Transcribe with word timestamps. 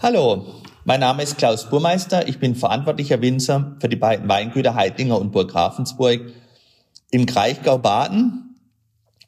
Hallo, 0.00 0.44
mein 0.84 1.00
Name 1.00 1.24
ist 1.24 1.38
Klaus 1.38 1.68
Burmeister. 1.68 2.28
Ich 2.28 2.38
bin 2.38 2.54
verantwortlicher 2.54 3.20
Winzer 3.20 3.76
für 3.80 3.88
die 3.88 3.96
beiden 3.96 4.28
Weingüter 4.28 4.76
Heidlinger 4.76 5.20
und 5.20 5.32
Burg 5.32 5.52
Ravensburg 5.52 6.20
im 7.10 7.26
Kraichgau 7.26 7.78
Baden 7.78 8.60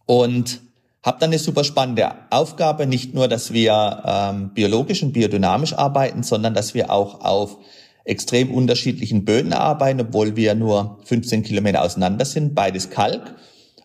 und 0.06 0.60
habe 1.02 1.18
dann 1.18 1.30
eine 1.30 1.40
super 1.40 1.64
spannende 1.64 2.12
Aufgabe, 2.30 2.86
nicht 2.86 3.14
nur, 3.14 3.26
dass 3.26 3.52
wir 3.52 4.04
ähm, 4.06 4.54
biologisch 4.54 5.02
und 5.02 5.12
biodynamisch 5.12 5.72
arbeiten, 5.72 6.22
sondern 6.22 6.54
dass 6.54 6.72
wir 6.72 6.92
auch 6.92 7.20
auf 7.24 7.58
extrem 8.04 8.54
unterschiedlichen 8.54 9.24
Böden 9.24 9.52
arbeiten, 9.52 10.00
obwohl 10.00 10.36
wir 10.36 10.54
nur 10.54 11.00
15 11.02 11.42
Kilometer 11.42 11.82
auseinander 11.82 12.24
sind, 12.24 12.54
beides 12.54 12.90
Kalk. 12.90 13.34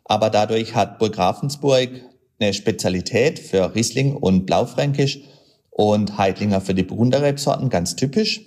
Aber 0.03 0.29
dadurch 0.29 0.75
hat 0.75 0.99
Burg 0.99 1.17
Ravensburg 1.17 1.89
eine 2.39 2.53
Spezialität 2.53 3.39
für 3.39 3.73
Riesling 3.73 4.15
und 4.15 4.45
Blaufränkisch 4.45 5.21
und 5.75 6.17
Heidlinger 6.17 6.61
für 6.61 6.73
die 6.73 6.83
Burgunderrebsorten, 6.83 7.69
ganz 7.69 7.97
typisch. 7.97 8.39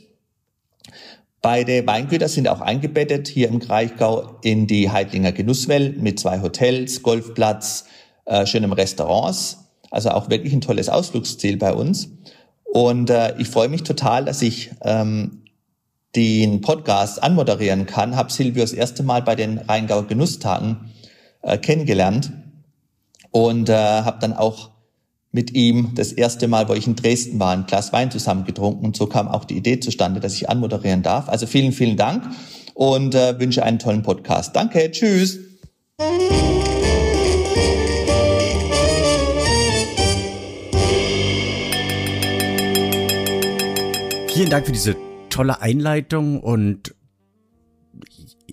Beide 1.43 1.87
Weingüter 1.87 2.27
sind 2.27 2.49
auch 2.49 2.63
eingebettet 2.63 3.29
hier 3.29 3.49
im 3.49 3.59
Kraichgau 3.59 4.39
in 4.41 4.67
die 4.67 4.91
Heidlinger 4.91 5.33
Genusswelt 5.33 6.01
mit 6.01 6.19
zwei 6.19 6.41
Hotels, 6.41 7.03
Golfplatz, 7.03 7.85
äh, 8.25 8.47
schönem 8.47 8.73
Restaurants. 8.73 9.59
Also 9.91 10.09
auch 10.11 10.31
wirklich 10.31 10.55
ein 10.55 10.63
tolles 10.63 10.89
Ausflugsziel 10.89 11.59
bei 11.59 11.75
uns. 11.75 12.09
Und 12.65 13.11
äh, 13.11 13.35
ich 13.37 13.49
freue 13.49 13.69
mich 13.69 13.83
total, 13.83 14.25
dass 14.25 14.41
ich 14.41 14.71
ähm, 14.81 15.43
den 16.17 16.63
Podcast 16.63 17.23
anmoderieren 17.23 17.85
kann. 17.85 18.17
Habe 18.17 18.33
Silvio 18.33 18.63
das 18.63 18.73
erste 18.73 19.03
Mal 19.03 19.21
bei 19.21 19.35
den 19.35 19.59
Rheingau 19.59 20.05
Genusstagen 20.05 20.93
äh, 21.43 21.59
kennengelernt 21.59 22.33
und 23.33 23.69
äh, 23.69 23.75
habe 23.75 24.19
dann 24.19 24.33
auch 24.33 24.71
mit 25.31 25.55
ihm 25.55 25.93
das 25.95 26.13
erste 26.13 26.49
Mal, 26.49 26.69
wo 26.69 26.75
ich 26.75 26.87
in 26.87 26.97
Dresden 26.97 27.39
war, 27.39 27.53
ein 27.53 27.67
Glas 27.67 27.93
Wein 27.93 28.11
zusammen 28.11 28.45
getrunken 28.45 28.85
und 28.87 28.97
so 28.97 29.07
kam 29.07 29.29
auch 29.29 29.45
die 29.45 29.57
Idee 29.57 29.81
zustande, 29.81 30.21
dass 30.21 30.35
ich 30.35 30.49
anmoderieren 30.49 31.03
darf. 31.03 31.29
Also 31.29 31.47
vielen, 31.47 31.73
vielen 31.73 31.97
Dank 31.97 32.25
und 32.75 33.15
äh, 33.15 33.39
wünsche 33.39 33.63
einen 33.63 33.79
tollen 33.79 34.03
Podcast. 34.03 34.57
Danke, 34.57 34.91
tschüss. 34.91 35.39
Vielen 44.33 44.51
Dank 44.51 44.67
für 44.67 44.73
diese 44.73 44.97
tolle 45.31 45.61
Einleitung 45.61 46.41
und 46.41 46.95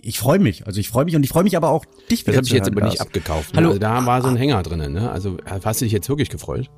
ich 0.06 0.20
freue 0.20 0.38
mich. 0.38 0.68
Also 0.68 0.80
ich 0.80 0.90
freue 0.90 1.06
mich 1.06 1.16
und 1.16 1.24
ich 1.24 1.30
freue 1.30 1.44
mich 1.44 1.58
aber 1.58 1.70
auch, 1.70 1.84
dich 2.12 2.28
wieder 2.28 2.34
Das 2.34 2.38
habe 2.38 2.46
ich 2.48 2.54
jetzt 2.54 2.68
aber 2.70 2.86
nicht 2.86 3.02
abgekauft. 3.02 3.54
Ne? 3.54 3.58
Hallo. 3.58 3.70
Also 3.70 3.80
da 3.80 4.06
war 4.06 4.22
so 4.22 4.28
ein 4.28 4.36
Hänger 4.36 4.62
drinnen. 4.62 4.94
Ne? 4.94 5.10
Also 5.12 5.38
hast 5.46 5.82
du 5.82 5.86
dich 5.86 5.92
jetzt 5.92 6.08
wirklich 6.10 6.30
gefreut? 6.30 6.70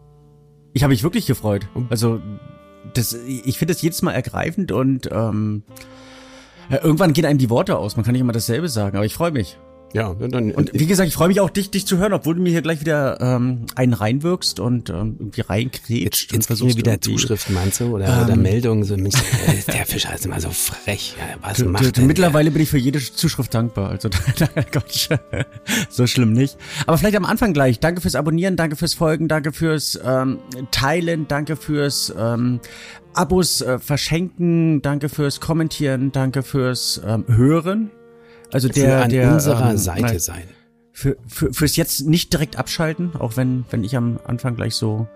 Ich 0.72 0.84
habe 0.84 0.92
mich 0.92 1.04
wirklich 1.04 1.26
gefreut. 1.26 1.68
Also 1.90 2.22
das, 2.94 3.14
ich 3.14 3.58
finde 3.58 3.74
das 3.74 3.82
jedes 3.82 4.02
Mal 4.02 4.14
ergreifend 4.14 4.72
und 4.72 5.10
ähm, 5.12 5.64
irgendwann 6.70 7.12
gehen 7.12 7.26
einem 7.26 7.38
die 7.38 7.50
Worte 7.50 7.78
aus. 7.78 7.98
Man 7.98 8.06
kann 8.06 8.14
nicht 8.14 8.22
immer 8.22 8.32
dasselbe 8.32 8.70
sagen, 8.70 8.96
aber 8.96 9.06
ich 9.06 9.14
freue 9.14 9.32
mich. 9.32 9.58
Ja, 9.98 10.14
dann. 10.14 10.52
Und 10.52 10.72
wie 10.74 10.86
gesagt, 10.86 11.10
ich 11.10 11.16
freue 11.16 11.28
mich 11.28 11.40
auch, 11.40 11.50
dich, 11.50 11.72
dich 11.72 11.88
zu 11.88 11.98
hören, 11.98 12.14
obwohl 12.14 12.36
du 12.36 12.42
mir 12.42 12.52
hier 12.52 12.62
gleich 12.62 12.82
wieder 12.82 13.20
ähm, 13.20 13.66
einen 13.74 13.94
reinwirkst 13.94 14.60
und 14.60 14.92
ähm, 14.92 15.16
irgendwie 15.18 15.42
reinkrebst. 15.42 15.90
Jetzt, 15.90 16.32
jetzt 16.32 16.46
versuchst 16.46 16.76
du 16.76 16.78
wieder 16.78 17.02
Zuschriften, 17.02 17.56
meinst 17.56 17.80
du? 17.80 17.96
Oder, 17.96 18.06
ähm, 18.08 18.26
oder 18.26 18.36
Meldungen, 18.36 18.84
so 18.84 18.94
äh, 18.94 19.10
der 19.74 19.86
Fischer 19.88 20.14
ist 20.14 20.28
immer 20.28 20.40
so 20.40 20.52
frech. 20.52 21.16
Ja, 21.18 21.38
was 21.42 21.58
du, 21.58 21.66
macht 21.66 21.84
du, 21.84 21.92
denn 21.92 22.06
Mittlerweile 22.06 22.52
der? 22.52 22.52
bin 22.52 22.62
ich 22.62 22.70
für 22.70 22.78
jede 22.78 23.00
Zuschrift 23.00 23.52
dankbar. 23.56 23.90
Also 23.90 24.10
Gott, 24.72 25.10
so 25.90 26.06
schlimm 26.06 26.34
nicht. 26.34 26.58
Aber 26.86 27.00
vielleicht 27.00 27.18
am 27.18 27.26
Anfang 27.26 27.54
gleich. 27.54 27.80
Danke 27.80 28.02
fürs 28.02 28.14
Abonnieren, 28.14 28.56
danke 28.56 28.76
fürs 28.76 28.94
Folgen, 28.94 29.28
danke 29.28 29.52
fürs 29.52 30.00
ähm, 30.06 30.38
Teilen, 30.70 31.28
danke 31.28 31.56
fürs 31.56 32.14
ähm, 32.16 32.60
Abos 33.16 33.62
äh, 33.62 33.80
verschenken, 33.80 34.84
danke 34.84 35.10
fürs 35.10 35.40
Kommentieren, 35.40 36.12
danke 36.12 36.44
fürs 36.44 37.02
ähm, 37.04 37.26
Hören. 37.28 37.90
Also 38.52 38.70
der, 38.70 38.98
für 39.00 39.04
an 39.04 39.10
der 39.10 39.34
unserer 39.34 39.72
ähm, 39.72 39.78
Seite 39.78 40.02
nein, 40.02 40.20
sein. 40.20 40.44
Für, 40.92 41.16
für, 41.28 41.54
fürs 41.54 41.76
jetzt 41.76 42.02
nicht 42.08 42.34
direkt 42.34 42.58
abschalten, 42.58 43.12
auch 43.20 43.38
wenn, 43.38 43.66
wenn 43.70 43.84
ich 43.84 43.96
am 43.96 44.20
Anfang 44.26 44.56
gleich 44.56 44.76
so, 44.76 45.08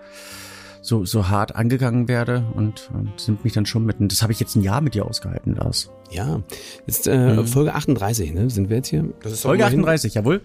so, 0.81 1.05
so 1.05 1.29
hart 1.29 1.55
angegangen 1.55 2.07
werde 2.07 2.43
und, 2.53 2.91
und 2.93 3.19
sind 3.19 3.43
mich 3.43 3.53
dann 3.53 3.65
schon 3.65 3.85
mit, 3.85 3.95
das 3.99 4.21
habe 4.21 4.31
ich 4.31 4.39
jetzt 4.39 4.55
ein 4.55 4.61
Jahr 4.61 4.81
mit 4.81 4.93
dir 4.93 5.05
ausgehalten, 5.05 5.55
Lars. 5.55 5.89
Ja, 6.11 6.41
jetzt 6.85 7.07
äh, 7.07 7.35
Mhm. 7.35 7.47
Folge 7.47 7.73
38, 7.73 8.33
ne? 8.33 8.49
Sind 8.49 8.69
wir 8.69 8.77
jetzt 8.77 8.89
hier? 8.89 9.05
Das 9.21 9.31
ist 9.31 9.43
doch 9.43 9.49
Folge 9.49 9.63
immerhin- 9.63 9.79
38, 9.79 10.13
jawohl. 10.13 10.41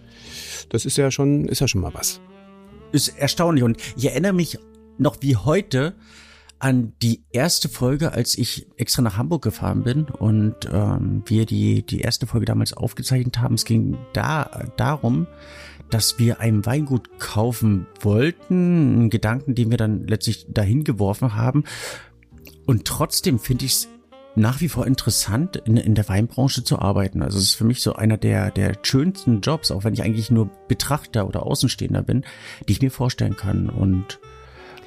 Das 0.70 0.84
ist 0.86 0.96
ja 0.96 1.10
schon, 1.10 1.46
ist 1.48 1.60
ja 1.60 1.68
schon 1.68 1.80
mal 1.80 1.92
was. 1.92 2.20
Ist 2.92 3.08
erstaunlich 3.18 3.64
und 3.64 3.76
ich 3.96 4.06
erinnere 4.06 4.32
mich 4.32 4.58
noch 4.98 5.16
wie 5.20 5.36
heute 5.36 5.94
an 6.58 6.94
die 7.02 7.22
erste 7.32 7.68
Folge, 7.68 8.12
als 8.12 8.36
ich 8.36 8.66
extra 8.76 9.02
nach 9.02 9.16
Hamburg 9.16 9.42
gefahren 9.42 9.82
bin 9.82 10.04
und 10.04 10.54
ähm, 10.72 11.22
wir 11.26 11.46
die, 11.46 11.84
die 11.84 12.00
erste 12.00 12.26
Folge 12.26 12.46
damals 12.46 12.72
aufgezeichnet 12.72 13.38
haben. 13.38 13.54
Es 13.54 13.64
ging 13.64 13.98
da 14.12 14.64
darum, 14.76 15.26
dass 15.90 16.18
wir 16.18 16.40
ein 16.40 16.64
Weingut 16.66 17.18
kaufen 17.18 17.86
wollten, 18.00 18.94
einen 18.94 19.10
Gedanken, 19.10 19.54
den 19.54 19.70
wir 19.70 19.76
dann 19.76 20.06
letztlich 20.06 20.46
dahin 20.48 20.84
geworfen 20.84 21.34
haben. 21.34 21.64
Und 22.66 22.86
trotzdem 22.86 23.38
finde 23.38 23.66
ich 23.66 23.72
es 23.72 23.88
nach 24.34 24.60
wie 24.60 24.68
vor 24.68 24.86
interessant, 24.86 25.56
in, 25.56 25.76
in 25.76 25.94
der 25.94 26.08
Weinbranche 26.08 26.62
zu 26.62 26.78
arbeiten. 26.78 27.22
Also 27.22 27.38
es 27.38 27.44
ist 27.44 27.54
für 27.54 27.64
mich 27.64 27.80
so 27.80 27.94
einer 27.94 28.18
der, 28.18 28.50
der 28.50 28.74
schönsten 28.82 29.40
Jobs, 29.40 29.70
auch 29.70 29.84
wenn 29.84 29.94
ich 29.94 30.02
eigentlich 30.02 30.30
nur 30.30 30.50
Betrachter 30.68 31.26
oder 31.26 31.44
Außenstehender 31.44 32.02
bin, 32.02 32.24
die 32.68 32.72
ich 32.72 32.82
mir 32.82 32.90
vorstellen 32.90 33.36
kann. 33.36 33.70
Und 33.70 34.20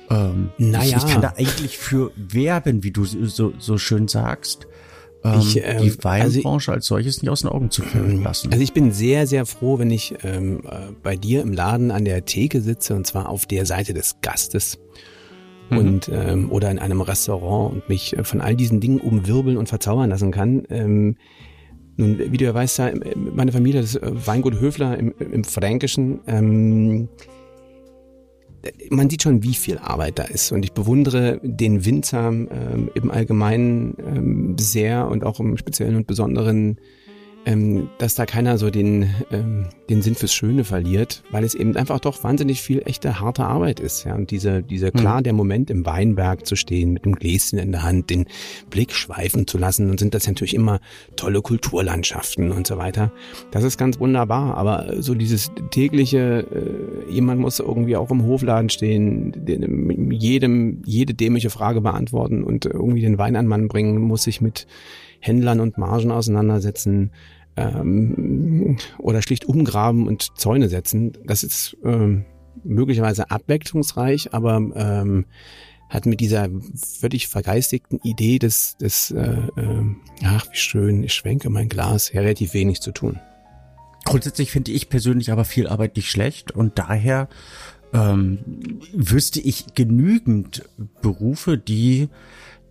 ähm, 0.09 0.49
Naja. 0.57 0.97
ich, 0.97 1.03
ich 1.03 1.11
kann 1.11 1.21
da 1.21 1.33
eigentlich 1.37 1.77
für 1.77 2.11
werben, 2.15 2.83
wie 2.83 2.91
du 2.91 3.05
so, 3.05 3.53
so 3.57 3.77
schön 3.77 4.07
sagst, 4.07 4.67
ähm, 5.23 5.39
Ich, 5.39 5.61
ähm, 5.63 5.81
die 5.83 6.03
Weinbranche 6.03 6.71
als 6.71 6.85
solches 6.87 7.21
nicht 7.21 7.29
aus 7.29 7.41
den 7.41 7.49
Augen 7.49 7.71
zu 7.71 7.81
führen 7.81 8.23
lassen. 8.23 8.51
Also 8.51 8.63
ich 8.63 8.73
bin 8.73 8.91
sehr, 8.91 9.27
sehr 9.27 9.45
froh, 9.45 9.77
wenn 9.77 9.91
ich 9.91 10.15
ähm, 10.23 10.61
äh, 10.65 10.91
bei 11.03 11.15
dir 11.15 11.41
im 11.41 11.53
Laden 11.53 11.91
an 11.91 12.05
der 12.05 12.25
Theke 12.25 12.61
sitze 12.61 12.95
und 12.95 13.05
zwar 13.05 13.29
auf 13.29 13.45
der 13.45 13.65
Seite 13.65 13.93
des 13.93 14.21
Gastes 14.21 14.79
und 15.71 16.09
ähm, 16.11 16.51
oder 16.51 16.71
in 16.71 16.79
einem 16.79 17.01
Restaurant 17.01 17.73
und 17.73 17.89
mich 17.89 18.17
äh, 18.17 18.23
von 18.23 18.41
all 18.41 18.55
diesen 18.55 18.79
Dingen 18.79 18.99
umwirbeln 18.99 19.57
und 19.57 19.69
verzaubern 19.69 20.09
lassen 20.09 20.31
kann. 20.31 20.63
Ähm, 20.69 21.15
nun, 21.97 22.17
wie 22.17 22.37
du 22.37 22.45
ja 22.45 22.53
weißt, 22.53 22.79
ja, 22.79 22.91
meine 23.15 23.51
Familie, 23.51 23.81
das 23.81 23.95
äh, 23.95 24.11
Weingut 24.25 24.59
Höfler 24.59 24.97
im, 24.97 25.13
im 25.19 25.43
Fränkischen, 25.43 26.21
ähm, 26.27 27.09
man 28.89 29.09
sieht 29.09 29.23
schon, 29.23 29.43
wie 29.43 29.53
viel 29.53 29.77
Arbeit 29.77 30.19
da 30.19 30.23
ist. 30.23 30.51
Und 30.51 30.63
ich 30.63 30.73
bewundere 30.73 31.39
den 31.43 31.85
Winzer 31.85 32.29
ähm, 32.29 32.91
im 32.93 33.11
Allgemeinen 33.11 33.95
ähm, 33.99 34.57
sehr 34.59 35.07
und 35.07 35.23
auch 35.23 35.39
im 35.39 35.57
Speziellen 35.57 35.95
und 35.95 36.07
Besonderen, 36.07 36.77
ähm, 37.45 37.89
dass 37.97 38.15
da 38.15 38.25
keiner 38.25 38.57
so 38.57 38.69
den, 38.69 39.09
ähm, 39.31 39.67
den 39.89 40.01
Sinn 40.01 40.15
fürs 40.15 40.33
Schöne 40.33 40.63
verliert, 40.63 41.23
weil 41.31 41.43
es 41.43 41.55
eben 41.55 41.75
einfach 41.77 41.99
doch 41.99 42.23
wahnsinnig 42.23 42.61
viel 42.61 42.81
echte 42.85 43.19
harte 43.19 43.45
Arbeit 43.45 43.79
ist. 43.79 44.03
Ja? 44.03 44.15
Und 44.15 44.31
diese, 44.31 44.61
dieser 44.61 44.91
klar, 44.91 45.21
der 45.21 45.33
Moment 45.33 45.69
im 45.69 45.85
Weinberg 45.85 46.45
zu 46.45 46.55
stehen, 46.55 46.91
mit 46.91 47.05
dem 47.05 47.15
Gläschen 47.15 47.57
in 47.57 47.71
der 47.71 47.83
Hand, 47.83 48.09
den 48.09 48.25
Blick 48.69 48.93
schweifen 48.93 49.47
zu 49.47 49.57
lassen 49.57 49.89
und 49.89 49.99
sind 49.99 50.13
das 50.13 50.27
natürlich 50.27 50.53
immer 50.53 50.79
tolle 51.15 51.41
Kulturlandschaften 51.41 52.51
und 52.51 52.67
so 52.67 52.77
weiter. 52.77 53.11
Das 53.51 53.63
ist 53.63 53.77
ganz 53.77 53.99
wunderbar, 53.99 54.57
aber 54.57 55.01
so 55.01 55.15
dieses 55.15 55.51
tägliche, 55.71 56.45
äh, 56.51 57.11
jemand 57.11 57.39
muss 57.39 57.59
irgendwie 57.59 57.95
auch 57.95 58.11
im 58.11 58.23
Hofladen 58.23 58.69
stehen, 58.69 59.33
den, 59.45 60.11
jedem, 60.11 60.81
jede 60.85 61.13
dämliche 61.13 61.49
Frage 61.49 61.81
beantworten 61.81 62.43
und 62.43 62.65
irgendwie 62.65 63.01
den 63.01 63.17
Wein 63.17 63.35
an 63.35 63.47
Mann 63.47 63.67
bringen, 63.67 63.97
muss 63.99 64.23
sich 64.23 64.41
mit 64.41 64.67
Händlern 65.19 65.59
und 65.59 65.77
Margen 65.77 66.11
auseinandersetzen 66.11 67.11
ähm, 67.55 68.77
oder 68.97 69.21
schlicht 69.21 69.45
umgraben 69.45 70.07
und 70.07 70.37
Zäune 70.37 70.69
setzen. 70.69 71.13
Das 71.25 71.43
ist 71.43 71.77
ähm, 71.83 72.25
möglicherweise 72.63 73.31
abwechslungsreich, 73.31 74.33
aber 74.33 74.57
ähm, 74.75 75.25
hat 75.89 76.05
mit 76.05 76.19
dieser 76.19 76.49
völlig 76.75 77.27
vergeistigten 77.27 77.99
Idee 78.03 78.37
des, 78.39 78.77
des 78.77 79.11
äh, 79.11 79.39
äh, 79.57 79.95
ach 80.23 80.45
wie 80.51 80.57
schön, 80.57 81.03
ich 81.03 81.13
schwenke 81.13 81.49
mein 81.49 81.67
Glas, 81.67 82.11
ja 82.13 82.21
relativ 82.21 82.53
wenig 82.53 82.79
zu 82.79 82.91
tun. 82.91 83.19
Grundsätzlich 84.05 84.51
finde 84.51 84.71
ich 84.71 84.89
persönlich 84.89 85.31
aber 85.31 85.45
viel 85.45 85.67
Arbeit 85.67 85.95
nicht 85.95 86.09
schlecht 86.09 86.51
und 86.51 86.77
daher 86.79 87.27
ähm, 87.91 88.39
wüsste 88.93 89.39
ich 89.41 89.73
genügend 89.73 90.63
Berufe, 91.01 91.57
die 91.57 92.09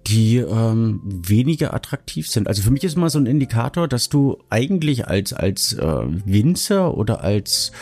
die 0.08 0.36
ähm, 0.38 1.00
weniger 1.04 1.74
attraktiv 1.74 2.28
sind. 2.28 2.48
Also 2.48 2.62
für 2.62 2.70
mich 2.70 2.84
ist 2.84 2.96
immer 2.96 3.10
so 3.10 3.18
ein 3.18 3.26
Indikator, 3.26 3.88
dass 3.88 4.08
du 4.08 4.38
eigentlich 4.50 5.06
als 5.08 5.32
als 5.32 5.72
äh, 5.74 6.02
Winzer 6.24 6.96
oder 6.96 7.22
als 7.22 7.72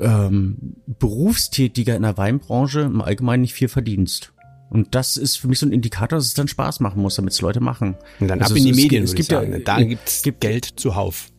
ähm, 0.00 0.74
Berufstätiger 0.98 1.96
in 1.96 2.02
der 2.02 2.16
Weinbranche 2.16 2.80
im 2.80 3.00
Allgemeinen 3.00 3.42
nicht 3.42 3.54
viel 3.54 3.68
verdienst. 3.68 4.32
Und 4.70 4.94
das 4.94 5.16
ist 5.16 5.36
für 5.36 5.46
mich 5.48 5.60
so 5.60 5.66
ein 5.66 5.72
Indikator, 5.72 6.18
dass 6.18 6.26
es 6.26 6.34
dann 6.34 6.48
Spaß 6.48 6.80
machen 6.80 7.00
muss, 7.00 7.14
damit 7.14 7.32
es 7.32 7.40
Leute 7.40 7.60
machen. 7.60 7.96
Und 8.18 8.28
dann 8.28 8.40
Also 8.40 8.54
ab 8.54 8.58
in 8.58 8.64
die 8.64 8.70
es- 8.70 8.76
Medien, 8.76 9.04
es 9.04 9.14
gibt 9.14 9.28
sagen. 9.30 9.52
ja- 9.52 9.58
da 9.60 9.80
gibt's 9.82 10.22
gibt- 10.22 10.40
Geld 10.40 10.64
zuhauf. 10.76 11.30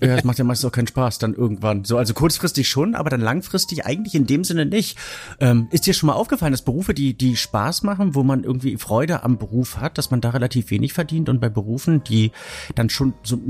Ja, 0.00 0.14
das 0.14 0.24
macht 0.24 0.38
ja 0.38 0.44
meistens 0.44 0.68
auch 0.68 0.72
keinen 0.72 0.86
Spaß 0.86 1.18
dann 1.18 1.34
irgendwann. 1.34 1.84
So, 1.84 1.96
also 1.98 2.14
kurzfristig 2.14 2.68
schon, 2.68 2.94
aber 2.94 3.10
dann 3.10 3.20
langfristig 3.20 3.84
eigentlich 3.84 4.14
in 4.14 4.26
dem 4.26 4.44
Sinne 4.44 4.64
nicht. 4.66 4.96
Ähm, 5.40 5.66
ist 5.72 5.86
dir 5.86 5.94
schon 5.94 6.06
mal 6.06 6.12
aufgefallen, 6.12 6.52
dass 6.52 6.62
Berufe, 6.62 6.94
die, 6.94 7.14
die 7.14 7.36
Spaß 7.36 7.82
machen, 7.82 8.14
wo 8.14 8.22
man 8.22 8.44
irgendwie 8.44 8.76
Freude 8.76 9.24
am 9.24 9.38
Beruf 9.38 9.78
hat, 9.78 9.98
dass 9.98 10.10
man 10.10 10.20
da 10.20 10.30
relativ 10.30 10.70
wenig 10.70 10.92
verdient 10.92 11.28
und 11.28 11.40
bei 11.40 11.48
Berufen, 11.48 12.04
die 12.04 12.30
dann 12.74 12.90
schon 12.90 13.14
so 13.22 13.40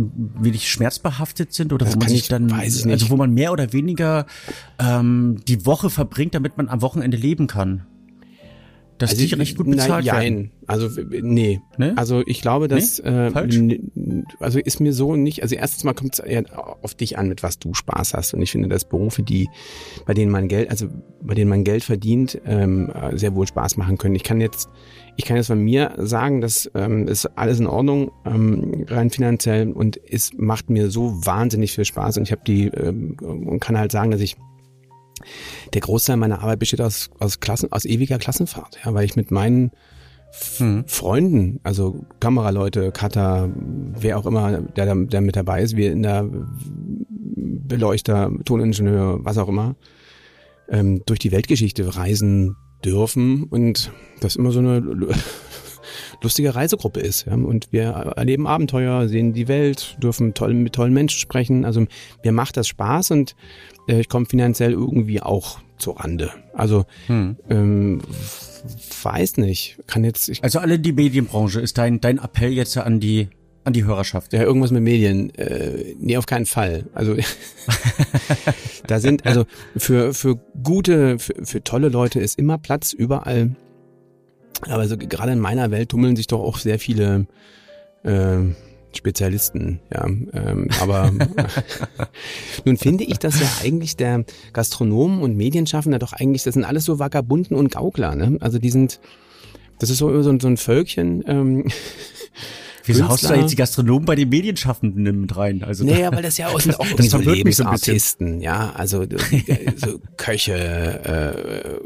wenig 0.40 0.70
schmerzbehaftet 0.70 1.52
sind 1.52 1.72
oder 1.72 1.84
Das 1.84 1.94
wo 1.96 1.98
man 2.00 2.08
sich 2.08 2.20
ich- 2.20 2.28
dann, 2.28 2.50
also 2.52 3.10
wo 3.10 3.16
man 3.16 3.32
mehr 3.34 3.52
oder 3.52 3.72
weniger 3.72 4.26
ähm, 4.78 5.40
die 5.48 5.66
Woche 5.66 5.90
verbringt, 5.90 6.34
damit 6.34 6.56
man 6.56 6.68
am 6.68 6.80
Wochenende 6.82 7.16
leben 7.16 7.46
kann. 7.46 7.86
Dass 8.98 9.14
die 9.14 9.32
recht 9.34 9.56
gut 9.56 9.70
bezahlt 9.70 10.04
na, 10.06 10.20
werden. 10.20 10.50
Also 10.66 10.88
nee. 11.10 11.60
Ne? 11.76 11.92
Also 11.96 12.22
ich 12.26 12.42
glaube, 12.42 12.68
dass 12.68 12.98
äh, 12.98 13.30
Falsch? 13.30 13.56
n- 13.56 14.24
also 14.40 14.58
ist 14.58 14.80
mir 14.80 14.92
so 14.92 15.14
nicht. 15.14 15.42
Also 15.42 15.54
erstens 15.54 15.84
mal 15.84 15.94
kommt 15.94 16.14
es 16.14 16.18
eher 16.18 16.44
auf 16.82 16.94
dich 16.94 17.16
an, 17.16 17.28
mit 17.28 17.42
was 17.42 17.58
du 17.58 17.74
Spaß 17.74 18.14
hast. 18.14 18.34
Und 18.34 18.42
ich 18.42 18.50
finde, 18.50 18.68
dass 18.68 18.84
Berufe, 18.88 19.22
die 19.22 19.48
bei 20.04 20.14
denen 20.14 20.32
man 20.32 20.48
Geld, 20.48 20.70
also 20.70 20.88
bei 21.22 21.34
denen 21.34 21.48
man 21.48 21.64
Geld 21.64 21.84
verdient, 21.84 22.40
ähm, 22.44 22.90
äh, 22.90 23.16
sehr 23.16 23.34
wohl 23.34 23.46
Spaß 23.46 23.76
machen 23.76 23.98
können. 23.98 24.14
Ich 24.16 24.24
kann 24.24 24.40
jetzt, 24.40 24.68
ich 25.16 25.24
kann 25.24 25.36
jetzt 25.36 25.46
von 25.46 25.60
mir 25.60 25.94
sagen, 25.98 26.40
dass 26.40 26.70
ähm, 26.74 27.06
ist 27.08 27.26
alles 27.38 27.60
in 27.60 27.66
Ordnung 27.66 28.10
ähm, 28.26 28.84
rein 28.88 29.10
finanziell 29.10 29.70
und 29.70 29.98
es 30.10 30.32
macht 30.36 30.70
mir 30.70 30.90
so 30.90 31.24
wahnsinnig 31.24 31.72
viel 31.72 31.84
Spaß. 31.84 32.18
Und 32.18 32.24
ich 32.24 32.32
habe 32.32 32.42
die 32.46 32.66
ähm, 32.66 33.16
und 33.20 33.60
kann 33.60 33.78
halt 33.78 33.92
sagen, 33.92 34.10
dass 34.10 34.20
ich 34.20 34.36
der 35.74 35.80
Großteil 35.80 36.16
meiner 36.16 36.40
Arbeit 36.40 36.58
besteht 36.58 36.80
aus, 36.80 37.10
aus 37.18 37.40
Klassen, 37.40 37.72
aus 37.72 37.84
ewiger 37.84 38.18
Klassenfahrt, 38.18 38.78
ja, 38.84 38.94
weil 38.94 39.04
ich 39.04 39.16
mit 39.16 39.30
meinen 39.30 39.70
F 40.30 40.58
Hm. 40.58 40.84
Freunden, 40.86 41.60
also 41.62 42.04
Kameraleute, 42.20 42.92
Cutter, 42.92 43.48
wer 43.54 44.18
auch 44.18 44.26
immer, 44.26 44.60
der, 44.60 44.94
der 44.94 45.20
mit 45.20 45.36
dabei 45.36 45.62
ist, 45.62 45.76
wir 45.76 45.90
in 45.90 46.02
der 46.02 46.28
Beleuchter, 47.68 48.30
Toningenieur, 48.44 49.24
was 49.24 49.38
auch 49.38 49.48
immer, 49.48 49.76
ähm, 50.68 51.02
durch 51.06 51.18
die 51.18 51.32
Weltgeschichte 51.32 51.96
reisen 51.96 52.56
dürfen 52.84 53.44
und 53.44 53.90
das 54.20 54.36
immer 54.36 54.50
so 54.50 54.60
eine 54.60 54.82
lustige 56.22 56.54
Reisegruppe 56.54 57.00
ist. 57.00 57.26
Ja? 57.26 57.34
Und 57.34 57.68
wir 57.72 57.84
erleben 58.16 58.46
Abenteuer, 58.46 59.08
sehen 59.08 59.32
die 59.32 59.48
Welt, 59.48 59.96
dürfen 60.02 60.34
toll, 60.34 60.54
mit 60.54 60.74
tollen 60.74 60.92
Menschen 60.92 61.18
sprechen. 61.18 61.64
Also 61.64 61.86
mir 62.24 62.32
macht 62.32 62.56
das 62.56 62.68
Spaß 62.68 63.12
und 63.12 63.36
äh, 63.88 64.00
ich 64.00 64.08
komme 64.08 64.26
finanziell 64.26 64.72
irgendwie 64.72 65.20
auch 65.22 65.58
zur 65.78 66.00
Rande. 66.00 66.30
Also 66.54 66.86
Hm. 67.06 67.36
ähm, 67.48 68.00
weiß 69.02 69.36
nicht, 69.36 69.78
kann 69.86 70.04
jetzt 70.04 70.28
ich, 70.28 70.42
Also 70.42 70.58
alle 70.58 70.78
die 70.78 70.92
Medienbranche 70.92 71.60
ist 71.60 71.78
dein, 71.78 72.00
dein 72.00 72.18
Appell 72.18 72.52
jetzt 72.52 72.76
an 72.76 72.98
die, 72.98 73.28
an 73.64 73.72
die 73.72 73.84
Hörerschaft. 73.84 74.32
ja 74.32 74.42
irgendwas 74.42 74.72
mit 74.72 74.82
Medien. 74.82 75.32
Äh, 75.36 75.94
nee, 75.98 76.16
auf 76.16 76.26
keinen 76.26 76.46
Fall. 76.46 76.86
Also 76.94 77.14
da 78.88 78.98
sind 78.98 79.24
also 79.24 79.44
für 79.76 80.14
für 80.14 80.40
gute, 80.62 81.18
für, 81.18 81.34
für 81.44 81.62
tolle 81.62 81.88
Leute 81.90 82.18
ist 82.18 82.38
immer 82.38 82.58
Platz 82.58 82.92
überall. 82.92 83.54
Aber 84.62 84.88
so 84.88 84.96
gerade 84.96 85.32
in 85.32 85.38
meiner 85.40 85.70
Welt 85.70 85.88
tummeln 85.90 86.16
sich 86.16 86.26
doch 86.26 86.40
auch 86.40 86.58
sehr 86.58 86.78
viele 86.78 87.26
äh, 88.02 88.38
Spezialisten, 88.96 89.80
ja. 89.92 90.04
Ähm, 90.06 90.68
aber 90.80 91.12
nun 92.64 92.76
finde 92.76 93.04
ich 93.04 93.18
das 93.18 93.38
ja 93.40 93.46
eigentlich 93.62 93.96
der 93.96 94.24
Gastronomen 94.52 95.20
und 95.20 95.36
Medienschaffender 95.36 95.98
doch 95.98 96.12
eigentlich, 96.12 96.42
das 96.42 96.54
sind 96.54 96.64
alles 96.64 96.84
so 96.84 96.98
Vagabunden 96.98 97.56
und 97.56 97.70
Gaukler, 97.72 98.14
ne? 98.14 98.38
Also 98.40 98.58
die 98.58 98.70
sind, 98.70 98.98
das 99.78 99.90
ist 99.90 99.98
so, 99.98 100.22
so, 100.22 100.30
ein- 100.30 100.40
so 100.40 100.48
ein 100.48 100.56
Völkchen. 100.56 101.22
Ähm, 101.26 101.64
Wieso 102.88 103.08
haust 103.08 103.24
du 103.24 103.28
da 103.28 103.34
jetzt 103.36 103.50
die 103.52 103.56
Gastronomen 103.56 104.04
bei 104.04 104.14
den 104.16 104.28
Medienschaffenden 104.28 105.20
mit 105.20 105.36
rein? 105.36 105.62
Also 105.62 105.84
Naja, 105.84 106.10
weil 106.12 106.22
das 106.22 106.38
ja 106.38 106.48
auch 106.48 106.60
sind 106.60 106.78
auch 106.78 106.86
irgendwie 106.86 107.08
so. 107.08 107.18
Lebensartisten, 107.18 108.40
ja, 108.40 108.72
also 108.74 109.02
äh, 109.02 109.08
so 109.76 110.00
Köche, 110.16 111.80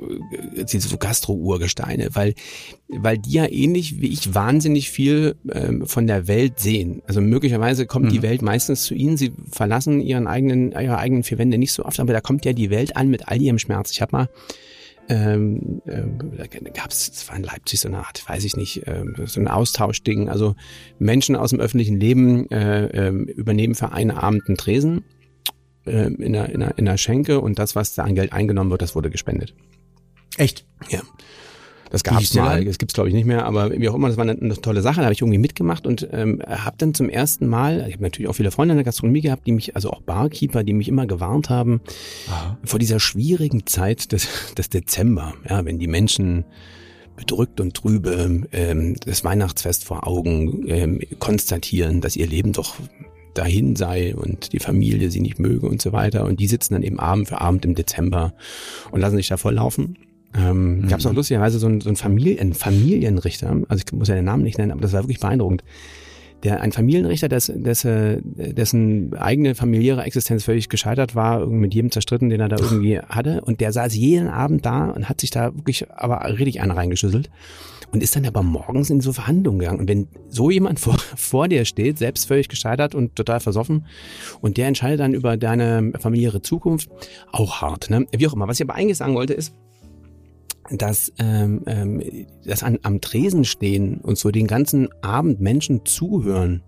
äh, 0.66 0.78
so 0.78 0.96
Gastro-Urgesteine, 0.96 2.08
weil 2.12 2.34
weil 2.88 3.16
die 3.18 3.32
ja 3.32 3.46
ähnlich 3.50 4.00
wie 4.00 4.08
ich 4.08 4.34
wahnsinnig 4.34 4.90
viel 4.90 5.36
ähm, 5.50 5.86
von 5.86 6.06
der 6.06 6.28
Welt 6.28 6.60
sehen. 6.60 7.02
Also 7.06 7.20
möglicherweise 7.20 7.86
kommt 7.86 8.06
Mhm. 8.06 8.10
die 8.10 8.22
Welt 8.22 8.42
meistens 8.42 8.84
zu 8.84 8.94
ihnen, 8.94 9.16
sie 9.16 9.32
verlassen 9.50 10.00
ihren 10.00 10.26
eigenen 10.26 10.72
ihre 10.72 10.98
eigenen 10.98 11.22
vier 11.22 11.38
Wände 11.38 11.56
nicht 11.58 11.72
so 11.72 11.84
oft, 11.84 12.00
aber 12.00 12.12
da 12.12 12.20
kommt 12.20 12.44
ja 12.44 12.52
die 12.52 12.70
Welt 12.70 12.96
an 12.96 13.08
mit 13.08 13.28
all 13.28 13.40
ihrem 13.40 13.58
Schmerz. 13.58 13.90
Ich 13.92 14.02
habe 14.02 14.14
mal 14.16 14.28
ähm, 15.08 15.82
ähm, 15.86 16.18
da 16.36 16.46
gab's, 16.46 17.08
es 17.08 17.28
war 17.28 17.36
in 17.36 17.42
Leipzig 17.42 17.80
so 17.80 17.88
eine 17.88 17.98
Art, 17.98 18.28
weiß 18.28 18.44
ich 18.44 18.56
nicht, 18.56 18.86
ähm, 18.86 19.14
so 19.26 19.40
ein 19.40 19.48
Austauschding. 19.48 20.28
Also 20.28 20.54
Menschen 20.98 21.36
aus 21.36 21.50
dem 21.50 21.60
öffentlichen 21.60 21.98
Leben 21.98 22.50
äh, 22.50 22.86
ähm, 22.86 23.24
übernehmen 23.26 23.74
für 23.74 23.92
einen 23.92 24.10
Abend 24.10 24.46
einen 24.46 24.56
Tresen 24.56 25.04
äh, 25.86 26.06
in, 26.06 26.32
der, 26.32 26.48
in, 26.50 26.60
der, 26.60 26.78
in 26.78 26.84
der 26.84 26.96
Schenke 26.96 27.40
und 27.40 27.58
das, 27.58 27.74
was 27.74 27.94
da 27.94 28.04
an 28.04 28.14
Geld 28.14 28.32
eingenommen 28.32 28.70
wird, 28.70 28.82
das 28.82 28.94
wurde 28.94 29.10
gespendet. 29.10 29.54
Echt? 30.38 30.64
Ja. 30.88 31.00
Das 31.92 32.02
hieß 32.02 32.30
der 32.30 32.42
mal, 32.42 32.64
das 32.64 32.78
gibt's 32.78 32.94
glaube 32.94 33.10
ich 33.10 33.14
nicht 33.14 33.26
mehr, 33.26 33.44
aber 33.44 33.70
wie 33.70 33.88
auch 33.88 33.94
immer, 33.94 34.08
das 34.08 34.16
war 34.16 34.22
eine, 34.22 34.32
eine 34.32 34.54
tolle 34.54 34.80
Sache, 34.80 34.96
da 34.96 35.02
habe 35.02 35.12
ich 35.12 35.20
irgendwie 35.20 35.38
mitgemacht 35.38 35.86
und 35.86 36.08
ähm, 36.10 36.42
habe 36.46 36.76
dann 36.78 36.94
zum 36.94 37.10
ersten 37.10 37.46
Mal, 37.46 37.84
ich 37.86 37.94
habe 37.94 38.04
natürlich 38.04 38.28
auch 38.28 38.34
viele 38.34 38.50
Freunde 38.50 38.72
in 38.72 38.78
der 38.78 38.84
Gastronomie 38.84 39.20
gehabt, 39.20 39.46
die 39.46 39.52
mich, 39.52 39.76
also 39.76 39.90
auch 39.90 40.00
Barkeeper, 40.00 40.64
die 40.64 40.72
mich 40.72 40.88
immer 40.88 41.06
gewarnt 41.06 41.50
haben, 41.50 41.82
vor 42.64 42.78
dieser 42.78 42.98
schwierigen 42.98 43.66
Zeit 43.66 44.12
des, 44.12 44.26
des 44.56 44.70
Dezember, 44.70 45.34
ja, 45.48 45.64
wenn 45.66 45.78
die 45.78 45.86
Menschen 45.86 46.44
bedrückt 47.14 47.60
und 47.60 47.74
trübe 47.74 48.46
ähm, 48.52 48.96
das 49.04 49.22
Weihnachtsfest 49.22 49.84
vor 49.84 50.06
Augen 50.06 50.66
ähm, 50.68 51.00
konstatieren, 51.18 52.00
dass 52.00 52.16
ihr 52.16 52.26
Leben 52.26 52.52
doch 52.52 52.76
dahin 53.34 53.76
sei 53.76 54.14
und 54.14 54.52
die 54.52 54.58
Familie 54.58 55.10
sie 55.10 55.20
nicht 55.20 55.38
möge 55.38 55.66
und 55.66 55.80
so 55.80 55.92
weiter. 55.92 56.24
Und 56.24 56.40
die 56.40 56.46
sitzen 56.46 56.74
dann 56.74 56.82
eben 56.82 56.98
Abend 56.98 57.28
für 57.28 57.40
Abend 57.40 57.64
im 57.64 57.74
Dezember 57.74 58.34
und 58.90 59.00
lassen 59.00 59.16
sich 59.16 59.28
da 59.28 59.36
volllaufen. 59.36 59.98
Ähm, 60.34 60.80
Mhm. 60.80 60.88
Gab 60.88 61.00
es 61.00 61.06
auch 61.06 61.12
lustigerweise 61.12 61.58
so 61.58 61.66
ein, 61.66 61.80
so 61.80 61.88
ein 61.88 61.96
Familien, 61.96 62.54
Familienrichter, 62.54 63.56
also 63.68 63.82
ich 63.86 63.92
muss 63.92 64.08
ja 64.08 64.14
den 64.14 64.24
Namen 64.24 64.42
nicht 64.42 64.58
nennen, 64.58 64.72
aber 64.72 64.80
das 64.80 64.92
war 64.92 65.02
wirklich 65.02 65.20
beeindruckend. 65.20 65.62
Der, 66.42 66.60
ein 66.60 66.72
Familienrichter, 66.72 67.28
des, 67.28 67.52
des, 67.54 67.84
äh, 67.84 68.20
dessen 68.24 69.14
eigene 69.14 69.54
familiäre 69.54 70.02
Existenz 70.02 70.42
völlig 70.42 70.68
gescheitert 70.68 71.14
war, 71.14 71.38
irgendwie 71.38 71.60
mit 71.60 71.74
jedem 71.74 71.92
zerstritten, 71.92 72.30
den 72.30 72.40
er 72.40 72.48
da 72.48 72.56
irgendwie 72.56 72.98
hatte. 72.98 73.42
Und 73.42 73.60
der 73.60 73.72
saß 73.72 73.94
jeden 73.94 74.26
Abend 74.26 74.66
da 74.66 74.90
und 74.90 75.08
hat 75.08 75.20
sich 75.20 75.30
da 75.30 75.54
wirklich 75.54 75.88
aber 75.92 76.24
richtig 76.36 76.60
einen 76.60 76.72
reingeschüsselt 76.72 77.30
und 77.92 78.02
ist 78.02 78.16
dann 78.16 78.26
aber 78.26 78.42
morgens 78.42 78.90
in 78.90 79.00
so 79.00 79.12
Verhandlungen 79.12 79.60
gegangen. 79.60 79.78
Und 79.78 79.88
wenn 79.88 80.08
so 80.30 80.50
jemand 80.50 80.80
vor, 80.80 80.96
vor 81.14 81.46
dir 81.46 81.64
steht, 81.64 81.98
selbst 81.98 82.26
völlig 82.26 82.48
gescheitert 82.48 82.96
und 82.96 83.14
total 83.14 83.38
versoffen, 83.38 83.86
und 84.40 84.56
der 84.56 84.66
entscheidet 84.66 84.98
dann 84.98 85.14
über 85.14 85.36
deine 85.36 85.92
familiäre 86.00 86.42
Zukunft, 86.42 86.90
auch 87.30 87.60
hart, 87.60 87.88
ne? 87.88 88.06
Wie 88.16 88.26
auch 88.26 88.32
immer. 88.32 88.48
Was 88.48 88.58
ich 88.58 88.68
aber 88.68 88.74
eigentlich 88.74 88.96
sagen 88.96 89.14
wollte, 89.14 89.34
ist, 89.34 89.54
dass 90.78 91.12
ähm, 91.18 91.62
ähm, 91.66 92.02
das 92.44 92.62
an, 92.62 92.78
am 92.82 93.00
Tresen 93.00 93.44
stehen 93.44 93.98
und 93.98 94.18
so 94.18 94.30
den 94.30 94.46
ganzen 94.46 94.88
Abend 95.02 95.40
Menschen 95.40 95.84
zuhören, 95.84 96.62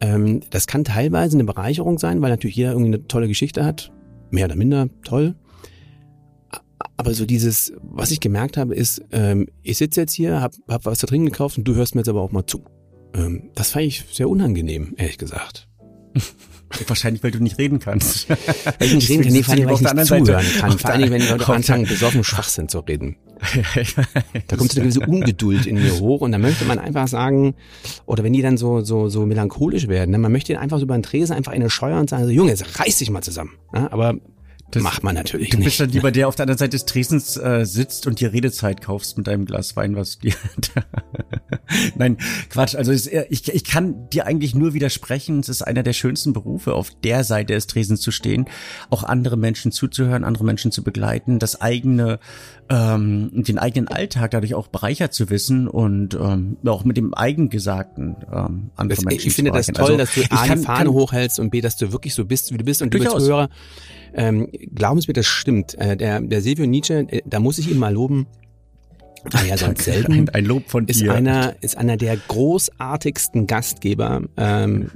ähm, 0.00 0.40
das 0.50 0.66
kann 0.66 0.84
teilweise 0.84 1.36
eine 1.36 1.44
Bereicherung 1.44 1.98
sein, 1.98 2.22
weil 2.22 2.30
natürlich 2.30 2.56
jeder 2.56 2.72
irgendwie 2.72 2.94
eine 2.94 3.08
tolle 3.08 3.28
Geschichte 3.28 3.64
hat, 3.64 3.92
mehr 4.30 4.46
oder 4.46 4.56
minder 4.56 4.88
toll. 5.02 5.34
Aber 6.96 7.14
so 7.14 7.26
dieses, 7.26 7.72
was 7.82 8.10
ich 8.10 8.20
gemerkt 8.20 8.56
habe, 8.56 8.74
ist, 8.74 9.02
ähm, 9.12 9.46
ich 9.62 9.78
sitze 9.78 10.00
jetzt 10.00 10.12
hier, 10.12 10.40
hab, 10.40 10.54
hab 10.68 10.84
was 10.84 10.98
zu 10.98 11.06
trinken 11.06 11.26
gekauft 11.26 11.58
und 11.58 11.64
du 11.64 11.74
hörst 11.74 11.94
mir 11.94 12.00
jetzt 12.00 12.08
aber 12.08 12.20
auch 12.20 12.32
mal 12.32 12.46
zu. 12.46 12.64
Ähm, 13.14 13.50
das 13.54 13.70
fand 13.70 13.86
ich 13.86 14.04
sehr 14.12 14.28
unangenehm, 14.28 14.94
ehrlich 14.96 15.18
gesagt. 15.18 15.68
Wahrscheinlich, 16.86 17.22
weil 17.22 17.30
du 17.30 17.40
nicht 17.42 17.58
reden 17.58 17.78
kannst. 17.78 18.28
Weil 18.28 18.36
ich 18.80 18.94
nicht 18.94 19.08
reden 19.10 19.22
kann, 19.24 19.32
nee, 19.32 19.42
vor 19.42 19.54
allem, 19.54 19.66
weil 19.66 19.74
ich 19.74 19.80
nicht 19.80 20.06
zuhören 20.06 20.24
Seite- 20.26 20.58
kann. 20.60 20.78
Vor 20.78 20.90
allem, 20.90 21.10
wenn 21.10 21.20
der- 21.26 21.38
Leute 21.38 21.52
anfangen, 21.52 21.86
besoffen 21.86 22.24
Schwachsinn 22.24 22.68
zu 22.68 22.80
reden. 22.80 23.16
Da 24.48 24.56
kommt 24.56 24.72
so 24.72 24.80
eine 24.80 24.88
gewisse 24.90 25.00
Ungeduld 25.06 25.66
in 25.66 25.76
mir 25.76 25.98
hoch 26.00 26.20
und 26.20 26.32
da 26.32 26.38
möchte 26.38 26.64
man 26.64 26.78
einfach 26.78 27.08
sagen, 27.08 27.54
oder 28.04 28.22
wenn 28.24 28.32
die 28.32 28.42
dann 28.42 28.56
so, 28.58 28.80
so, 28.82 29.08
so 29.08 29.24
melancholisch 29.26 29.88
werden, 29.88 30.10
ne, 30.10 30.18
man 30.18 30.32
möchte 30.32 30.52
ihnen 30.52 30.60
einfach 30.60 30.78
so 30.78 30.84
über 30.84 30.96
den 30.96 31.02
Tresen 31.02 31.34
einfach 31.36 31.52
eine 31.52 31.70
scheuern 31.70 32.00
und 32.00 32.10
sagen, 32.10 32.24
so, 32.24 32.30
Junge, 32.30 32.50
jetzt 32.50 32.78
reiß 32.78 32.98
dich 32.98 33.10
mal 33.10 33.22
zusammen. 33.22 33.52
Ja, 33.72 33.90
aber 33.92 34.16
Das- 34.70 34.82
macht 34.82 35.02
man 35.02 35.14
natürlich 35.14 35.48
Du 35.50 35.56
bist 35.56 35.66
nicht. 35.66 35.80
dann 35.80 35.90
lieber 35.90 36.10
der 36.10 36.28
auf 36.28 36.36
der 36.36 36.42
anderen 36.44 36.58
Seite 36.58 36.72
des 36.72 36.84
Tresens 36.84 37.36
äh, 37.38 37.64
sitzt 37.64 38.06
und 38.06 38.20
dir 38.20 38.32
Redezeit 38.34 38.82
kaufst 38.82 39.16
mit 39.16 39.26
deinem 39.26 39.46
Glas 39.46 39.76
Wein, 39.76 39.96
was 39.96 40.18
dir. 40.18 40.34
Nein, 41.96 42.16
Quatsch. 42.50 42.74
Also 42.74 42.92
es, 42.92 43.06
ich, 43.06 43.48
ich 43.52 43.64
kann 43.64 44.08
dir 44.10 44.26
eigentlich 44.26 44.54
nur 44.54 44.74
widersprechen. 44.74 45.40
Es 45.40 45.48
ist 45.48 45.62
einer 45.62 45.82
der 45.82 45.92
schönsten 45.92 46.32
Berufe, 46.32 46.74
auf 46.74 46.90
der 47.02 47.24
Seite 47.24 47.54
des 47.54 47.66
Tresens 47.66 48.00
zu 48.00 48.10
stehen, 48.10 48.46
auch 48.90 49.04
andere 49.04 49.36
Menschen 49.36 49.72
zuzuhören, 49.72 50.24
andere 50.24 50.44
Menschen 50.44 50.72
zu 50.72 50.82
begleiten, 50.82 51.38
das 51.38 51.60
eigene, 51.60 52.18
ähm, 52.70 53.30
den 53.32 53.58
eigenen 53.58 53.88
Alltag 53.88 54.30
dadurch 54.30 54.54
auch 54.54 54.68
bereichert 54.68 55.12
zu 55.14 55.30
wissen 55.30 55.68
und 55.68 56.14
ähm, 56.14 56.56
auch 56.66 56.84
mit 56.84 56.96
dem 56.96 57.14
Eigengesagten 57.14 58.16
ähm, 58.32 58.70
andere 58.76 58.96
Das, 58.96 59.04
Menschen 59.04 59.28
ich 59.28 59.34
finde 59.34 59.50
das 59.52 59.66
toll, 59.68 59.84
Also, 59.84 59.96
dass 59.96 60.14
du 60.14 60.22
A, 60.30 60.46
kann- 60.46 60.58
die 60.60 60.64
Fahne 60.64 60.84
kann- 60.84 60.92
hochhältst 60.92 61.38
und 61.40 61.50
B, 61.50 61.60
dass 61.60 61.76
du 61.76 61.92
wirklich 61.92 62.14
so 62.14 62.24
bist, 62.24 62.52
wie 62.52 62.58
du 62.58 62.64
bist. 62.64 62.82
Und 62.82 62.92
du 62.94 62.98
als 63.14 63.24
Hörer, 63.24 63.48
ähm, 64.14 64.48
glauben 64.74 65.00
Sie 65.00 65.08
mir, 65.08 65.14
das 65.14 65.26
stimmt. 65.26 65.74
Äh, 65.74 65.96
der, 65.96 66.20
der 66.20 66.40
Silvio 66.40 66.66
Nietzsche, 66.66 67.06
äh, 67.08 67.22
da 67.24 67.40
muss 67.40 67.58
ich 67.58 67.70
ihn 67.70 67.78
mal 67.78 67.92
loben. 67.92 68.26
War 69.24 69.44
ja 69.44 69.56
sonst 69.58 69.84
selten. 69.84 70.12
Ein, 70.12 70.28
ein 70.30 70.44
Lob 70.44 70.68
von 70.68 70.86
ist 70.86 71.00
dir. 71.00 71.12
einer 71.12 71.56
ist 71.60 71.76
einer 71.76 71.96
der 71.96 72.16
großartigsten 72.16 73.46
Gastgeber, 73.46 74.22
ähm, 74.36 74.90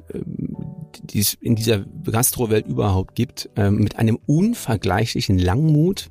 die 1.02 1.20
es 1.20 1.34
in 1.34 1.56
dieser 1.56 1.84
Gastrowelt 2.04 2.66
überhaupt 2.66 3.14
gibt, 3.14 3.50
ähm, 3.56 3.76
mit 3.76 3.96
einem 3.96 4.18
unvergleichlichen 4.26 5.38
Langmut. 5.38 6.10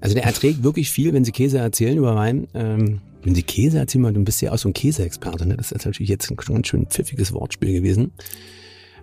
Also 0.00 0.14
der 0.14 0.24
erträgt 0.24 0.62
wirklich 0.62 0.90
viel, 0.90 1.12
wenn 1.12 1.24
Sie 1.24 1.32
Käse 1.32 1.58
erzählen 1.58 1.96
über 1.96 2.14
Wein. 2.14 2.46
Ähm, 2.54 3.00
wenn 3.22 3.34
Sie 3.34 3.42
Käse 3.42 3.78
erzählen, 3.78 4.14
du 4.14 4.22
bist 4.22 4.40
ja 4.40 4.52
auch 4.52 4.58
so 4.58 4.68
ein 4.68 4.72
Käseexperte, 4.72 5.46
ne? 5.46 5.56
das 5.56 5.72
ist 5.72 5.84
natürlich 5.84 6.10
jetzt 6.10 6.30
ein 6.30 6.36
ganz 6.36 6.68
schön 6.68 6.86
pfiffiges 6.86 7.32
Wortspiel 7.32 7.72
gewesen. 7.72 8.12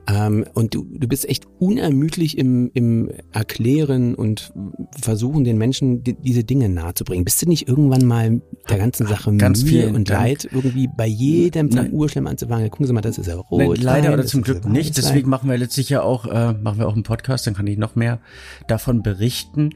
Ähm, 0.06 0.46
und 0.54 0.74
du, 0.74 0.86
du 0.92 1.08
bist 1.08 1.28
echt 1.30 1.48
unermüdlich 1.60 2.38
im, 2.38 2.70
im 2.74 3.10
Erklären 3.32 4.16
und 4.16 4.52
Versuchen, 5.00 5.46
den 5.46 5.58
Menschen 5.58 6.04
die, 6.04 6.14
diese 6.14 6.44
Dinge 6.44 6.68
nahezubringen. 6.68 7.24
Bist 7.24 7.42
du 7.42 7.48
nicht 7.48 7.70
irgendwann 7.70 8.06
mal 8.06 8.42
der 8.70 8.78
ganzen 8.78 9.08
Sache 9.08 9.34
Ganz 9.38 9.64
Mühe 9.64 9.84
viel 9.86 9.96
und 9.96 10.10
Dank. 10.10 10.22
Leid, 10.22 10.50
irgendwie 10.52 10.90
bei 10.96 11.08
jedem 11.08 11.72
vom 11.72 11.84
Nein. 11.84 11.94
Urschlemm 11.94 12.28
anzufangen? 12.28 12.70
Gucken 12.70 12.86
Sie 12.86 12.94
mal, 12.94 13.02
das 13.02 13.18
ist 13.18 13.28
ja 13.28 13.36
rot. 13.36 13.60
Nein, 13.60 13.76
leider 13.80 14.10
Nein, 14.10 14.20
oder 14.20 14.26
zum 14.26 14.42
Glück 14.42 14.66
nicht. 14.66 14.98
Deswegen 14.98 15.30
machen 15.30 15.50
wir 15.50 15.58
letztlich 15.58 15.90
ja 15.90 16.02
auch, 16.02 16.26
äh, 16.26 16.54
machen 16.54 16.80
wir 16.80 16.88
auch 16.88 16.94
einen 16.94 17.04
Podcast, 17.04 17.48
dann 17.48 17.54
kann 17.54 17.68
ich 17.68 17.78
noch 17.78 17.96
mehr 17.96 18.20
davon 18.68 19.04
berichten. 19.04 19.72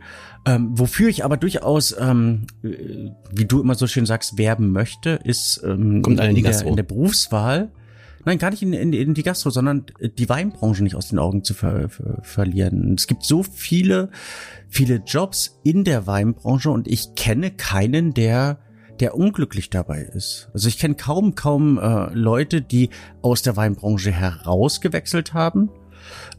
Ähm, 0.46 0.70
wofür 0.74 1.08
ich 1.08 1.24
aber 1.24 1.38
durchaus, 1.38 1.96
ähm, 1.98 2.48
äh, 2.64 3.12
wie 3.32 3.46
du 3.46 3.62
immer 3.62 3.76
so 3.76 3.88
schön 3.88 4.06
sagst, 4.06 4.38
werben 4.38 4.72
möchte, 4.72 5.20
ist 5.24 5.62
ähm, 5.64 6.02
Kommt 6.02 6.20
in 6.20 6.44
der, 6.44 6.66
in 6.66 6.76
der 6.76 6.84
Berufswahl. 6.84 7.72
Nein, 8.28 8.40
gar 8.40 8.50
nicht 8.50 8.62
in, 8.62 8.74
in, 8.74 8.92
in 8.92 9.14
die 9.14 9.24
Gastro, 9.24 9.52
sondern 9.52 9.86
die 10.02 10.28
Weinbranche 10.28 10.84
nicht 10.84 10.96
aus 10.96 11.08
den 11.08 11.18
Augen 11.18 11.46
zu 11.46 11.54
ver, 11.54 11.88
ver, 11.88 12.20
verlieren. 12.24 12.96
Es 12.98 13.08
gibt 13.08 13.24
so 13.24 13.42
viele, 13.42 14.10
viele 14.68 14.96
Jobs 14.98 15.62
in 15.64 15.86
der 15.86 16.08
Weinbranche 16.08 16.70
und 16.70 16.90
ich 16.90 17.16
kenne 17.16 17.52
keinen, 17.52 18.14
der 18.14 18.60
der 19.00 19.16
unglücklich 19.16 19.70
dabei 19.70 20.02
ist. 20.02 20.50
Also 20.54 20.68
ich 20.68 20.78
kenne 20.78 20.96
kaum, 20.96 21.36
kaum 21.36 21.78
äh, 21.78 22.10
Leute, 22.14 22.62
die 22.62 22.90
aus 23.22 23.44
der 23.44 23.56
Weinbranche 23.56 24.12
herausgewechselt 24.12 25.34
haben, 25.34 25.70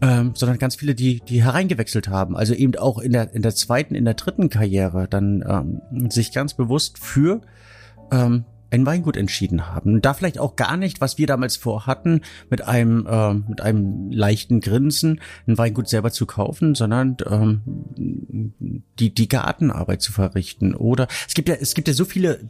ähm, 0.02 0.32
sondern 0.34 0.58
ganz 0.58 0.76
viele, 0.76 0.94
die, 0.94 1.20
die 1.20 1.42
hereingewechselt 1.42 2.08
haben. 2.08 2.36
Also 2.36 2.52
eben 2.52 2.76
auch 2.76 2.98
in 2.98 3.12
der, 3.12 3.32
in 3.32 3.40
der 3.40 3.54
zweiten, 3.54 3.94
in 3.94 4.04
der 4.04 4.14
dritten 4.14 4.50
Karriere 4.50 5.08
dann 5.08 5.42
ähm, 5.48 6.10
sich 6.10 6.32
ganz 6.32 6.52
bewusst 6.52 6.98
für 6.98 7.40
ähm, 8.10 8.44
ein 8.70 8.86
Weingut 8.86 9.16
entschieden 9.16 9.66
haben. 9.68 10.02
Da 10.02 10.14
vielleicht 10.14 10.38
auch 10.38 10.56
gar 10.56 10.76
nicht, 10.76 11.00
was 11.00 11.18
wir 11.18 11.26
damals 11.26 11.56
vorhatten, 11.56 12.22
mit 12.50 12.66
einem 12.66 13.06
äh, 13.06 13.34
mit 13.34 13.60
einem 13.60 14.10
leichten 14.10 14.60
Grinsen 14.60 15.20
ein 15.46 15.58
Weingut 15.58 15.88
selber 15.88 16.10
zu 16.10 16.26
kaufen, 16.26 16.74
sondern 16.74 17.16
ähm, 17.28 17.60
die 18.98 19.14
die 19.14 19.28
Gartenarbeit 19.28 20.02
zu 20.02 20.12
verrichten. 20.12 20.74
Oder 20.74 21.08
es 21.26 21.34
gibt 21.34 21.48
ja 21.48 21.54
es 21.54 21.74
gibt 21.74 21.88
ja 21.88 21.94
so 21.94 22.04
viele 22.04 22.48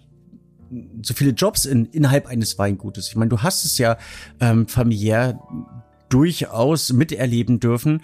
so 1.03 1.15
viele 1.15 1.31
Jobs 1.31 1.65
in, 1.65 1.87
innerhalb 1.87 2.27
eines 2.27 2.59
Weingutes. 2.59 3.09
Ich 3.09 3.17
meine, 3.17 3.31
du 3.31 3.43
hast 3.43 3.65
es 3.65 3.79
ja 3.79 3.97
ähm, 4.41 4.69
familiär 4.69 5.41
durchaus 6.09 6.93
miterleben 6.93 7.61
dürfen. 7.61 8.03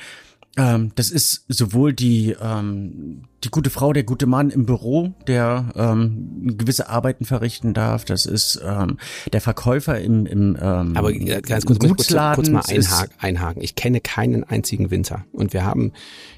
Ähm, 0.57 0.93
das 0.95 1.11
ist 1.11 1.45
sowohl 1.49 1.93
die, 1.93 2.37
ähm, 2.41 3.25
die 3.45 3.51
gute 3.51 3.71
Frau, 3.71 3.93
der 3.93 4.05
gute 4.05 4.27
Mann 4.27 4.51
im 4.51 4.67
Büro, 4.67 5.15
der 5.27 5.73
ähm, 5.77 6.57
gewisse 6.57 6.89
Arbeiten 6.89 7.25
verrichten 7.25 7.75
darf. 7.75 8.05
Das 8.05 8.27
ist 8.27 8.61
ähm, 8.65 8.99
der 9.33 9.41
Verkäufer 9.41 10.01
im, 10.01 10.27
im 10.27 10.57
ähm, 10.61 10.97
Aber 10.97 11.13
äh, 11.13 11.41
ganz 11.41 11.65
kurz, 11.65 11.79
kurz, 11.79 12.09
kurz, 12.09 12.49
mal 12.51 12.63
einhaken, 12.69 13.15
einhaken. 13.19 13.63
Ich 13.63 13.75
kenne 13.75 14.01
keinen 14.01 14.45
einzigen 14.45 14.91
Winzer. 14.91 15.25
Und 15.33 15.53
wir 15.53 15.65
haben 15.65 15.93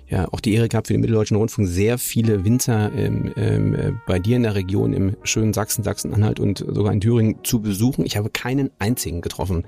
ja 0.09 0.29
auch 0.33 0.41
die 0.41 0.55
Ehre 0.55 0.69
gehabt, 0.69 0.87
für 0.87 0.95
den 0.95 1.01
Mitteldeutschen 1.01 1.37
Rundfunk 1.37 1.69
sehr 1.69 1.99
viele 1.99 2.45
Winzer 2.45 2.93
ähm, 2.95 3.33
ähm, 3.37 3.75
äh, 3.75 3.93
bei 4.07 4.19
dir 4.19 4.37
in 4.37 4.45
der 4.45 4.55
Region, 4.55 4.93
im 4.93 5.17
schönen 5.23 5.53
Sachsen, 5.53 5.83
Sachsen-Anhalt 5.83 6.39
und 6.41 6.59
sogar 6.59 6.93
in 6.93 7.01
Thüringen 7.01 7.39
zu 7.43 7.61
besuchen. 7.61 8.07
Ich 8.07 8.17
habe 8.17 8.31
keinen 8.31 8.71
einzigen 8.79 9.21
getroffen, 9.21 9.65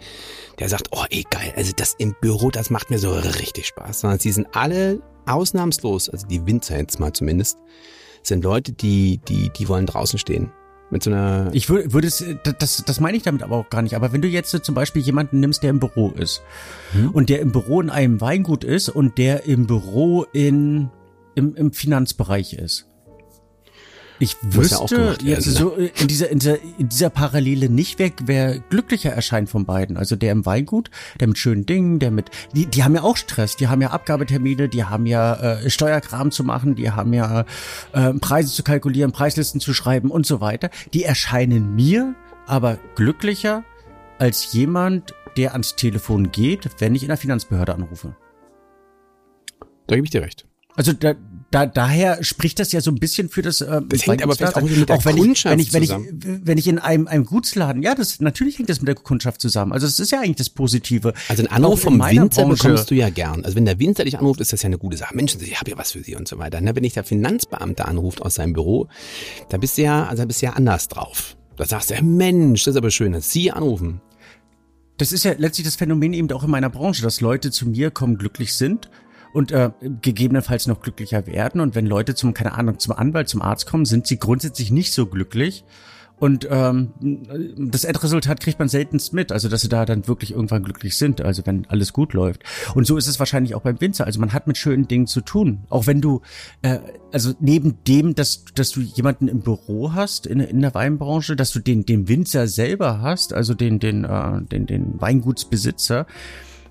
der 0.58 0.68
sagt, 0.68 0.88
oh 0.92 1.04
ey 1.10 1.24
geil, 1.30 1.52
also 1.56 1.72
das 1.74 1.94
im 1.98 2.14
Büro, 2.20 2.50
das 2.50 2.70
macht 2.70 2.90
mir 2.90 2.98
so 2.98 3.12
richtig 3.12 3.66
Spaß. 3.66 4.00
Sondern 4.00 4.18
sie 4.20 4.32
sind 4.32 4.48
alle 4.52 5.02
ausnahmslos, 5.28 6.08
also 6.08 6.26
die 6.26 6.44
Winzer 6.46 6.78
jetzt 6.78 7.00
mal 7.00 7.12
zumindest, 7.12 7.58
sind 8.22 8.44
Leute, 8.44 8.72
die, 8.72 9.20
die, 9.28 9.50
die 9.50 9.68
wollen 9.68 9.86
draußen 9.86 10.18
stehen. 10.18 10.52
Mit 10.90 11.02
so 11.02 11.10
einer 11.10 11.50
Ich 11.52 11.68
würde, 11.68 11.92
würde 11.92 12.08
es, 12.08 12.24
das, 12.58 12.82
das 12.84 13.00
meine 13.00 13.16
ich 13.16 13.22
damit 13.22 13.42
aber 13.42 13.56
auch 13.56 13.68
gar 13.68 13.82
nicht. 13.82 13.94
Aber 13.94 14.12
wenn 14.12 14.22
du 14.22 14.28
jetzt 14.28 14.50
zum 14.64 14.74
Beispiel 14.74 15.02
jemanden 15.02 15.40
nimmst, 15.40 15.62
der 15.62 15.70
im 15.70 15.80
Büro 15.80 16.10
ist 16.10 16.42
und 17.12 17.28
der 17.28 17.40
im 17.40 17.52
Büro 17.52 17.80
in 17.80 17.90
einem 17.90 18.20
Weingut 18.20 18.64
ist 18.64 18.88
und 18.88 19.18
der 19.18 19.44
im 19.44 19.66
Büro 19.66 20.24
in, 20.32 20.90
im, 21.34 21.54
im 21.56 21.72
Finanzbereich 21.72 22.54
ist. 22.54 22.87
Ich 24.20 24.32
ja 24.32 24.54
wüsste 24.54 24.96
werden, 24.96 25.26
jetzt 25.26 25.46
ne? 25.46 25.52
so 25.52 25.76
äh, 25.76 25.90
in 26.00 26.08
dieser, 26.08 26.30
in 26.30 26.38
dieser, 26.38 26.58
in 26.78 26.88
dieser 26.88 27.10
Parallele 27.10 27.68
nicht, 27.68 27.98
wer, 27.98 28.10
wer 28.24 28.58
glücklicher 28.58 29.10
erscheint 29.10 29.48
von 29.48 29.64
beiden. 29.64 29.96
Also 29.96 30.16
der 30.16 30.32
im 30.32 30.44
Weingut, 30.44 30.90
der 31.20 31.28
mit 31.28 31.38
schönen 31.38 31.66
Dingen, 31.66 31.98
der 31.98 32.10
mit, 32.10 32.30
die, 32.54 32.66
die 32.66 32.84
haben 32.84 32.94
ja 32.94 33.02
auch 33.02 33.16
Stress, 33.16 33.56
die 33.56 33.68
haben 33.68 33.80
ja 33.80 33.90
Abgabetermine, 33.90 34.68
die 34.68 34.84
haben 34.84 35.06
ja 35.06 35.34
äh, 35.34 35.70
Steuerkram 35.70 36.30
zu 36.30 36.44
machen, 36.44 36.74
die 36.74 36.90
haben 36.90 37.12
ja 37.12 37.44
äh, 37.92 38.12
Preise 38.14 38.52
zu 38.52 38.62
kalkulieren, 38.62 39.12
Preislisten 39.12 39.60
zu 39.60 39.72
schreiben 39.72 40.10
und 40.10 40.26
so 40.26 40.40
weiter. 40.40 40.70
Die 40.92 41.04
erscheinen 41.04 41.74
mir 41.74 42.14
aber 42.46 42.78
glücklicher 42.96 43.64
als 44.18 44.52
jemand, 44.52 45.14
der 45.36 45.52
ans 45.52 45.76
Telefon 45.76 46.32
geht, 46.32 46.68
wenn 46.78 46.94
ich 46.94 47.02
in 47.02 47.08
der 47.08 47.16
Finanzbehörde 47.16 47.74
anrufe. 47.74 48.16
da 49.86 49.94
gebe 49.94 50.04
ich 50.04 50.10
dir 50.10 50.22
recht. 50.22 50.46
Also 50.74 50.92
da, 50.92 51.14
da, 51.50 51.64
daher 51.64 52.22
spricht 52.22 52.58
das 52.58 52.72
ja 52.72 52.82
so 52.82 52.90
ein 52.90 52.96
bisschen 52.96 53.30
für 53.30 53.40
das. 53.40 53.62
Ähm, 53.62 53.88
Das 53.88 54.06
hängt 54.06 54.22
aber 54.22 54.36
vielleicht 54.36 54.56
auch 54.56 54.62
mit 54.62 54.88
der 54.88 54.96
auch 54.96 55.04
wenn 55.06 55.16
ich, 55.16 55.22
Kundschaft 55.22 55.52
wenn 55.52 55.60
ich, 55.60 55.72
wenn 55.72 55.82
ich, 55.82 55.88
zusammen. 55.88 56.40
wenn 56.44 56.58
ich 56.58 56.66
in 56.66 56.78
einem, 56.78 57.08
einem 57.08 57.24
Gutsladen, 57.24 57.82
ja, 57.82 57.94
das 57.94 58.20
natürlich 58.20 58.58
hängt 58.58 58.68
das 58.68 58.80
mit 58.80 58.88
der 58.88 58.96
Kundschaft 58.96 59.40
zusammen. 59.40 59.72
Also 59.72 59.86
das 59.86 59.98
ist 59.98 60.10
ja 60.12 60.20
eigentlich 60.20 60.36
das 60.36 60.50
Positive. 60.50 61.14
Also 61.28 61.42
ein 61.42 61.48
Anruf 61.50 61.80
vom 61.80 61.98
Winzer 61.98 62.42
Branche. 62.42 62.64
bekommst 62.64 62.90
du 62.90 62.94
ja 62.94 63.08
gern. 63.08 63.44
Also 63.44 63.56
wenn 63.56 63.64
der 63.64 63.78
Winzer 63.78 64.04
dich 64.04 64.18
anruft, 64.18 64.40
ist 64.40 64.52
das 64.52 64.62
ja 64.62 64.66
eine 64.66 64.78
gute 64.78 64.98
Sache. 64.98 65.16
Mensch, 65.16 65.36
ich 65.40 65.58
habe 65.58 65.70
ja 65.70 65.78
was 65.78 65.92
für 65.92 66.02
Sie 66.02 66.16
und 66.16 66.28
so 66.28 66.38
weiter. 66.38 66.60
Ne? 66.60 66.76
Wenn 66.76 66.82
dich 66.82 66.92
der 66.92 67.04
Finanzbeamte 67.04 67.86
anruft 67.86 68.20
aus 68.20 68.34
seinem 68.34 68.52
Büro, 68.52 68.88
da 69.48 69.56
bist 69.56 69.78
du 69.78 69.82
ja, 69.82 70.04
also 70.06 70.22
da 70.24 70.26
bist 70.26 70.42
du 70.42 70.46
ja 70.46 70.52
anders 70.52 70.88
drauf. 70.88 71.36
Da 71.56 71.64
sagst 71.64 71.88
du, 71.90 71.94
ja, 71.94 72.02
Mensch, 72.02 72.64
das 72.64 72.74
ist 72.74 72.78
aber 72.78 72.90
schön, 72.90 73.12
dass 73.12 73.32
Sie 73.32 73.50
anrufen. 73.50 74.02
Das 74.98 75.12
ist 75.12 75.24
ja 75.24 75.32
letztlich 75.38 75.64
das 75.64 75.76
Phänomen 75.76 76.12
eben 76.12 76.30
auch 76.32 76.44
in 76.44 76.50
meiner 76.50 76.68
Branche, 76.68 77.02
dass 77.02 77.20
Leute 77.20 77.50
zu 77.50 77.68
mir 77.68 77.90
kommen, 77.90 78.18
glücklich 78.18 78.54
sind 78.54 78.90
und 79.38 79.52
äh, 79.52 79.70
gegebenenfalls 80.02 80.66
noch 80.66 80.80
glücklicher 80.80 81.28
werden. 81.28 81.60
Und 81.60 81.76
wenn 81.76 81.86
Leute 81.86 82.16
zum, 82.16 82.34
keine 82.34 82.54
Ahnung, 82.54 82.80
zum 82.80 82.92
Anwalt, 82.92 83.28
zum 83.28 83.40
Arzt 83.40 83.68
kommen, 83.68 83.84
sind 83.84 84.04
sie 84.08 84.18
grundsätzlich 84.18 84.72
nicht 84.72 84.92
so 84.92 85.06
glücklich. 85.06 85.62
Und 86.18 86.48
ähm, 86.50 86.90
das 87.56 87.84
Endresultat 87.84 88.40
kriegt 88.40 88.58
man 88.58 88.68
seltenst 88.68 89.12
mit, 89.12 89.30
also 89.30 89.48
dass 89.48 89.60
sie 89.60 89.68
da 89.68 89.84
dann 89.84 90.08
wirklich 90.08 90.32
irgendwann 90.32 90.64
glücklich 90.64 90.96
sind, 90.96 91.20
also 91.20 91.46
wenn 91.46 91.66
alles 91.66 91.92
gut 91.92 92.14
läuft. 92.14 92.42
Und 92.74 92.84
so 92.84 92.96
ist 92.96 93.06
es 93.06 93.20
wahrscheinlich 93.20 93.54
auch 93.54 93.62
beim 93.62 93.80
Winzer. 93.80 94.06
Also 94.06 94.18
man 94.18 94.32
hat 94.32 94.48
mit 94.48 94.58
schönen 94.58 94.88
Dingen 94.88 95.06
zu 95.06 95.20
tun. 95.20 95.60
Auch 95.68 95.86
wenn 95.86 96.00
du, 96.00 96.22
äh, 96.62 96.80
also 97.12 97.32
neben 97.38 97.84
dem, 97.86 98.16
dass, 98.16 98.44
dass 98.56 98.72
du 98.72 98.80
jemanden 98.80 99.28
im 99.28 99.42
Büro 99.42 99.92
hast 99.92 100.26
in, 100.26 100.40
in 100.40 100.62
der 100.62 100.74
Weinbranche, 100.74 101.36
dass 101.36 101.52
du 101.52 101.60
den, 101.60 101.86
den 101.86 102.08
Winzer 102.08 102.48
selber 102.48 103.00
hast, 103.00 103.32
also 103.32 103.54
den, 103.54 103.78
den, 103.78 104.02
äh, 104.02 104.42
den, 104.42 104.66
den 104.66 105.00
Weingutsbesitzer, 105.00 106.08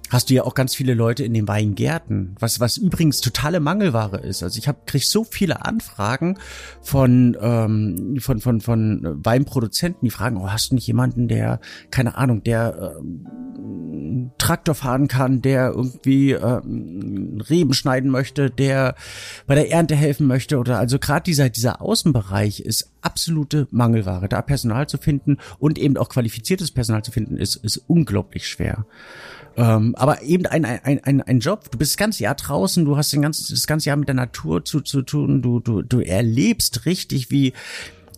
hast 0.10 0.30
du 0.30 0.34
ja 0.34 0.44
auch 0.44 0.54
ganz 0.54 0.76
viele 0.76 0.94
Leute 0.94 1.24
in 1.24 1.34
den 1.34 1.48
Weingärten, 1.48 2.36
was 2.40 2.60
was 2.60 2.78
übrigens 2.78 3.22
totale 3.22 3.60
Mangelware 3.60 4.20
ist. 4.20 4.44
Also 4.44 4.58
ich 4.58 4.68
habe 4.68 4.80
krieg 4.86 5.04
so 5.04 5.24
viele 5.24 5.66
Anfragen 5.66 6.38
von 6.82 7.38
ähm, 7.40 8.18
von 8.20 8.40
von 8.40 8.62
von 8.62 9.02
Weinproduzenten, 9.24 10.06
die 10.06 10.12
fragen, 10.12 10.38
oh, 10.38 10.50
hast 10.50 10.72
du 10.72 10.76
nicht 10.76 10.88
jemanden, 10.88 11.28
der 11.28 11.60
keine 11.92 12.18
Ahnung, 12.18 12.44
der 12.44 12.98
ähm, 13.00 14.32
Traktor 14.38 14.76
fahren 14.76 15.08
kann, 15.08 15.42
der 15.42 15.72
irgendwie 15.72 16.32
ähm, 16.32 17.42
Reben 17.50 17.74
schneiden 17.74 18.10
möchte, 18.10 18.50
der 18.50 18.96
bei 19.46 19.56
der 19.56 19.72
Ernte 19.72 19.96
helfen 19.96 20.28
möchte 20.28 20.58
oder 20.58 20.80
also 20.80 21.00
gerade 21.00 21.24
dieser 21.24 21.50
dieser 21.50 21.82
Außenbereich 21.82 22.62
ist 22.62 22.92
absolute 23.02 23.68
Mangelware. 23.72 24.30
Da 24.30 24.42
Personal 24.42 24.88
zu 24.88 24.98
finden 24.98 25.38
und 25.60 25.78
eben 25.78 25.98
auch 25.98 26.10
qualifiziertes 26.10 26.72
Personal 26.72 27.04
zu 27.04 27.12
finden, 27.12 27.38
ist 27.38 27.58
ist 27.58 27.78
unglaublich 27.88 28.48
schwer. 28.48 28.86
Ähm, 29.58 29.96
aber 29.96 30.22
eben 30.22 30.46
ein, 30.46 30.66
ein, 30.66 31.04
ein, 31.04 31.22
ein 31.22 31.40
Job, 31.40 31.72
du 31.72 31.80
bist 31.80 31.94
das 31.94 31.98
ganze 31.98 32.22
Jahr 32.22 32.36
draußen, 32.36 32.86
du 32.86 32.96
hast 32.96 33.12
den 33.12 33.24
ganzen, 33.24 33.48
das 33.50 33.66
ganze 33.66 33.90
Jahr 33.90 33.98
mit 33.98 34.08
der 34.08 34.14
Natur 34.14 34.64
zu, 34.64 34.82
zu 34.82 35.02
tun, 35.02 35.42
du, 35.42 35.60
du, 35.60 35.82
du 35.82 36.00
erlebst 36.00 36.86
richtig, 36.86 37.32
wie, 37.32 37.54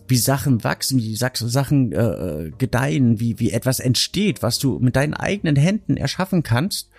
wie 0.06 0.18
Sachen 0.18 0.62
wachsen, 0.64 0.98
wie 0.98 1.16
Sach- 1.16 1.34
Sachen 1.36 1.92
äh, 1.92 2.50
gedeihen, 2.58 3.20
wie, 3.20 3.38
wie 3.38 3.52
etwas 3.52 3.80
entsteht, 3.80 4.42
was 4.42 4.58
du 4.58 4.78
mit 4.80 4.96
deinen 4.96 5.14
eigenen 5.14 5.56
Händen 5.56 5.96
erschaffen 5.96 6.42
kannst. 6.42 6.90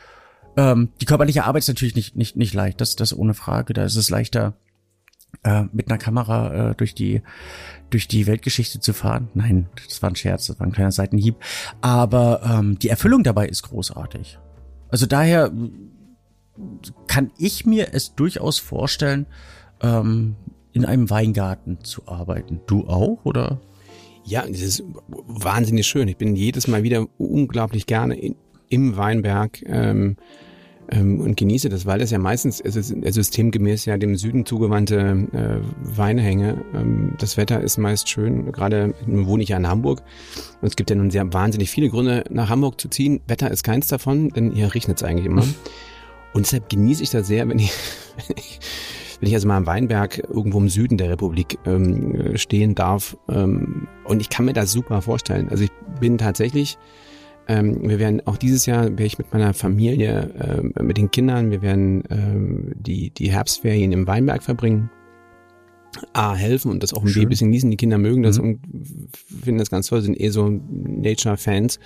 Ähm, 0.57 0.89
die 0.99 1.05
körperliche 1.05 1.43
Arbeit 1.43 1.61
ist 1.61 1.67
natürlich 1.67 1.95
nicht, 1.95 2.15
nicht, 2.15 2.35
nicht 2.35 2.55
leicht, 2.55 2.81
das, 2.81 2.95
das 2.95 3.15
ohne 3.15 3.35
Frage. 3.35 3.73
Da 3.73 3.85
ist 3.85 3.95
es 3.95 4.09
leichter, 4.09 4.55
äh, 5.43 5.63
mit 5.71 5.89
einer 5.89 5.97
Kamera 5.97 6.71
äh, 6.71 6.75
durch 6.75 6.95
die 6.95 7.21
durch 7.89 8.07
die 8.07 8.25
Weltgeschichte 8.25 8.79
zu 8.79 8.93
fahren. 8.93 9.29
Nein, 9.33 9.67
das 9.87 10.01
war 10.01 10.09
ein 10.09 10.15
Scherz, 10.15 10.47
das 10.47 10.59
war 10.59 10.67
ein 10.67 10.71
kleiner 10.71 10.91
Seitenhieb. 10.91 11.35
Aber 11.81 12.41
ähm, 12.43 12.79
die 12.79 12.89
Erfüllung 12.89 13.23
dabei 13.23 13.47
ist 13.47 13.63
großartig. 13.63 14.39
Also 14.89 15.05
daher 15.05 15.47
äh, 15.47 15.51
kann 17.07 17.31
ich 17.37 17.65
mir 17.65 17.93
es 17.93 18.15
durchaus 18.15 18.59
vorstellen, 18.59 19.25
ähm, 19.81 20.35
in 20.73 20.85
einem 20.85 21.09
Weingarten 21.09 21.83
zu 21.83 22.07
arbeiten. 22.07 22.61
Du 22.65 22.87
auch, 22.87 23.25
oder? 23.25 23.59
Ja, 24.23 24.45
das 24.47 24.61
ist 24.61 24.83
wahnsinnig 25.07 25.87
schön. 25.87 26.07
Ich 26.07 26.17
bin 26.17 26.35
jedes 26.35 26.67
Mal 26.67 26.83
wieder 26.83 27.07
unglaublich 27.17 27.87
gerne 27.87 28.15
in, 28.15 28.35
im 28.69 28.95
Weinberg 28.95 29.61
ähm, 29.65 30.17
und 31.19 31.37
genieße 31.37 31.69
das, 31.69 31.85
weil 31.85 32.01
es 32.01 32.11
ja 32.11 32.19
meistens 32.19 32.59
es 32.59 32.75
ist 32.75 32.93
systemgemäß 33.13 33.85
ja 33.85 33.97
dem 33.97 34.15
Süden 34.15 34.45
zugewandte 34.45 35.27
äh, 35.31 35.97
Weinhänge. 35.97 36.63
Ähm, 36.73 37.13
das 37.17 37.37
Wetter 37.37 37.61
ist 37.61 37.77
meist 37.77 38.09
schön, 38.09 38.51
gerade 38.51 38.93
wohne 39.05 39.43
ich 39.43 39.49
ja 39.49 39.57
in 39.57 39.67
Hamburg 39.67 40.01
und 40.61 40.67
es 40.67 40.75
gibt 40.75 40.89
ja 40.89 40.95
nun 40.95 41.11
sehr 41.11 41.31
wahnsinnig 41.33 41.69
viele 41.69 41.89
Gründe, 41.89 42.23
nach 42.29 42.49
Hamburg 42.49 42.79
zu 42.79 42.89
ziehen. 42.89 43.21
Wetter 43.27 43.51
ist 43.51 43.63
keins 43.63 43.87
davon, 43.87 44.29
denn 44.29 44.51
hier 44.51 44.73
regnet 44.73 44.97
es 44.97 45.03
eigentlich 45.03 45.25
immer. 45.25 45.45
Und 46.33 46.45
deshalb 46.45 46.69
genieße 46.69 47.03
ich 47.03 47.09
das 47.09 47.27
sehr, 47.27 47.47
wenn 47.49 47.59
ich, 47.59 47.71
wenn 49.19 49.27
ich 49.27 49.33
also 49.33 49.47
mal 49.47 49.57
im 49.57 49.65
Weinberg 49.65 50.19
irgendwo 50.29 50.59
im 50.59 50.69
Süden 50.69 50.97
der 50.97 51.09
Republik 51.09 51.59
ähm, 51.65 52.37
stehen 52.37 52.73
darf. 52.75 53.17
Ähm, 53.29 53.87
und 54.05 54.21
ich 54.21 54.29
kann 54.29 54.45
mir 54.45 54.53
das 54.53 54.71
super 54.71 55.01
vorstellen. 55.01 55.49
Also 55.49 55.65
ich 55.65 55.71
bin 55.99 56.17
tatsächlich 56.17 56.77
ähm, 57.47 57.89
wir 57.89 57.99
werden 57.99 58.25
auch 58.25 58.37
dieses 58.37 58.65
Jahr 58.65 58.83
werde 58.83 59.03
ich 59.03 59.17
mit 59.17 59.33
meiner 59.33 59.53
Familie, 59.53 60.29
äh, 60.77 60.83
mit 60.83 60.97
den 60.97 61.11
Kindern, 61.11 61.51
wir 61.51 61.61
werden 61.61 62.03
ähm, 62.09 62.71
die, 62.75 63.09
die 63.11 63.31
Herbstferien 63.31 63.91
im 63.91 64.07
Weinberg 64.07 64.43
verbringen. 64.43 64.89
A, 66.13 66.35
helfen 66.35 66.71
und 66.71 66.83
das 66.83 66.93
auch 66.93 67.03
ein 67.03 67.27
bisschen 67.27 67.49
genießen. 67.49 67.69
Die 67.69 67.75
Kinder 67.75 67.97
mögen 67.97 68.23
das 68.23 68.39
mhm. 68.39 68.43
und 68.43 68.59
finden 69.43 69.57
das 69.57 69.69
ganz 69.69 69.87
toll, 69.87 70.01
sind 70.01 70.19
eh 70.19 70.29
so 70.29 70.49
Nature-Fans. 70.49 71.79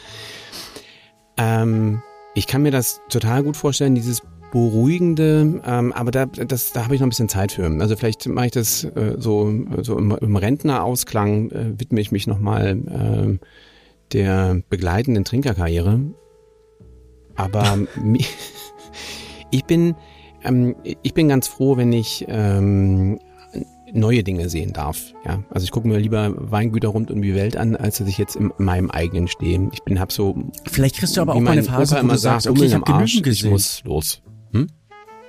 Ähm, 1.37 2.01
ich 2.35 2.45
kann 2.45 2.61
mir 2.61 2.71
das 2.71 3.01
total 3.09 3.41
gut 3.41 3.57
vorstellen, 3.57 3.95
dieses 3.95 4.21
beruhigende, 4.51 5.61
ähm, 5.65 5.91
aber 5.91 6.11
da, 6.11 6.27
das, 6.27 6.71
da 6.71 6.83
habe 6.83 6.95
ich 6.95 7.01
noch 7.01 7.07
ein 7.07 7.09
bisschen 7.09 7.29
Zeit 7.29 7.53
für. 7.53 7.65
Also 7.65 7.95
vielleicht 7.95 8.27
mache 8.27 8.45
ich 8.45 8.51
das 8.51 8.83
äh, 8.83 9.15
so, 9.17 9.51
so 9.81 9.97
im, 9.97 10.11
im 10.11 10.35
Rentnerausklang, 10.35 11.51
äh, 11.51 11.79
widme 11.79 11.99
ich 11.99 12.11
mich 12.11 12.27
nochmal 12.27 13.39
äh, 13.41 13.45
der 14.13 14.61
begleitenden 14.69 15.25
Trinkerkarriere. 15.25 15.99
Aber 17.35 17.79
ich 19.51 19.65
bin, 19.65 19.95
ähm, 20.43 20.75
ich 21.03 21.13
bin 21.13 21.27
ganz 21.29 21.47
froh, 21.47 21.77
wenn 21.77 21.91
ich 21.91 22.25
ähm, 22.27 23.19
neue 23.93 24.23
Dinge 24.23 24.49
sehen 24.49 24.73
darf. 24.73 25.13
Ja, 25.25 25.43
also 25.49 25.63
ich 25.63 25.71
gucke 25.71 25.87
mir 25.87 25.97
lieber 25.97 26.33
Weingüter 26.35 26.89
rund 26.89 27.11
um 27.11 27.21
die 27.21 27.35
Welt 27.35 27.57
an, 27.57 27.75
als 27.75 27.97
dass 27.97 28.07
ich 28.07 28.17
jetzt 28.17 28.35
in 28.35 28.51
meinem 28.57 28.91
eigenen 28.91 29.27
stehe. 29.27 29.69
Ich 29.71 29.83
bin 29.83 29.99
hab 29.99 30.11
so. 30.11 30.35
Vielleicht 30.65 30.97
kriegst 30.97 31.17
du 31.17 31.21
aber 31.21 31.35
auch 31.35 31.39
mal 31.39 31.51
eine 31.51 31.63
Phase, 31.63 32.01
wo 32.01 32.07
du 32.07 32.17
sagst, 32.17 32.47
okay, 32.47 32.65
ich 32.65 32.73
habe 32.73 32.85
genügend 32.85 33.23
gesehen. 33.23 33.47
Ich 33.47 33.51
muss 33.51 33.83
los. 33.83 34.21
Hm? 34.51 34.67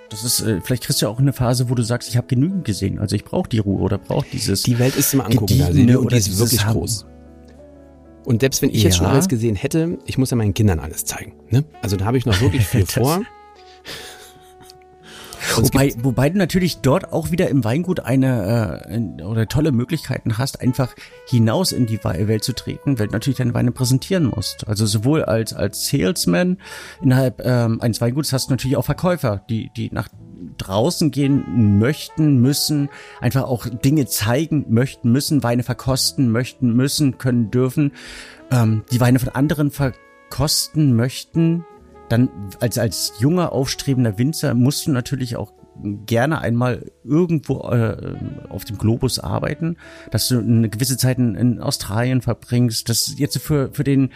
Das 0.09 0.25
ist, 0.25 0.41
äh, 0.43 0.61
vielleicht 0.61 0.85
kriegst 0.85 1.03
du 1.03 1.09
auch 1.09 1.19
eine 1.19 1.33
Phase, 1.33 1.69
wo 1.69 1.75
du 1.75 1.83
sagst, 1.83 2.09
ich 2.09 2.17
habe 2.17 2.27
genügend 2.27 2.65
gesehen. 2.65 2.99
Also 2.99 3.17
ich 3.17 3.25
brauche 3.25 3.49
die 3.49 3.59
Ruhe 3.59 3.81
oder 3.81 3.99
brauche 3.99 4.27
dieses. 4.33 4.63
Die 4.63 4.79
Welt 4.79 4.97
ist 4.97 5.11
zum 5.11 5.21
Angucken 5.21 5.59
da, 5.59 5.67
und 5.99 6.13
die 6.13 6.17
ist 6.17 6.39
wirklich 6.39 6.65
groß. 6.65 7.07
Und 8.27 8.41
selbst 8.41 8.61
wenn 8.61 8.71
ich 8.71 8.79
ja. 8.79 8.85
jetzt 8.85 8.97
schon 8.97 9.07
alles 9.07 9.29
gesehen 9.29 9.55
hätte, 9.55 9.99
ich 10.05 10.19
muss 10.19 10.31
ja 10.31 10.37
meinen 10.37 10.53
Kindern 10.53 10.81
alles 10.81 11.05
zeigen. 11.05 11.33
Ne? 11.49 11.65
Also 11.81 11.97
da 11.97 12.05
habe 12.05 12.19
ich 12.19 12.27
noch 12.27 12.41
wirklich 12.41 12.67
viel 12.67 12.85
vor. 12.87 13.23
Wobei, 15.57 15.95
wobei 16.03 16.31
du 16.31 16.39
natürlich 16.39 16.79
dort 16.79 17.13
auch 17.13 17.31
wieder 17.31 17.49
im 17.49 17.65
Weingut 17.65 18.01
eine 18.01 18.83
äh, 18.89 19.23
oder 19.23 19.49
tolle 19.49 19.73
Möglichkeiten 19.73 20.39
hast, 20.39 20.61
einfach 20.61 20.95
hinaus 21.27 21.73
in 21.73 21.87
die 21.87 22.03
Welt 22.03 22.45
zu 22.45 22.55
treten, 22.55 22.99
weil 22.99 23.09
du 23.09 23.13
natürlich 23.13 23.39
deine 23.39 23.55
Weine 23.55 23.73
präsentieren 23.73 24.27
musst. 24.27 24.67
Also 24.69 24.87
sowohl 24.87 25.25
als 25.25 25.53
als 25.53 25.89
Salesman 25.89 26.59
innerhalb 27.03 27.45
ähm, 27.45 27.81
eines 27.81 28.01
Weinguts 28.01 28.33
hast 28.33 28.49
du 28.49 28.53
natürlich 28.53 28.77
auch 28.77 28.85
Verkäufer, 28.85 29.43
die 29.49 29.71
die 29.77 29.91
nach 29.93 30.09
draußen 30.59 31.11
gehen 31.11 31.79
möchten, 31.79 32.41
müssen, 32.41 32.89
einfach 33.21 33.45
auch 33.45 33.67
Dinge 33.67 34.07
zeigen 34.07 34.67
möchten, 34.69 35.11
müssen, 35.11 35.43
Weine 35.43 35.63
verkosten 35.63 36.31
möchten, 36.31 36.75
müssen, 36.75 37.19
können, 37.19 37.51
dürfen, 37.51 37.93
ähm, 38.51 38.83
die 38.93 39.01
Weine 39.01 39.19
von 39.19 39.31
anderen 39.31 39.71
verkosten 39.71 40.95
möchten, 40.95 41.65
dann 42.09 42.29
als, 42.61 42.79
als 42.79 43.13
junger, 43.19 43.53
aufstrebender 43.53 44.19
Winzer 44.19 44.55
musst 44.55 44.87
du 44.87 44.93
natürlich 44.93 45.37
auch 45.37 45.53
gerne 46.07 46.41
einmal 46.41 46.91
irgendwo 47.05 47.61
äh, 47.71 48.15
auf 48.49 48.65
dem 48.65 48.79
Globus 48.79 49.19
arbeiten, 49.19 49.77
dass 50.11 50.29
du 50.29 50.39
eine 50.39 50.69
gewisse 50.69 50.97
Zeit 50.97 51.19
in, 51.19 51.35
in 51.35 51.61
Australien 51.61 52.23
verbringst, 52.23 52.89
das 52.89 53.19
jetzt 53.19 53.39
für, 53.39 53.71
für 53.73 53.85
den 53.85 54.13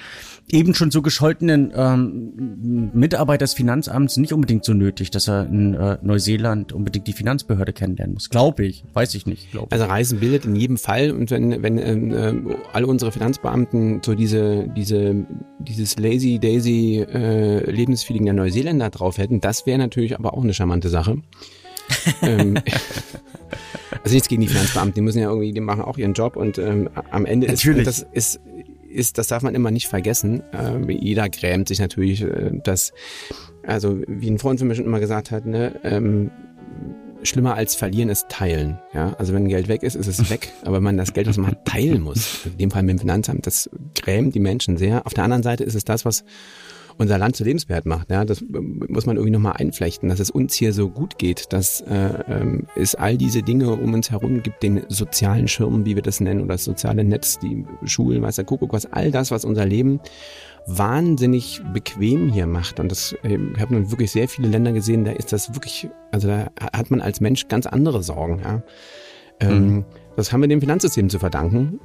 eben 0.53 0.75
schon 0.75 0.91
so 0.91 1.03
gescholtenen 1.03 1.73
ähm, 1.75 2.91
Mitarbeiter 2.93 3.45
des 3.45 3.55
Finanzamts 3.55 4.17
nicht 4.17 4.33
unbedingt 4.33 4.65
so 4.65 4.75
nötig, 4.75 5.11
dass 5.11 5.29
er 5.29 5.47
in 5.47 5.75
äh, 5.75 5.99
Neuseeland 6.03 6.73
unbedingt 6.73 7.07
die 7.07 7.13
Finanzbehörde 7.13 7.73
kennenlernen 7.73 8.15
muss. 8.15 8.31
Glaube 8.31 8.65
ich, 8.65 8.85
weiß 8.93 9.15
ich 9.15 9.27
nicht. 9.27 9.51
Glaub 9.53 9.73
also 9.73 9.85
Reisen 9.85 10.21
bildet 10.21 10.45
in 10.45 10.57
jedem 10.57 10.77
Fall 10.77 11.11
und 11.13 11.31
wenn, 11.31 11.63
wenn 11.63 11.79
ähm, 11.79 12.51
äh, 12.51 12.55
alle 12.73 12.87
unsere 12.87 13.13
Finanzbeamten 13.13 14.03
so 14.05 14.15
diese, 14.15 14.69
diese, 14.77 15.27
dieses 15.59 15.99
Lazy 15.99 16.39
Daisy 16.39 17.07
äh, 17.13 17.71
Lebensfeeling 17.71 18.25
der 18.25 18.35
Neuseeländer 18.35 18.91
drauf 18.91 19.19
hätten, 19.19 19.41
das 19.41 19.67
wäre 19.67 19.79
natürlich 19.79 20.19
aber 20.19 20.35
auch 20.35 20.43
eine 20.43 20.55
charmante 20.55 20.89
Sache. 20.89 21.19
ähm, 22.23 22.57
also 24.03 24.15
nichts 24.15 24.29
gegen 24.29 24.43
die 24.43 24.49
Finanzbeamten, 24.49 24.95
die 24.95 25.01
müssen 25.01 25.19
ja 25.19 25.29
irgendwie, 25.29 25.53
die 25.53 25.61
machen 25.61 25.83
auch 25.83 25.99
ihren 25.99 26.15
Job 26.15 26.37
und 26.37 26.59
ähm, 26.59 26.89
am 27.11 27.27
Ende 27.27 27.47
natürlich. 27.47 27.87
ist 27.87 28.03
das 28.03 28.07
ist 28.13 28.41
ist, 28.91 29.19
das 29.19 29.29
darf 29.29 29.43
man 29.43 29.55
immer 29.55 29.71
nicht 29.71 29.89
vergessen. 29.89 30.43
Äh, 30.53 30.93
jeder 30.93 31.29
grämt 31.29 31.69
sich 31.69 31.79
natürlich, 31.79 32.23
äh, 32.23 32.51
dass, 32.63 32.93
also 33.63 34.01
wie 34.07 34.31
ein 34.31 34.39
Freund 34.39 34.59
von 34.59 34.69
mir 34.69 34.75
schon 34.75 34.85
immer 34.85 35.01
gesagt 35.01 35.31
hat, 35.31 35.47
ne, 35.47 35.81
ähm, 35.85 36.31
schlimmer 37.23 37.55
als 37.55 37.75
verlieren 37.75 38.09
ist 38.09 38.29
teilen. 38.29 38.79
Ja, 38.95 39.15
also 39.19 39.33
wenn 39.33 39.49
Geld 39.49 39.69
weg 39.69 39.83
ist, 39.83 39.95
ist 39.95 40.09
es 40.09 40.31
weg. 40.31 40.53
Aber 40.63 40.77
wenn 40.77 40.83
man 40.83 40.97
das 40.97 41.13
Geld, 41.13 41.27
was 41.27 41.37
man 41.37 41.51
hat, 41.51 41.65
teilen 41.65 42.03
muss, 42.03 42.47
in 42.47 42.59
dem 42.59 42.71
Fall 42.71 42.83
mit 42.83 42.95
dem 42.95 43.01
Finanzamt, 43.01 43.47
das 43.47 43.71
grämt 43.95 44.35
die 44.35 44.41
Menschen 44.41 44.77
sehr. 44.77 45.07
Auf 45.07 45.15
der 45.15 45.25
anderen 45.25 45.43
Seite 45.43 45.65
ist 45.65 45.75
es 45.75 45.85
das, 45.85 46.05
was 46.05 46.25
unser 47.01 47.17
Land 47.17 47.35
zu 47.35 47.45
lebenswert 47.45 47.87
macht. 47.87 48.11
Ja, 48.11 48.27
das 48.27 48.45
muss 48.51 49.07
man 49.07 49.17
irgendwie 49.17 49.33
nochmal 49.33 49.55
einflechten, 49.57 50.11
dass 50.11 50.21
es 50.21 50.29
uns 50.29 50.55
hier 50.55 50.75
so 50.75 50.91
gut 50.91 51.17
geht, 51.17 51.51
dass 51.51 51.81
äh, 51.81 52.13
ähm, 52.29 52.67
es 52.77 52.95
all 52.95 53.17
diese 53.17 53.43
Dinge 53.43 53.71
um 53.71 53.95
uns 53.95 54.11
herum 54.11 54.43
gibt, 54.43 54.63
den 54.63 54.83
sozialen 54.89 55.49
Schirm, 55.49 55.87
wie 55.87 55.95
wir 55.95 56.03
das 56.03 56.21
nennen, 56.21 56.41
oder 56.41 56.55
das 56.55 56.65
soziale 56.65 57.03
Netz, 57.03 57.39
die 57.39 57.65
Schulen, 57.85 58.21
weiß 58.21 58.37
der 58.37 58.45
Kuckuck, 58.45 58.75
was 58.75 58.85
all 58.93 59.11
das, 59.11 59.31
was 59.31 59.47
unser 59.47 59.65
Leben 59.65 59.99
wahnsinnig 60.67 61.63
bequem 61.73 62.31
hier 62.31 62.47
macht. 62.47 62.79
Und 62.79 62.93
das, 62.93 63.17
äh, 63.23 63.39
ich 63.55 63.61
habe 63.61 63.73
nun 63.73 63.91
wirklich 63.91 64.11
sehr 64.11 64.29
viele 64.29 64.49
Länder 64.49 64.73
gesehen, 64.73 65.07
da 65.07 65.13
ist 65.13 65.33
das 65.33 65.55
wirklich, 65.55 65.89
also 66.13 66.29
da 66.29 66.51
hat 66.61 66.91
man 66.91 67.01
als 67.01 67.23
Mensch 67.23 67.49
ganz 67.49 67.65
andere 67.65 68.03
Sorgen. 68.03 68.43
Ja. 68.45 68.63
Ähm, 69.41 69.71
mhm. 69.71 69.85
Das 70.17 70.35
haben 70.35 70.43
wir 70.43 70.49
dem 70.49 70.61
Finanzsystem 70.61 71.09
zu 71.09 71.19
verdanken. 71.19 71.81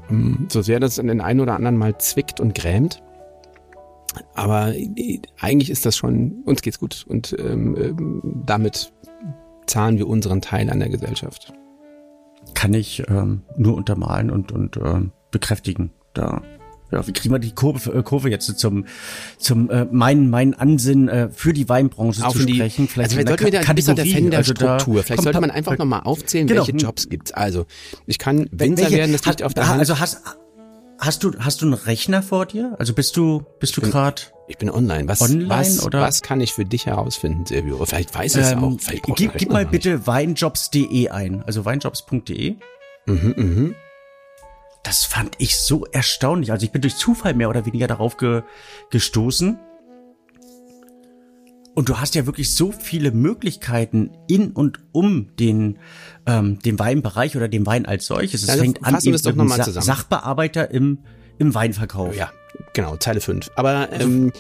So 0.49 0.62
sehr 0.62 0.82
das 0.82 0.97
in 0.97 1.08
den 1.08 1.21
einen 1.21 1.39
oder 1.39 1.56
anderen 1.56 1.78
mal 1.78 1.97
zwickt 1.99 2.41
und 2.41 2.54
grämt. 2.54 3.01
Aber 4.34 4.73
eigentlich 5.39 5.69
ist 5.69 5.86
das 5.86 5.95
schon, 5.97 6.43
uns 6.45 6.62
geht's 6.62 6.80
gut 6.80 7.06
und 7.08 7.36
ähm, 7.39 7.75
ähm, 7.78 8.43
damit 8.45 8.93
zahlen 9.67 9.97
wir 9.97 10.08
unseren 10.08 10.41
Teil 10.41 10.69
an 10.69 10.80
der 10.80 10.89
Gesellschaft. 10.89 11.54
Kann 12.54 12.73
ich 12.73 13.04
ähm, 13.10 13.41
nur 13.58 13.75
untermalen 13.75 14.30
und, 14.30 14.51
und 14.51 14.78
ähm, 14.78 15.12
bekräftigen. 15.32 15.91
Da 16.13 16.41
ja, 16.91 17.06
wie 17.08 17.13
kriegen 17.13 17.34
wir 17.34 17.39
die 17.39 17.51
Kurve, 17.51 17.91
äh, 17.91 18.04
Kurve 18.04 18.30
jetzt 18.30 18.45
zum, 18.60 18.86
zum 19.38 19.69
äh, 19.69 19.86
mein, 19.91 20.30
mein 20.30 20.54
Ansinnen 20.54 21.10
äh, 21.10 21.30
für 21.30 21.51
die 21.51 21.67
Weinbranche 21.67 22.25
Auf 22.25 22.34
zu 22.34 22.45
die, 22.45 22.56
sprechen? 22.56 22.88
Vielleicht 22.88 23.17
also 23.17 23.28
sollten 23.28 23.45
wir 23.45 23.51
da 23.51 23.62
Kategorie, 23.63 23.95
der 23.95 24.06
Fan 24.06 24.30
der 24.30 24.39
also 24.39 24.54
Struktur. 24.54 25.04
Vielleicht 25.04 25.23
sollte 25.23 25.41
man 25.41 25.51
einfach 25.51 25.78
nochmal 25.78 26.01
aufzählen, 26.04 26.47
genau. 26.47 26.62
welche 26.62 26.78
Jobs 26.78 27.10
gibt's. 27.10 27.32
Also, 27.32 27.65
ich 28.06 28.19
kann 28.19 28.47
Winzer 28.51 28.91
werden, 28.91 29.12
das 29.12 29.25
liegt 29.25 29.41
auf 29.41 29.54
der 29.54 29.67
Hand. 29.67 29.80
Also 29.80 29.99
hast, 29.99 30.21
Hast 30.99 31.23
du, 31.23 31.34
hast 31.39 31.62
du 31.62 31.65
einen 31.65 31.73
Rechner 31.73 32.23
vor 32.23 32.45
dir? 32.45 32.75
Also 32.79 32.93
bist 32.93 33.17
du, 33.17 33.43
bist 33.60 33.75
du 33.77 33.81
gerade? 33.81 34.21
Ich 34.47 34.58
bin 34.58 34.69
online. 34.69 35.08
Was, 35.08 35.21
online 35.21 35.49
was, 35.49 35.84
oder? 35.84 36.01
was 36.01 36.21
kann 36.21 36.39
ich 36.39 36.53
für 36.53 36.65
dich 36.65 36.86
herausfinden, 36.86 37.45
Silvio? 37.45 37.84
Vielleicht 37.86 38.13
weiß 38.13 38.36
ich 38.36 38.41
es 38.41 38.51
ähm, 38.51 38.63
auch. 38.63 38.79
Vielleicht 38.79 39.03
gib, 39.15 39.34
gib 39.38 39.51
mal 39.51 39.65
bitte 39.65 40.08
weinjobs.de 40.08 41.10
ein. 41.10 41.43
Also 41.43 41.65
weinjobs.de. 41.65 42.55
Mhm, 43.08 43.34
mhm. 43.36 43.75
Das 44.84 45.03
fand 45.03 45.36
ich 45.39 45.58
so 45.58 45.86
erstaunlich. 45.86 46.51
Also 46.51 46.65
ich 46.65 46.71
bin 46.71 46.81
durch 46.81 46.95
Zufall 46.95 47.34
mehr 47.34 47.49
oder 47.49 47.65
weniger 47.65 47.88
darauf 47.88 48.17
ge, 48.17 48.43
gestoßen. 48.91 49.60
Und 51.73 51.89
du 51.89 51.99
hast 51.99 52.15
ja 52.15 52.25
wirklich 52.25 52.55
so 52.55 52.71
viele 52.71 53.12
Möglichkeiten 53.12 54.12
in 54.27 54.51
und 54.51 54.79
um 54.93 55.36
den, 55.36 55.79
ähm, 56.25 56.59
den 56.59 56.79
Weinbereich 56.79 57.35
oder 57.35 57.47
den 57.47 57.65
Wein 57.65 57.85
als 57.85 58.07
solches. 58.07 58.43
Es 58.43 58.49
also 58.49 58.61
fängt 58.61 58.83
an 58.83 58.97
eben 59.03 59.21
doch 59.21 59.35
noch 59.35 59.45
mal 59.45 59.63
Sa 59.63 59.81
Sachbearbeiter 59.81 60.71
im, 60.71 60.99
im 61.38 61.53
Weinverkauf. 61.53 62.15
Ja, 62.15 62.31
genau, 62.73 62.97
Zeile 62.97 63.21
5. 63.21 63.51
Aber 63.55 63.91
ähm, 63.91 64.31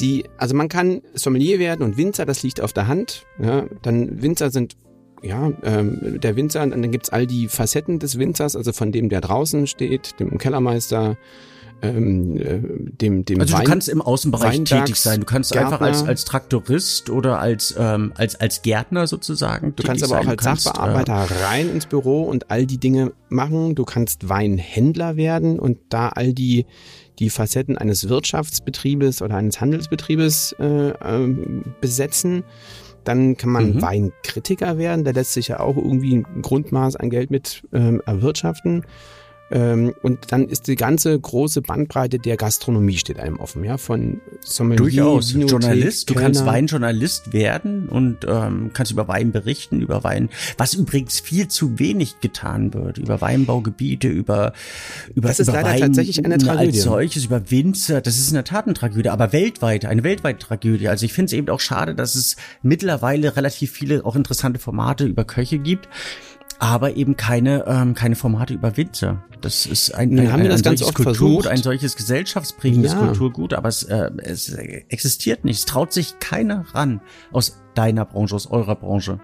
die, 0.00 0.24
also 0.36 0.54
man 0.54 0.68
kann 0.68 1.02
Sommelier 1.14 1.58
werden 1.58 1.82
und 1.82 1.96
Winzer, 1.96 2.26
das 2.26 2.42
liegt 2.42 2.60
auf 2.60 2.72
der 2.72 2.88
Hand. 2.88 3.24
Ja, 3.38 3.64
dann 3.82 4.22
Winzer 4.22 4.50
sind 4.50 4.76
ja, 5.24 5.52
ähm, 5.62 6.20
der 6.20 6.36
Winzer, 6.36 6.62
und 6.62 6.70
dann 6.70 6.90
gibt's 6.90 7.08
all 7.08 7.26
die 7.26 7.48
Facetten 7.48 7.98
des 7.98 8.18
Winzers, 8.18 8.56
also 8.56 8.74
von 8.74 8.92
dem, 8.92 9.08
der 9.08 9.22
draußen 9.22 9.66
steht, 9.66 10.20
dem 10.20 10.36
Kellermeister, 10.36 11.16
ähm, 11.82 12.36
äh, 12.36 12.60
dem, 12.96 13.24
dem 13.24 13.40
Also 13.40 13.54
Wein, 13.54 13.64
du 13.64 13.68
kannst 13.70 13.88
im 13.88 14.00
Außenbereich 14.00 14.56
Weinbergs- 14.60 14.68
tätig 14.84 14.96
sein. 14.96 15.20
Du 15.20 15.26
kannst 15.26 15.54
einfach 15.56 15.80
als, 15.80 15.98
Gärtner. 15.98 16.08
als 16.08 16.24
Traktorist 16.24 17.10
oder 17.10 17.38
als, 17.40 17.74
ähm, 17.78 18.12
als, 18.16 18.36
als 18.36 18.62
Gärtner 18.62 19.06
sozusagen 19.06 19.74
Du 19.76 19.82
kannst 19.82 20.02
aber 20.04 20.18
auch 20.18 20.22
sein. 20.24 20.28
als 20.30 20.40
Du 20.42 20.44
kannst, 20.48 20.64
Sachbearbeiter 20.64 21.26
rein 21.46 21.70
ins 21.70 21.86
Büro 21.86 22.22
und 22.22 22.50
all 22.50 22.64
die 22.66 22.78
Dinge 22.78 23.12
machen. 23.28 23.74
Du 23.74 23.84
kannst 23.84 24.28
Weinhändler 24.28 25.16
werden 25.16 25.58
und 25.58 25.78
da 25.90 26.08
all 26.08 26.32
die, 26.32 26.64
die 27.18 27.28
Facetten 27.30 27.76
eines 27.76 28.08
Wirtschaftsbetriebes 28.08 29.20
oder 29.22 29.36
eines 29.36 29.60
Handelsbetriebes 29.60 30.56
äh, 30.58 30.90
ähm, 31.04 31.64
besetzen. 31.80 32.44
Dann 33.04 33.36
kann 33.36 33.50
man 33.50 33.74
Mhm. 33.74 33.82
Weinkritiker 33.82 34.78
werden. 34.78 35.04
Da 35.04 35.10
lässt 35.10 35.34
sich 35.34 35.48
ja 35.48 35.60
auch 35.60 35.76
irgendwie 35.76 36.14
ein 36.16 36.40
Grundmaß 36.40 36.96
an 36.96 37.10
Geld 37.10 37.30
mit 37.30 37.62
ähm, 37.74 38.00
erwirtschaften. 38.06 38.84
Ähm, 39.54 39.94
und 40.02 40.32
dann 40.32 40.48
ist 40.48 40.66
die 40.66 40.74
ganze 40.74 41.18
große 41.18 41.62
Bandbreite 41.62 42.18
der 42.18 42.36
Gastronomie 42.36 42.96
steht 42.96 43.20
einem 43.20 43.38
offen, 43.38 43.62
ja, 43.62 43.78
von 43.78 44.20
Sommelier, 44.40 44.76
Durchaus. 44.78 45.32
Winothek, 45.32 45.50
Journalist. 45.50 46.10
Du 46.10 46.14
kannst. 46.14 46.44
Weinjournalist 46.44 47.32
werden 47.32 47.88
und 47.88 48.26
ähm, 48.28 48.70
kannst 48.74 48.90
über 48.90 49.06
Wein 49.06 49.30
berichten, 49.30 49.80
über 49.80 50.02
Wein, 50.02 50.28
was 50.58 50.74
übrigens 50.74 51.20
viel 51.20 51.46
zu 51.46 51.78
wenig 51.78 52.20
getan 52.20 52.74
wird, 52.74 52.98
über 52.98 53.20
Weinbaugebiete, 53.20 54.08
über 54.08 54.52
über 55.14 55.28
Das 55.28 55.38
ist 55.38 55.48
über 55.48 55.58
leider 55.58 55.70
Wein 55.70 55.80
tatsächlich 55.80 56.24
eine 56.24 56.38
Tragödie. 56.38 56.66
als 56.66 56.82
solches, 56.82 57.24
über 57.26 57.50
Winzer. 57.50 58.00
Das 58.00 58.18
ist 58.18 58.28
in 58.28 58.34
der 58.34 58.44
Tat 58.44 58.64
eine 58.64 58.74
Tragödie, 58.74 59.08
aber 59.08 59.32
weltweit, 59.32 59.84
eine 59.84 60.02
weltweite 60.02 60.40
Tragödie. 60.40 60.88
Also 60.88 61.06
ich 61.06 61.12
finde 61.12 61.26
es 61.26 61.32
eben 61.32 61.48
auch 61.48 61.60
schade, 61.60 61.94
dass 61.94 62.16
es 62.16 62.36
mittlerweile 62.62 63.36
relativ 63.36 63.70
viele 63.70 64.04
auch 64.04 64.16
interessante 64.16 64.58
Formate 64.58 65.04
über 65.04 65.24
Köche 65.24 65.60
gibt. 65.60 65.88
Aber 66.58 66.96
eben 66.96 67.16
keine 67.16 67.64
ähm, 67.66 67.94
keine 67.94 68.16
Formate 68.16 68.54
über 68.54 68.76
Winzer. 68.76 69.24
Das 69.40 69.66
ist 69.66 69.94
ein, 69.94 70.18
ein, 70.18 70.32
haben 70.32 70.42
wir 70.42 70.46
ein, 70.46 70.50
das 70.50 70.60
ein 70.60 70.64
ganz 70.64 70.80
solches 70.80 70.86
oft 70.88 70.94
Kultur, 70.96 71.28
versucht. 71.28 71.46
ein 71.48 71.58
solches 71.58 71.96
gesellschaftsprägendes 71.96 72.92
Ja. 72.92 72.98
Kulturgut, 72.98 73.52
aber 73.52 73.68
es, 73.68 73.82
äh, 73.82 74.10
es 74.22 74.48
existiert 74.48 75.44
nicht. 75.44 75.58
Es 75.58 75.64
traut 75.66 75.92
sich 75.92 76.18
keiner 76.18 76.64
ran 76.72 77.00
aus 77.32 77.60
deiner 77.74 78.04
Branche, 78.04 78.34
aus 78.34 78.46
eurer 78.46 78.76
Branche. 78.76 79.20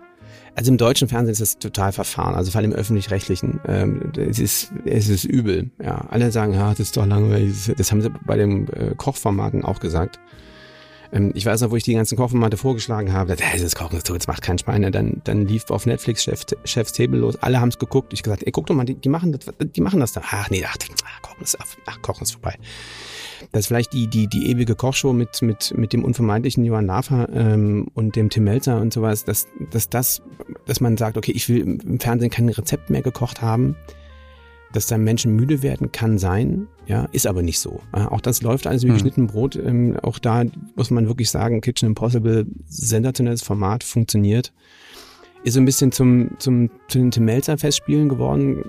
Also 0.56 0.72
im 0.72 0.78
deutschen 0.78 1.08
Fernsehen 1.08 1.32
ist 1.32 1.40
es 1.40 1.58
total 1.58 1.92
verfahren, 1.92 2.34
also 2.34 2.50
vor 2.50 2.60
allem 2.60 2.72
im 2.72 2.76
öffentlich-rechtlichen. 2.76 3.60
Ähm, 3.66 4.12
es 4.16 4.38
ist 4.38 4.72
es 4.84 5.08
ist 5.08 5.24
übel. 5.24 5.70
Ja, 5.82 6.06
alle 6.10 6.32
sagen, 6.32 6.52
ja, 6.52 6.70
das 6.70 6.80
ist 6.80 6.96
doch 6.96 7.06
langweilig. 7.06 7.72
Das 7.78 7.90
haben 7.90 8.02
sie 8.02 8.10
bei 8.10 8.36
den 8.36 8.68
äh, 8.68 8.94
Kochformaten 8.96 9.64
auch 9.64 9.80
gesagt. 9.80 10.18
Ähm, 11.12 11.32
ich 11.34 11.46
weiß 11.46 11.60
noch, 11.62 11.70
wo 11.70 11.76
ich 11.76 11.84
die 11.84 11.94
ganzen 11.94 12.16
Kochformate 12.16 12.56
vorgeschlagen 12.56 13.12
habe. 13.12 13.36
Das, 13.36 13.62
das 13.62 13.74
Kochen 13.74 13.96
ist 13.96 14.06
so, 14.06 14.14
das 14.14 14.26
macht 14.26 14.42
keinen 14.42 14.58
Spaß. 14.58 14.78
Dann 14.92 15.20
dann 15.24 15.46
lief 15.46 15.70
auf 15.70 15.86
Netflix 15.86 16.24
Chef, 16.24 16.44
Chef's 16.64 16.92
Table 16.92 17.18
los. 17.18 17.36
Alle 17.36 17.60
haben 17.60 17.70
es 17.70 17.78
geguckt. 17.78 18.12
Ich 18.12 18.22
gesagt, 18.22 18.42
ey, 18.44 18.52
guck 18.52 18.66
doch 18.66 18.74
mal, 18.74 18.84
die, 18.84 18.94
die 18.94 19.08
machen 19.08 19.32
das, 19.32 19.52
die 19.60 19.80
machen 19.80 20.00
das 20.00 20.12
da. 20.12 20.22
Ach 20.24 20.50
nee, 20.50 20.64
ach, 20.66 20.76
Kochen 21.22 21.42
ist 21.42 21.58
ach, 21.86 22.02
Kochen 22.02 22.22
ist 22.22 22.32
vorbei. 22.32 22.56
Das 23.52 23.60
ist 23.60 23.66
vielleicht 23.66 23.92
die, 23.92 24.06
die, 24.06 24.28
die 24.28 24.50
ewige 24.50 24.74
Kochshow 24.74 25.12
mit, 25.12 25.42
mit, 25.42 25.76
mit 25.76 25.92
dem 25.92 26.04
unvermeidlichen 26.04 26.64
Johann 26.64 26.86
Lafer 26.86 27.28
ähm, 27.32 27.88
und 27.94 28.16
dem 28.16 28.30
Tim 28.30 28.44
Melzer 28.44 28.80
und 28.80 28.92
sowas, 28.92 29.24
dass, 29.24 29.48
dass 29.70 29.88
das, 29.88 30.22
dass 30.66 30.80
man 30.80 30.96
sagt, 30.96 31.16
okay, 31.16 31.32
ich 31.32 31.48
will 31.48 31.60
im 31.60 32.00
Fernsehen 32.00 32.30
kein 32.30 32.48
Rezept 32.48 32.90
mehr 32.90 33.02
gekocht 33.02 33.42
haben, 33.42 33.76
dass 34.72 34.86
da 34.86 34.98
Menschen 34.98 35.34
müde 35.34 35.62
werden, 35.62 35.90
kann 35.92 36.18
sein, 36.18 36.68
ja, 36.86 37.06
ist 37.12 37.26
aber 37.26 37.42
nicht 37.42 37.58
so. 37.58 37.80
Auch 37.92 38.20
das 38.20 38.42
läuft 38.42 38.66
alles 38.66 38.82
wie 38.82 38.88
Hm. 38.88 38.94
geschnitten 38.94 39.26
Brot. 39.26 39.56
Ähm, 39.56 39.96
auch 40.02 40.18
da 40.18 40.44
muss 40.76 40.90
man 40.90 41.08
wirklich 41.08 41.30
sagen, 41.30 41.60
Kitchen 41.60 41.88
Impossible, 41.88 42.46
sensationelles 42.66 43.42
Format, 43.42 43.82
funktioniert. 43.84 44.52
Ist 45.42 45.54
so 45.54 45.60
ein 45.60 45.64
bisschen 45.64 45.90
zum, 45.90 46.30
zum, 46.38 46.70
zu 46.88 46.98
den 46.98 47.10
Tim 47.10 47.24
Melzer 47.24 47.58
Festspielen 47.58 48.08
geworden. 48.08 48.64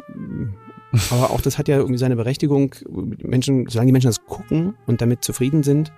Aber 1.09 1.31
auch 1.31 1.41
das 1.41 1.57
hat 1.57 1.67
ja 1.67 1.77
irgendwie 1.77 1.97
seine 1.97 2.15
Berechtigung. 2.15 2.75
Menschen, 3.19 3.67
solange 3.69 3.87
die 3.87 3.93
Menschen 3.93 4.07
das 4.07 4.25
gucken 4.25 4.75
und 4.87 5.01
damit 5.01 5.23
zufrieden 5.23 5.63
sind, 5.63 5.91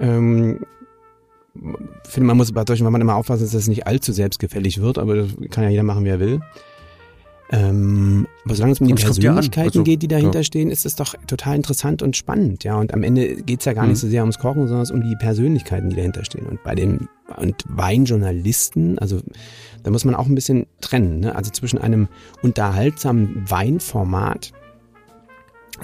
ähm, 0.00 0.60
ich 1.54 2.10
finde, 2.10 2.26
man 2.28 2.36
muss 2.36 2.52
bei 2.52 2.64
solchen 2.66 2.84
Formaten 2.84 3.02
immer 3.02 3.16
aufpassen, 3.16 3.42
dass 3.42 3.52
das 3.52 3.66
nicht 3.68 3.86
allzu 3.86 4.12
selbstgefällig 4.12 4.80
wird, 4.80 4.98
aber 4.98 5.16
das 5.16 5.28
kann 5.50 5.64
ja 5.64 5.70
jeder 5.70 5.82
machen, 5.82 6.04
wie 6.04 6.10
er 6.10 6.20
will. 6.20 6.40
Ähm, 7.50 8.26
aber 8.44 8.54
solange 8.54 8.72
es 8.74 8.80
um 8.80 8.86
die 8.88 8.92
Und 8.92 8.98
es 8.98 9.06
kommt 9.06 9.22
ja. 9.22 9.30
Persönlichkeiten 9.32 9.68
Also, 9.68 9.82
geht, 9.82 10.02
die 10.02 10.08
dahinter 10.08 10.40
ja. 10.40 10.44
stehen, 10.44 10.70
ist 10.70 10.84
es 10.84 10.96
doch 10.96 11.14
total 11.26 11.56
interessant 11.56 12.02
und 12.02 12.14
spannend, 12.14 12.62
ja. 12.64 12.76
Und 12.76 12.92
am 12.92 13.02
Ende 13.02 13.36
geht's 13.36 13.64
ja 13.64 13.72
gar 13.72 13.82
nicht 13.86 13.92
Mhm. 13.96 14.06
so 14.06 14.08
sehr 14.08 14.20
ums 14.22 14.38
Kochen, 14.38 14.68
sondern 14.68 14.82
es 14.82 14.90
um 14.90 15.02
die 15.02 15.16
Persönlichkeiten, 15.16 15.88
die 15.88 15.96
dahinter 15.96 16.24
stehen. 16.26 16.44
Und 16.46 16.62
bei 16.62 16.74
den 16.74 17.08
und 17.36 17.64
Weinjournalisten, 17.68 18.98
also 18.98 19.20
da 19.82 19.90
muss 19.90 20.04
man 20.04 20.14
auch 20.14 20.26
ein 20.26 20.34
bisschen 20.34 20.66
trennen, 20.82 21.20
ne? 21.20 21.34
Also 21.36 21.50
zwischen 21.50 21.78
einem 21.78 22.08
unterhaltsamen 22.42 23.44
Weinformat, 23.48 24.52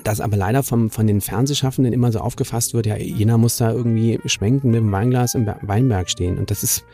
das 0.03 0.21
aber 0.21 0.37
leider 0.37 0.63
vom, 0.63 0.91
von 0.91 1.07
den 1.07 1.21
Fernsehschaffenden 1.21 1.93
immer 1.93 2.11
so 2.13 2.19
aufgefasst 2.19 2.75
wird, 2.75 2.87
ja, 2.87 2.97
jener 2.97 3.39
muss 3.39 3.57
da 3.59 3.73
irgendwie 3.73 4.19
schwenken 4.27 4.69
mit 4.71 4.81
dem 4.81 4.91
Weinglas 4.93 5.35
im 5.35 5.45
Ber- 5.45 5.59
Weinberg 5.63 6.11
stehen. 6.11 6.37
Und 6.39 6.51
das 6.51 6.63
ist, 6.63 6.85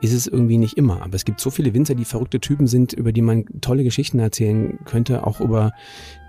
ist 0.00 0.12
es 0.12 0.26
irgendwie 0.26 0.58
nicht 0.58 0.76
immer. 0.76 1.02
Aber 1.02 1.14
es 1.14 1.24
gibt 1.24 1.40
so 1.40 1.50
viele 1.50 1.74
Winzer, 1.74 1.94
die 1.94 2.04
verrückte 2.04 2.40
Typen 2.40 2.66
sind, 2.66 2.92
über 2.92 3.12
die 3.12 3.22
man 3.22 3.44
tolle 3.60 3.84
Geschichten 3.84 4.18
erzählen 4.18 4.78
könnte. 4.84 5.26
Auch 5.26 5.40
über, 5.40 5.72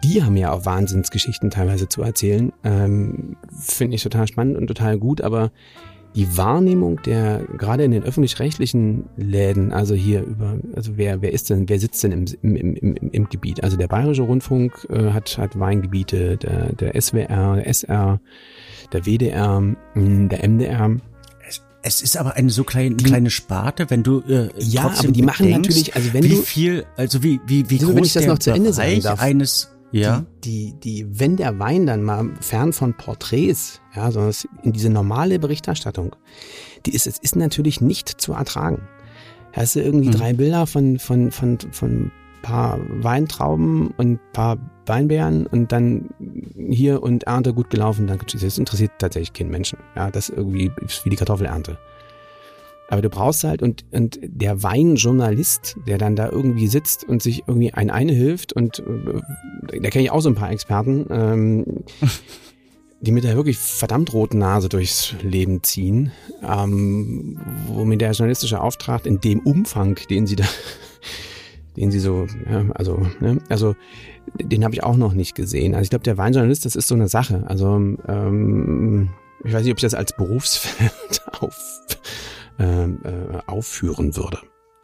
die 0.03 0.23
haben 0.23 0.37
ja 0.37 0.51
auch 0.51 0.65
Wahnsinnsgeschichten 0.65 1.49
teilweise 1.49 1.87
zu 1.87 2.01
erzählen. 2.01 2.51
Ähm, 2.63 3.37
Finde 3.57 3.95
ich 3.95 4.03
total 4.03 4.27
spannend 4.27 4.57
und 4.57 4.67
total 4.67 4.97
gut. 4.97 5.21
Aber 5.21 5.51
die 6.15 6.37
Wahrnehmung 6.37 7.01
der, 7.03 7.45
gerade 7.57 7.85
in 7.85 7.91
den 7.91 8.03
öffentlich-rechtlichen 8.03 9.05
Läden, 9.15 9.71
also 9.71 9.95
hier 9.95 10.23
über, 10.23 10.57
also 10.75 10.97
wer, 10.97 11.21
wer 11.21 11.31
ist 11.31 11.49
denn, 11.49 11.69
wer 11.69 11.79
sitzt 11.79 12.03
denn 12.03 12.11
im, 12.11 12.25
im, 12.41 12.75
im, 12.75 12.95
im, 13.11 13.29
Gebiet? 13.29 13.63
Also 13.63 13.77
der 13.77 13.87
Bayerische 13.87 14.23
Rundfunk 14.23 14.85
äh, 14.89 15.11
hat, 15.11 15.37
hat 15.37 15.57
Weingebiete, 15.57 16.37
der, 16.37 16.73
der 16.73 17.01
SWR, 17.01 17.55
der 17.55 17.67
SR, 17.67 18.19
der 18.91 19.05
WDR, 19.05 19.63
der 19.95 20.49
MDR. 20.49 20.97
Es 21.83 22.01
ist 22.01 22.15
aber 22.17 22.35
eine 22.35 22.49
so 22.51 22.63
kleine, 22.63 22.95
kleine 22.97 23.29
Sparte, 23.31 23.89
wenn 23.89 24.03
du 24.03 24.19
äh, 24.21 24.49
Ja, 24.59 24.83
trotzdem 24.83 25.05
aber 25.07 25.11
die 25.13 25.21
machen 25.23 25.45
bedenkst, 25.47 25.69
natürlich, 25.69 25.95
also 25.95 26.13
wenn 26.13 26.23
wie 26.23 26.29
du- 26.29 26.41
viel, 26.43 26.85
also 26.95 27.23
wie 27.23 27.39
wie 27.47 27.69
wie 27.69 27.79
Also 27.79 27.87
groß 27.87 27.95
wenn 27.95 28.03
ich 28.03 28.13
das 28.13 28.23
der 28.23 28.31
noch 28.31 28.39
zu 28.39 28.51
Ende 28.51 28.71
sagen 28.73 29.01
darf. 29.01 29.19
eines 29.19 29.69
ja 29.91 30.23
Die, 30.43 30.73
die, 30.73 31.03
die, 31.03 31.19
wenn 31.19 31.37
der 31.37 31.57
Wein 31.59 31.85
dann 31.87 32.03
mal 32.03 32.29
fern 32.39 32.71
von 32.71 32.93
Porträts, 32.93 33.81
ja, 33.95 34.11
sondern 34.11 34.33
in 34.63 34.73
diese 34.73 34.89
normale 34.89 35.39
Berichterstattung, 35.39 36.15
die 36.85 36.93
ist, 36.93 37.07
es 37.07 37.17
ist 37.17 37.35
natürlich 37.35 37.81
nicht 37.81 38.09
zu 38.21 38.33
ertragen. 38.33 38.87
Hast 39.53 39.75
du 39.75 39.81
irgendwie 39.81 40.07
Mhm. 40.07 40.11
drei 40.13 40.33
Bilder 40.33 40.65
von, 40.67 40.97
von, 40.99 41.31
von, 41.31 41.57
von 41.71 42.11
paar 42.41 42.79
Weintrauben 42.87 43.87
und 43.97 44.13
ein 44.13 44.19
paar 44.33 44.57
Weinbeeren 44.85 45.47
und 45.47 45.71
dann 45.71 46.09
hier 46.69 47.01
und 47.01 47.23
Ernte 47.23 47.53
gut 47.53 47.69
gelaufen, 47.69 48.07
dann 48.07 48.19
das 48.33 48.57
interessiert 48.57 48.91
tatsächlich 48.99 49.33
keinen 49.33 49.51
Menschen. 49.51 49.79
Ja, 49.95 50.11
das 50.11 50.29
irgendwie 50.29 50.71
ist 50.85 51.05
wie 51.05 51.09
die 51.09 51.15
Kartoffelernte. 51.15 51.77
Aber 52.91 53.01
du 53.01 53.09
brauchst 53.09 53.45
halt 53.45 53.61
und, 53.61 53.85
und 53.91 54.19
der 54.21 54.63
Weinjournalist, 54.63 55.77
der 55.87 55.97
dann 55.97 56.17
da 56.17 56.27
irgendwie 56.29 56.67
sitzt 56.67 57.05
und 57.05 57.23
sich 57.23 57.43
irgendwie 57.47 57.73
ein 57.73 57.89
eine 57.89 58.11
hilft 58.11 58.51
und 58.51 58.79
äh, 58.79 59.79
da 59.79 59.89
kenne 59.89 60.03
ich 60.03 60.11
auch 60.11 60.19
so 60.19 60.27
ein 60.27 60.35
paar 60.35 60.51
Experten, 60.51 61.05
ähm, 61.09 61.65
die 62.99 63.13
mit 63.13 63.23
der 63.23 63.37
wirklich 63.37 63.57
verdammt 63.57 64.11
roten 64.11 64.39
Nase 64.39 64.67
durchs 64.67 65.15
Leben 65.21 65.63
ziehen, 65.63 66.11
ähm, 66.43 67.39
wo 67.67 67.85
mir 67.85 67.97
der 67.97 68.11
journalistische 68.11 68.59
Auftrag 68.59 69.05
in 69.05 69.21
dem 69.21 69.39
Umfang, 69.39 69.97
den 70.09 70.27
sie 70.27 70.35
da, 70.35 70.43
den 71.81 71.89
sie 71.89 71.99
so, 71.99 72.27
ja, 72.47 72.63
also, 72.75 73.07
ne, 73.19 73.39
also 73.49 73.75
den 74.39 74.63
habe 74.63 74.75
ich 74.75 74.83
auch 74.83 74.95
noch 74.95 75.13
nicht 75.13 75.33
gesehen. 75.33 75.73
Also 75.73 75.83
ich 75.83 75.89
glaube, 75.89 76.03
der 76.03 76.17
Weinjournalist, 76.17 76.63
das 76.63 76.75
ist 76.75 76.87
so 76.87 76.93
eine 76.93 77.07
Sache. 77.07 77.43
Also 77.47 77.75
ähm, 78.07 79.09
ich 79.43 79.51
weiß 79.51 79.63
nicht, 79.63 79.71
ob 79.71 79.79
ich 79.79 79.83
das 79.83 79.95
als 79.95 80.15
Berufsfeld 80.15 81.23
auf, 81.39 81.81
ähm, 82.59 82.99
äh, 83.03 83.39
aufführen 83.47 84.15
würde. 84.15 84.37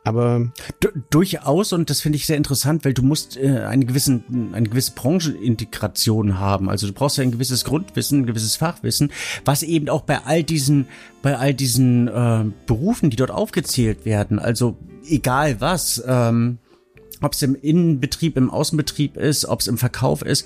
Aber 0.04 0.48
Du, 0.80 0.88
durchaus 1.10 1.74
und 1.74 1.90
das 1.90 2.02
finde 2.02 2.16
ich 2.16 2.26
sehr 2.26 2.38
interessant, 2.38 2.84
weil 2.86 2.94
du 2.94 3.04
musst 3.04 3.38
äh, 3.38 3.60
eine 3.60 3.86
gewissen 3.86 4.54
eine 4.54 4.70
gewisse 4.70 4.94
Branchenintegration 4.94 6.40
haben. 6.40 6.70
Also 6.70 6.88
du 6.88 6.94
brauchst 6.94 7.18
ja 7.18 7.24
ein 7.24 7.32
gewisses 7.32 7.64
Grundwissen, 7.66 8.22
ein 8.22 8.26
gewisses 8.26 8.56
Fachwissen, 8.56 9.12
was 9.46 9.64
eben 9.64 9.90
auch 9.90 10.02
bei 10.02 10.24
all 10.24 10.44
diesen 10.44 10.88
bei 11.22 11.38
all 11.38 11.54
diesen 11.54 12.08
äh, 12.08 12.46
Berufen, 12.66 13.10
die 13.10 13.18
dort 13.18 13.32
aufgezählt 13.32 14.06
werden, 14.06 14.40
also 14.40 14.78
egal 15.10 15.62
was, 15.62 16.02
ähm, 16.08 16.60
ob 17.22 17.34
es 17.34 17.42
im 17.42 17.56
Innenbetrieb, 17.56 18.38
im 18.38 18.50
Außenbetrieb 18.50 19.18
ist, 19.18 19.46
ob 19.46 19.60
es 19.60 19.68
im 19.68 19.78
Verkauf 19.78 20.22
ist, 20.22 20.46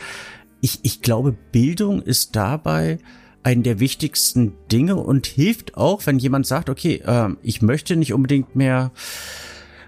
ich 0.62 0.80
ich 0.84 1.02
glaube 1.02 1.36
Bildung 1.52 2.02
ist 2.02 2.36
dabei 2.36 3.00
einen 3.44 3.64
der 3.64 3.80
wichtigsten 3.80 4.54
Dinge 4.72 4.96
und 4.98 5.26
hilft 5.26 5.76
auch, 5.76 6.06
wenn 6.06 6.20
jemand 6.20 6.46
sagt, 6.46 6.70
okay, 6.70 7.02
ähm, 7.06 7.38
ich 7.42 7.62
möchte 7.62 7.96
nicht 7.96 8.14
unbedingt 8.14 8.56
mehr 8.56 8.92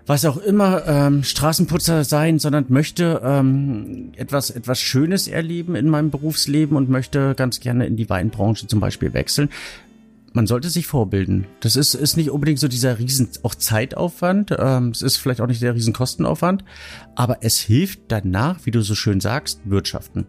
was 0.06 0.26
auch 0.26 0.38
immer 0.38 0.86
ähm, 0.86 1.24
Straßenputzer 1.24 2.04
sein, 2.04 2.38
sondern 2.40 2.66
möchte 2.68 3.22
ähm, 3.24 4.12
etwas 4.18 4.50
etwas 4.50 4.82
Schönes 4.82 5.28
erleben 5.28 5.76
in 5.76 5.90
meinem 5.90 6.12
Berufsleben 6.12 6.76
und 6.76 6.90
möchte 6.90 7.36
ganz 7.36 7.62
gerne 7.62 7.86
in 7.86 7.96
die 7.96 8.10
Weinbranche 8.10 8.68
zum 8.68 8.80
Beispiel 8.80 9.14
wechseln. 9.14 9.50
Man 10.36 10.48
sollte 10.48 10.70
sich 10.70 10.88
vorbilden. 10.88 11.46
Das 11.60 11.76
ist 11.76 11.94
ist 11.94 12.18
nicht 12.18 12.32
unbedingt 12.32 12.60
so 12.60 12.68
dieser 12.68 12.98
riesen 12.98 13.30
auch 13.44 13.54
Zeitaufwand. 13.54 14.56
Ähm, 14.58 14.90
es 14.90 15.04
ist 15.04 15.18
vielleicht 15.18 15.42
auch 15.42 15.48
nicht 15.48 15.62
der 15.62 15.76
riesen 15.76 15.94
Kostenaufwand, 15.94 16.64
aber 17.16 17.38
es 17.42 17.60
hilft 17.60 18.02
danach, 18.08 18.66
wie 18.66 18.72
du 18.72 18.82
so 18.82 18.96
schön 18.96 19.20
sagst, 19.20 19.62
wirtschaften. 19.66 20.26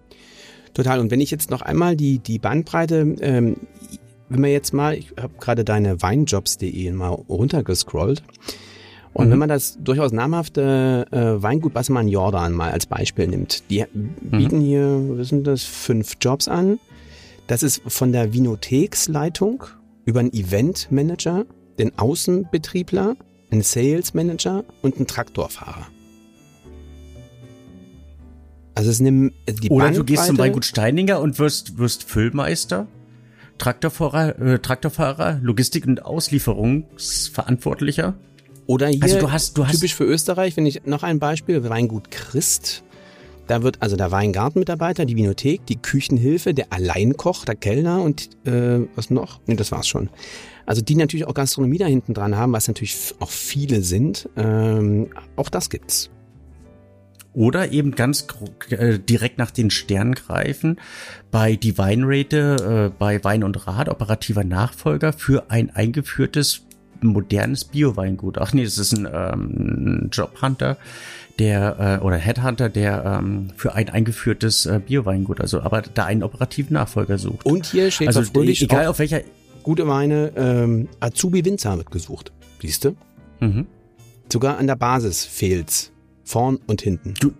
Total. 0.74 1.00
Und 1.00 1.10
wenn 1.10 1.22
ich 1.22 1.30
jetzt 1.30 1.50
noch 1.50 1.62
einmal 1.62 1.96
die, 1.96 2.18
die 2.18 2.38
Bandbreite, 2.38 3.16
ähm, 3.20 3.56
wenn 4.28 4.42
wir 4.42 4.52
jetzt 4.52 4.74
mal, 4.74 4.94
ich 4.94 5.12
habe 5.18 5.34
gerade 5.40 5.64
deine 5.64 6.02
weinjobs.de 6.02 6.92
mal 6.92 7.08
runtergescrollt. 7.08 8.22
Und 9.14 9.28
mhm. 9.28 9.30
wenn 9.30 9.38
man 9.38 9.48
das 9.48 9.78
durchaus 9.80 10.12
namhafte 10.12 11.06
äh, 11.12 11.42
Weingut 11.42 11.72
Bassermann 11.72 12.08
Jordan 12.08 12.52
mal 12.52 12.72
als 12.72 12.84
Beispiel 12.84 13.28
nimmt, 13.28 13.70
die 13.70 13.84
bieten 14.20 14.58
mhm. 14.58 14.62
hier, 14.62 15.00
was 15.10 15.28
sind 15.28 15.46
das, 15.46 15.62
fünf 15.62 16.16
Jobs 16.20 16.48
an. 16.48 16.78
Das 17.46 17.62
ist 17.62 17.80
von 17.86 18.12
der 18.12 18.34
Vinotheksleitung 18.34 19.64
über 20.04 20.20
einen 20.20 20.32
Eventmanager, 20.32 21.46
den 21.78 21.98
Außenbetriebler, 21.98 23.16
einen 23.50 23.62
Sales 23.62 24.14
Manager 24.14 24.64
und 24.82 24.96
einen 24.96 25.06
Traktorfahrer. 25.06 25.86
Also 28.74 28.90
es 28.90 29.00
nimmt 29.00 29.34
die 29.48 29.70
Oder 29.70 29.84
Bandbreite, 29.84 29.98
du 29.98 30.04
gehst 30.04 30.26
zum 30.26 30.36
Weingut 30.38 30.64
Steininger 30.64 31.20
und 31.20 31.38
wirst, 31.38 31.78
wirst 31.78 32.02
Füllmeister, 32.04 32.86
Traktorfahrer, 33.58 34.40
äh, 34.40 34.58
Traktorfahrer, 34.58 35.38
Logistik- 35.42 35.86
und 35.86 36.04
Auslieferungsverantwortlicher. 36.04 38.14
Oder 38.66 38.88
hier, 38.88 39.02
also 39.02 39.20
du 39.20 39.30
hast, 39.30 39.58
du 39.58 39.66
hast 39.66 39.74
typisch 39.76 39.94
für 39.94 40.04
Österreich, 40.04 40.56
wenn 40.56 40.64
ich 40.66 40.86
noch 40.86 41.04
ein 41.04 41.20
Beispiel, 41.20 41.68
Weingut 41.68 42.10
Christ. 42.10 42.82
Da 43.46 43.62
wird 43.62 43.82
also 43.82 43.96
der 43.96 44.10
Weingartenmitarbeiter, 44.10 45.04
die 45.04 45.16
Vinothek, 45.16 45.66
die 45.66 45.76
Küchenhilfe, 45.76 46.54
der 46.54 46.72
Alleinkoch, 46.72 47.44
der 47.44 47.56
Kellner 47.56 48.02
und 48.02 48.30
äh, 48.46 48.86
was 48.94 49.10
noch? 49.10 49.40
Nee, 49.46 49.56
das 49.56 49.70
war's 49.70 49.86
schon. 49.86 50.08
Also 50.66 50.80
die 50.80 50.96
natürlich 50.96 51.26
auch 51.26 51.34
Gastronomie 51.34 51.78
da 51.78 51.86
hinten 51.86 52.14
dran 52.14 52.36
haben, 52.36 52.52
was 52.52 52.68
natürlich 52.68 53.14
auch 53.20 53.30
viele 53.30 53.82
sind. 53.82 54.28
Ähm, 54.36 55.08
auch 55.36 55.50
das 55.50 55.68
gibt's. 55.68 56.10
Oder 57.34 57.72
eben 57.72 57.96
ganz 57.96 58.26
äh, 58.70 58.98
direkt 58.98 59.38
nach 59.38 59.50
den 59.50 59.70
Sternen 59.70 60.14
greifen 60.14 60.80
bei 61.32 61.56
die 61.56 61.76
Weinrate, 61.76 62.92
äh, 62.92 62.96
bei 62.96 63.22
Wein 63.24 63.42
und 63.42 63.66
Rad, 63.66 63.88
operativer 63.88 64.44
Nachfolger 64.44 65.12
für 65.12 65.50
ein 65.50 65.70
eingeführtes 65.70 66.62
modernes 67.02 67.64
Bio-Weingut. 67.64 68.38
Ach 68.38 68.52
nee, 68.52 68.64
das 68.64 68.78
ist 68.78 68.96
ein, 68.96 69.08
ähm, 69.12 70.08
Jobhunter, 70.12 70.76
der 71.38 71.98
äh, 72.00 72.04
oder 72.04 72.16
Headhunter, 72.16 72.68
der 72.68 73.04
ähm, 73.04 73.48
für 73.56 73.74
ein 73.74 73.88
eingeführtes 73.88 74.66
äh, 74.66 74.80
Bio-Weingut, 74.84 75.40
also 75.40 75.60
aber 75.60 75.82
da 75.82 76.04
einen 76.04 76.22
operativen 76.22 76.74
Nachfolger 76.74 77.18
sucht. 77.18 77.44
Und 77.44 77.66
hier 77.66 77.90
steht 77.90 78.08
also 78.08 78.22
fröhlich 78.22 78.62
egal 78.62 78.86
auf 78.86 78.98
welcher 78.98 79.22
gute 79.62 79.88
Weine, 79.88 80.32
ähm, 80.36 80.88
Azubi 81.00 81.44
Winzer 81.44 81.76
wird 81.76 81.90
gesucht. 81.90 82.32
Siehst 82.60 82.84
du? 82.84 82.96
Mhm. 83.40 83.66
Sogar 84.32 84.58
an 84.58 84.66
der 84.66 84.76
Basis 84.76 85.24
fehlt's. 85.24 85.90
Vorn 86.26 86.58
und 86.66 86.80
hinten. 86.80 87.14
Du, 87.20 87.34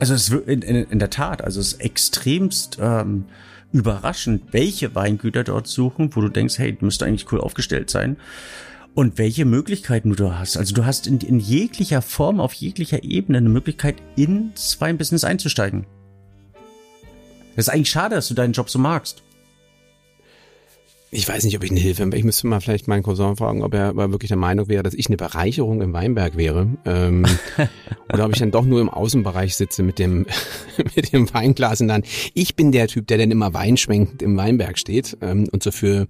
also 0.00 0.14
es 0.14 0.30
wird 0.30 0.48
in, 0.48 0.62
in, 0.62 0.76
in 0.90 0.98
der 0.98 1.10
Tat, 1.10 1.44
also 1.44 1.60
es 1.60 1.74
ist 1.74 1.80
extremst 1.80 2.78
ähm, 2.80 3.26
überraschend, 3.72 4.52
welche 4.52 4.94
Weingüter 4.96 5.44
dort 5.44 5.68
suchen, 5.68 6.10
wo 6.16 6.20
du 6.20 6.28
denkst, 6.28 6.58
hey, 6.58 6.72
du 6.72 6.84
müsste 6.84 7.04
eigentlich 7.04 7.30
cool 7.30 7.40
aufgestellt 7.40 7.90
sein 7.90 8.16
und 8.94 9.18
welche 9.18 9.44
Möglichkeiten 9.44 10.10
du 10.10 10.16
da 10.16 10.38
hast. 10.38 10.56
Also 10.56 10.74
du 10.74 10.84
hast 10.84 11.06
in, 11.06 11.18
in 11.20 11.40
jeglicher 11.40 12.02
Form, 12.02 12.40
auf 12.40 12.52
jeglicher 12.52 13.02
Ebene 13.02 13.38
eine 13.38 13.48
Möglichkeit, 13.48 13.96
ins 14.16 14.80
Weinbusiness 14.80 15.24
einzusteigen. 15.24 15.86
Das 17.56 17.66
ist 17.66 17.72
eigentlich 17.72 17.90
schade, 17.90 18.14
dass 18.14 18.28
du 18.28 18.34
deinen 18.34 18.52
Job 18.52 18.70
so 18.70 18.78
magst. 18.78 19.22
Ich 21.14 21.28
weiß 21.28 21.44
nicht, 21.44 21.54
ob 21.54 21.62
ich 21.62 21.70
eine 21.70 21.78
Hilfe, 21.78 22.08
ich 22.14 22.24
müsste 22.24 22.46
mal 22.46 22.62
vielleicht 22.62 22.88
meinen 22.88 23.02
Cousin 23.02 23.36
fragen, 23.36 23.62
ob 23.62 23.74
er 23.74 23.94
wirklich 23.94 24.28
der 24.28 24.38
Meinung 24.38 24.68
wäre, 24.68 24.82
dass 24.82 24.94
ich 24.94 25.08
eine 25.08 25.18
Bereicherung 25.18 25.82
im 25.82 25.92
Weinberg 25.92 26.38
wäre. 26.38 26.68
Ähm, 26.86 27.26
oder 28.12 28.24
ob 28.24 28.32
ich 28.32 28.38
dann 28.38 28.50
doch 28.50 28.64
nur 28.64 28.80
im 28.80 28.88
Außenbereich 28.88 29.54
sitze 29.54 29.82
mit 29.82 29.98
dem, 29.98 30.24
mit 30.96 31.12
dem 31.12 31.32
Weinglas 31.34 31.82
und 31.82 31.88
dann, 31.88 32.02
ich 32.32 32.56
bin 32.56 32.72
der 32.72 32.88
Typ, 32.88 33.08
der 33.08 33.18
dann 33.18 33.30
immer 33.30 33.52
weinschwenkend 33.52 34.22
im 34.22 34.38
Weinberg 34.38 34.78
steht 34.78 35.18
ähm, 35.20 35.50
und 35.52 35.62
so 35.62 35.70
für, 35.70 36.08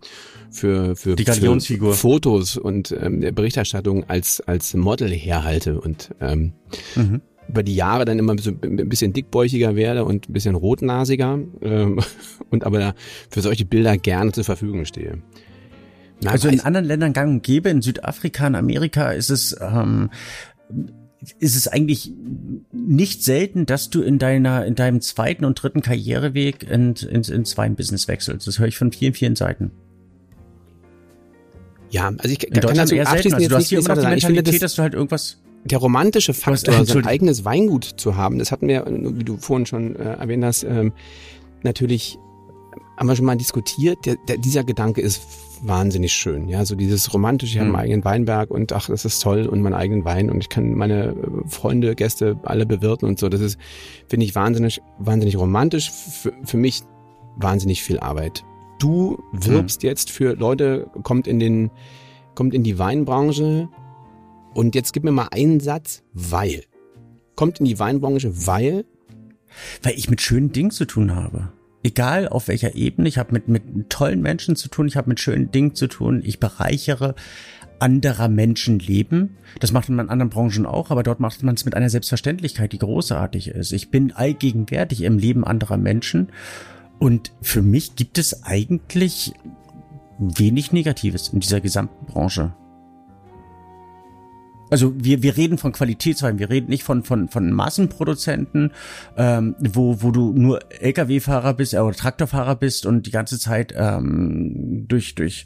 für, 0.52 0.94
für, 0.94 1.16
Die 1.16 1.24
für 1.24 1.94
Fotos 1.94 2.56
und 2.56 2.92
ähm, 2.92 3.22
Berichterstattung 3.34 4.08
als, 4.08 4.40
als 4.40 4.72
Model 4.74 5.10
herhalte 5.10 5.80
und 5.80 6.14
ähm, 6.20 6.52
mhm 6.94 7.22
über 7.48 7.62
die 7.62 7.74
Jahre 7.74 8.04
dann 8.04 8.18
immer 8.18 8.32
ein 8.34 8.88
bisschen 8.88 9.12
dickbäuchiger 9.12 9.76
werde 9.76 10.04
und 10.04 10.28
ein 10.28 10.32
bisschen 10.32 10.54
rotnasiger 10.54 11.38
ähm, 11.60 12.00
und 12.50 12.64
aber 12.64 12.94
für 13.30 13.40
solche 13.40 13.64
Bilder 13.64 13.96
gerne 13.98 14.32
zur 14.32 14.44
Verfügung 14.44 14.84
stehe. 14.84 15.22
Na, 16.22 16.30
also 16.30 16.48
in 16.48 16.60
anderen 16.60 16.86
Ländern 16.86 17.12
gang 17.12 17.30
und 17.30 17.42
gäbe, 17.42 17.68
in 17.68 17.82
Südafrika, 17.82 18.46
in 18.46 18.54
Amerika 18.54 19.10
ist 19.10 19.30
es 19.30 19.56
ähm, 19.60 20.10
ist 21.38 21.54
es 21.56 21.68
eigentlich 21.68 22.12
nicht 22.72 23.22
selten, 23.22 23.66
dass 23.66 23.90
du 23.90 24.02
in 24.02 24.18
deiner 24.18 24.64
in 24.64 24.74
deinem 24.74 25.00
zweiten 25.00 25.44
und 25.44 25.60
dritten 25.62 25.82
Karriereweg 25.82 26.62
in, 26.64 26.94
ins, 26.94 27.28
ins 27.28 27.56
Weinbusiness 27.56 28.08
wechselst. 28.08 28.46
Das 28.46 28.58
höre 28.58 28.68
ich 28.68 28.76
von 28.76 28.92
vielen, 28.92 29.14
vielen 29.14 29.36
Seiten. 29.36 29.72
Ja, 31.90 32.08
also 32.08 32.28
ich 32.28 32.42
in 32.44 32.54
kann 32.54 32.74
dazu 32.74 32.96
abschließend 32.96 33.34
also 33.34 33.48
du 33.48 33.56
hast 33.56 33.68
hier 33.68 33.78
immer 33.80 33.94
noch 33.94 34.02
die 34.02 34.08
Mentalität, 34.08 34.54
das, 34.54 34.60
dass 34.60 34.74
du 34.76 34.82
halt 34.82 34.94
irgendwas 34.94 35.38
der 35.64 35.78
romantische 35.78 36.34
Faktor, 36.34 36.84
sein 36.84 37.06
eigenes 37.06 37.44
Weingut 37.44 37.84
zu 37.84 38.16
haben, 38.16 38.38
das 38.38 38.50
hatten 38.50 38.68
wir, 38.68 38.84
wie 38.86 39.24
du 39.24 39.36
vorhin 39.36 39.66
schon 39.66 39.96
äh, 39.96 40.14
erwähnt 40.14 40.44
hast, 40.44 40.64
ähm, 40.64 40.92
natürlich 41.62 42.18
haben 42.96 43.08
wir 43.08 43.16
schon 43.16 43.26
mal 43.26 43.36
diskutiert. 43.36 44.04
Der, 44.04 44.16
der, 44.28 44.38
dieser 44.38 44.64
Gedanke 44.64 45.00
ist 45.00 45.22
wahnsinnig 45.62 46.12
schön. 46.12 46.48
Ja, 46.48 46.64
so 46.64 46.74
dieses 46.74 47.12
romantische, 47.14 47.54
ich 47.54 47.58
habe 47.58 47.66
mhm. 47.66 47.72
meinen 47.72 47.82
eigenen 47.84 48.04
Weinberg 48.04 48.50
und 48.50 48.72
ach, 48.72 48.88
das 48.88 49.04
ist 49.04 49.20
toll 49.20 49.46
und 49.46 49.62
meinen 49.62 49.74
eigenen 49.74 50.04
Wein 50.04 50.30
und 50.30 50.40
ich 50.40 50.48
kann 50.48 50.74
meine 50.74 51.08
äh, 51.08 51.14
Freunde, 51.48 51.94
Gäste 51.94 52.38
alle 52.42 52.66
bewirten 52.66 53.08
und 53.08 53.18
so. 53.18 53.28
Das 53.28 53.40
ist, 53.40 53.58
finde 54.08 54.26
ich, 54.26 54.34
wahnsinnig, 54.34 54.82
wahnsinnig 54.98 55.36
romantisch. 55.36 55.90
Für, 55.90 56.32
für 56.44 56.56
mich 56.56 56.82
wahnsinnig 57.36 57.82
viel 57.82 57.98
Arbeit. 58.00 58.44
Du 58.78 59.22
wirbst 59.32 59.82
mhm. 59.82 59.88
jetzt 59.88 60.10
für 60.10 60.34
Leute, 60.34 60.90
kommt 61.02 61.26
in 61.26 61.38
den, 61.38 61.70
kommt 62.34 62.52
in 62.52 62.62
die 62.62 62.78
Weinbranche, 62.78 63.68
und 64.54 64.74
jetzt 64.74 64.92
gib 64.92 65.04
mir 65.04 65.12
mal 65.12 65.28
einen 65.30 65.60
Satz, 65.60 66.02
weil. 66.12 66.64
Kommt 67.34 67.60
in 67.60 67.66
die 67.66 67.78
Weinbranche, 67.78 68.46
weil? 68.46 68.84
Weil 69.82 69.94
ich 69.94 70.10
mit 70.10 70.20
schönen 70.20 70.52
Dingen 70.52 70.70
zu 70.70 70.84
tun 70.84 71.14
habe. 71.14 71.52
Egal 71.82 72.28
auf 72.28 72.48
welcher 72.48 72.74
Ebene, 72.76 73.08
ich 73.08 73.18
habe 73.18 73.32
mit, 73.32 73.48
mit 73.48 73.90
tollen 73.90 74.22
Menschen 74.22 74.54
zu 74.54 74.68
tun, 74.68 74.86
ich 74.86 74.96
habe 74.96 75.08
mit 75.08 75.18
schönen 75.18 75.50
Dingen 75.50 75.74
zu 75.74 75.88
tun, 75.88 76.22
ich 76.24 76.38
bereichere 76.38 77.14
anderer 77.80 78.28
Menschen 78.28 78.78
Leben. 78.78 79.36
Das 79.58 79.72
macht 79.72 79.88
man 79.88 80.06
in 80.06 80.10
anderen 80.10 80.30
Branchen 80.30 80.66
auch, 80.66 80.90
aber 80.90 81.02
dort 81.02 81.18
macht 81.18 81.42
man 81.42 81.56
es 81.56 81.64
mit 81.64 81.74
einer 81.74 81.90
Selbstverständlichkeit, 81.90 82.72
die 82.72 82.78
großartig 82.78 83.48
ist. 83.48 83.72
Ich 83.72 83.90
bin 83.90 84.12
allgegenwärtig 84.12 85.02
im 85.02 85.18
Leben 85.18 85.44
anderer 85.44 85.76
Menschen 85.76 86.28
und 87.00 87.32
für 87.42 87.62
mich 87.62 87.96
gibt 87.96 88.18
es 88.18 88.44
eigentlich 88.44 89.32
wenig 90.18 90.70
Negatives 90.70 91.30
in 91.30 91.40
dieser 91.40 91.60
gesamten 91.60 92.06
Branche. 92.06 92.54
Also 94.72 94.94
wir, 94.96 95.22
wir 95.22 95.36
reden 95.36 95.58
von 95.58 95.72
Qualitätswein, 95.72 96.38
wir 96.38 96.48
reden 96.48 96.70
nicht 96.70 96.82
von, 96.82 97.02
von, 97.02 97.28
von 97.28 97.52
Massenproduzenten, 97.52 98.72
ähm, 99.18 99.54
wo, 99.58 100.00
wo 100.00 100.12
du 100.12 100.32
nur 100.32 100.60
Lkw-Fahrer 100.80 101.52
bist 101.52 101.74
äh, 101.74 101.78
oder 101.78 101.94
Traktorfahrer 101.94 102.56
bist 102.56 102.86
und 102.86 103.04
die 103.04 103.10
ganze 103.10 103.38
Zeit 103.38 103.74
ähm, 103.76 104.86
durch, 104.88 105.14
durch 105.14 105.44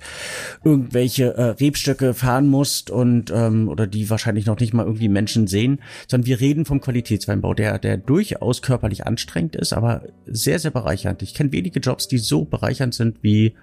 irgendwelche 0.63 1.37
äh, 1.37 1.43
Rebstöcke 1.43 2.15
fahren 2.15 2.47
musst 2.47 2.89
und 2.89 3.33
ähm, 3.35 3.69
oder 3.69 3.89
die 3.89 4.09
wahrscheinlich 4.11 4.47
noch 4.47 4.61
nicht 4.61 4.73
mal 4.73 4.87
irgendwie 4.87 5.09
Menschen 5.09 5.49
sehen, 5.49 5.81
sondern 6.07 6.27
wir 6.27 6.39
reden 6.39 6.65
vom 6.65 6.81
Qualitätsweinbau, 6.81 7.53
der, 7.53 7.81
der 7.81 7.97
durchaus 7.97 8.63
körperlich 8.63 9.09
anstrengend 9.09 9.57
ist, 9.57 9.73
aber 9.73 10.03
sehr, 10.27 10.61
sehr 10.61 10.71
bereichernd. 10.71 11.21
Ich 11.23 11.35
kenne 11.35 11.51
wenige 11.51 11.81
Jobs, 11.81 12.07
die 12.07 12.19
so 12.19 12.45
bereichernd 12.45 12.95
sind 12.95 13.19
wie 13.23 13.57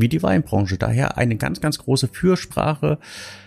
wie 0.00 0.08
die 0.08 0.22
Weinbranche. 0.22 0.78
Daher 0.78 1.18
eine 1.18 1.36
ganz, 1.36 1.60
ganz 1.60 1.78
große 1.78 2.08
Fürsprache, 2.08 2.98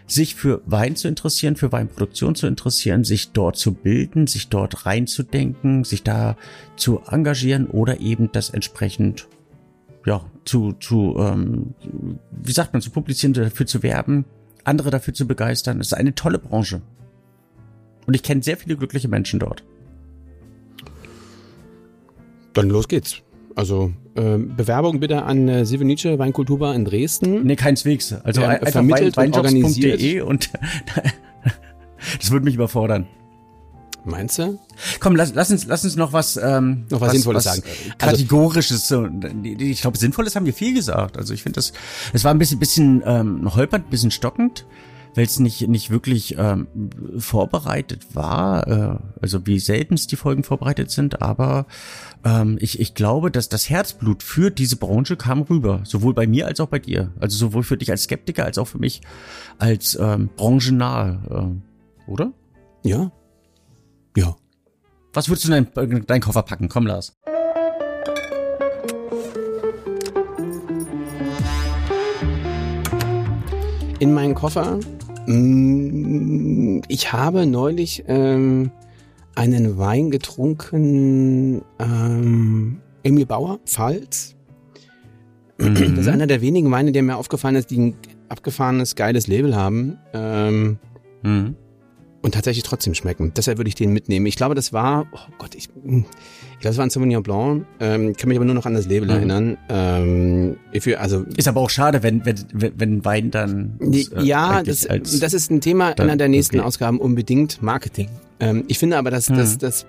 sich 0.08 0.36
für 0.36 0.62
Wein 0.66 0.96
zu 0.96 1.08
interessieren, 1.08 1.56
für 1.56 1.72
Weinproduktion 1.72 2.36
zu 2.36 2.48
interessieren, 2.48 3.04
sich 3.04 3.32
dort 3.32 3.58
zu 3.58 3.74
bilden, 3.74 4.28
sich 4.28 4.50
dort 4.50 4.86
reinzudenken, 4.86 5.84
sich 5.84 6.04
da 6.04 6.38
zu 6.76 7.02
engagieren 7.10 7.68
oder 7.68 8.00
eben 8.00 8.32
das 8.32 8.50
entsprechend 8.50 9.28
ja 10.06 10.26
zu 10.46 10.74
zu 10.74 11.16
ähm, 11.18 11.74
wie 12.32 12.52
sagt 12.52 12.74
man 12.74 12.82
zu 12.82 12.92
publizieren, 12.92 13.34
dafür 13.34 13.66
zu 13.66 13.84
werben, 13.84 14.26
andere 14.64 14.90
dafür 14.90 15.14
zu 15.14 15.26
begeistern. 15.26 15.80
Es 15.80 15.88
ist 15.88 15.94
eine 15.94 16.14
tolle 16.14 16.40
Branche 16.40 16.82
und 18.06 18.14
ich 18.14 18.24
kenne 18.24 18.44
sehr 18.44 18.58
viele 18.58 18.76
glückliche 18.76 19.08
Menschen 19.08 19.40
dort. 19.40 19.64
Dann 22.54 22.70
los 22.70 22.88
geht's. 22.88 23.23
Also 23.56 23.92
äh, 24.16 24.38
Bewerbung 24.38 25.00
bitte 25.00 25.24
an 25.24 25.48
äh, 25.48 25.64
Nietzsche 25.64 26.18
Weinkulturbar 26.18 26.76
in 26.76 26.86
Dresden. 26.86 27.44
Nee, 27.44 27.56
keineswegs. 27.56 28.14
Also 28.24 28.42
ja, 28.42 28.50
einfach 28.50 28.70
vermittelt 28.70 29.18
wein, 29.18 29.32
und, 29.34 30.22
und 30.22 30.50
das 32.20 32.32
würde 32.32 32.46
mich 32.46 32.56
überfordern. 32.56 33.08
Meinst 34.06 34.38
du? 34.38 34.60
Komm, 35.00 35.16
lass, 35.16 35.34
lass 35.34 35.50
uns 35.50 35.66
lass 35.66 35.86
uns 35.86 35.96
noch 35.96 36.12
was 36.12 36.36
ähm, 36.36 36.86
noch 36.90 37.00
was, 37.00 37.08
was 37.08 37.12
Sinnvolles 37.14 37.46
was 37.46 37.56
sagen. 37.56 37.68
Also 38.00 38.18
Kategorisches. 38.18 38.88
So, 38.88 39.08
ich 39.44 39.82
glaube, 39.82 39.98
Sinnvolles 39.98 40.36
haben 40.36 40.46
wir 40.46 40.54
viel 40.54 40.74
gesagt. 40.74 41.18
Also 41.18 41.34
ich 41.34 41.42
finde 41.42 41.56
das, 41.56 41.72
es 42.12 42.24
war 42.26 42.34
ein 42.34 42.40
bisschen 42.40 42.60
bisschen 42.60 43.02
ähm, 43.06 43.56
holpernd, 43.56 43.88
ein 43.88 43.90
bisschen 43.90 44.12
stockend 44.12 44.66
weil 45.16 45.26
es 45.26 45.40
nicht, 45.40 45.68
nicht 45.68 45.90
wirklich 45.90 46.36
ähm, 46.38 46.68
vorbereitet 47.18 48.16
war, 48.16 48.68
äh, 48.68 48.98
also 49.22 49.46
wie 49.46 49.60
selten 49.60 49.96
die 49.96 50.16
Folgen 50.16 50.44
vorbereitet 50.44 50.92
sind, 50.92 51.22
aber 51.22 51.66
ähm, 52.24 52.58
ich, 52.60 52.80
ich 52.80 52.94
glaube, 52.94 53.32
dass 53.32 53.50
das 53.50 53.70
Herzblut 53.70 54.24
für 54.24 54.50
diese 54.50 54.78
Branche 54.78 55.16
kam 55.16 55.42
rüber, 55.42 55.82
sowohl 55.84 56.14
bei 56.14 56.28
mir 56.28 56.48
als 56.48 56.60
auch 56.60 56.68
bei 56.68 56.80
dir. 56.80 57.12
Also 57.20 57.38
sowohl 57.38 57.64
für 57.64 57.78
dich 57.78 57.92
als 57.92 58.04
Skeptiker 58.04 58.46
als 58.46 58.58
auch 58.58 58.68
für 58.68 58.80
mich 58.80 59.02
als 59.60 59.98
ähm, 60.00 60.30
branchennahe, 60.36 61.60
äh, 62.08 62.12
oder? 62.12 62.34
Ja. 62.84 63.12
Ja. 64.16 64.36
Was 65.14 65.30
würdest 65.30 65.48
du 65.48 65.54
in 65.54 65.68
deinen, 65.76 66.06
deinen 66.08 66.22
Koffer 66.22 66.42
packen? 66.44 66.70
Komm, 66.70 66.88
Lars. 66.88 67.16
In 74.00 74.14
meinen 74.14 74.36
Koffer. 74.36 74.80
Mm, 75.28 76.82
ich 76.88 77.14
habe 77.14 77.46
neulich 77.46 78.04
ähm, 78.08 78.72
einen 79.36 79.78
Wein 79.78 80.12
getrunken, 80.12 81.62
ähm, 81.80 82.82
Emil 83.04 83.26
Bauer, 83.26 83.60
Pfalz. 83.66 84.36
Mhm. 85.58 85.96
Das 85.96 86.06
ist 86.06 86.08
einer 86.08 86.28
der 86.28 86.42
wenigen 86.42 86.72
Weine, 86.72 86.92
der 86.92 87.04
mir 87.04 87.18
aufgefallen 87.18 87.56
ist, 87.56 87.72
die 87.72 87.78
ein 87.78 87.96
abgefahrenes, 88.30 88.96
geiles 88.96 89.28
Label 89.28 89.56
haben. 89.56 89.98
Ähm, 90.14 90.78
mhm 91.22 91.56
und 92.24 92.34
tatsächlich 92.34 92.64
trotzdem 92.64 92.96
schmecken. 92.96 93.34
Deshalb 93.36 93.58
würde 93.58 93.68
ich 93.68 93.76
den 93.76 93.92
mitnehmen. 93.92 94.26
Ich 94.26 94.38
glaube, 94.38 94.56
das 94.56 94.74
war, 94.74 95.06
oh 95.12 95.34
Gott, 95.38 95.56
ich, 95.56 95.70
das 96.64 96.78
war 96.78 96.86
ein 96.86 96.90
Sauvignon 96.90 97.22
Blanc. 97.22 97.66
Ähm, 97.80 98.16
kann 98.16 98.30
mich 98.30 98.38
aber 98.38 98.46
nur 98.46 98.56
noch 98.56 98.66
an 98.66 98.74
das 98.74 98.88
Label 98.88 99.10
mhm. 99.10 99.16
erinnern. 99.16 99.58
Ähm, 99.70 100.56
für, 100.80 101.00
also 101.00 101.26
ist 101.36 101.48
aber 101.48 101.62
auch 101.62 101.70
schade, 101.70 102.04
wenn 102.04 102.26
wenn 102.26 102.38
wenn 102.78 103.06
Wein 103.06 103.32
dann 103.32 103.78
äh, 103.82 104.24
ja, 104.24 104.64
das, 104.64 104.88
das 104.88 105.34
ist 105.34 105.52
ein 105.52 105.62
Thema 105.62 105.94
dann, 105.94 106.08
einer 106.08 106.18
der 106.18 106.30
nächsten 106.30 106.58
okay. 106.58 106.66
Ausgaben 106.66 107.00
unbedingt 107.00 107.62
Marketing. 107.62 108.10
Ähm, 108.40 108.64
ich 108.68 108.80
finde 108.80 108.98
aber, 108.98 109.12
dass 109.12 109.30
mhm. 109.30 109.38
das 109.38 109.58
das 109.58 109.86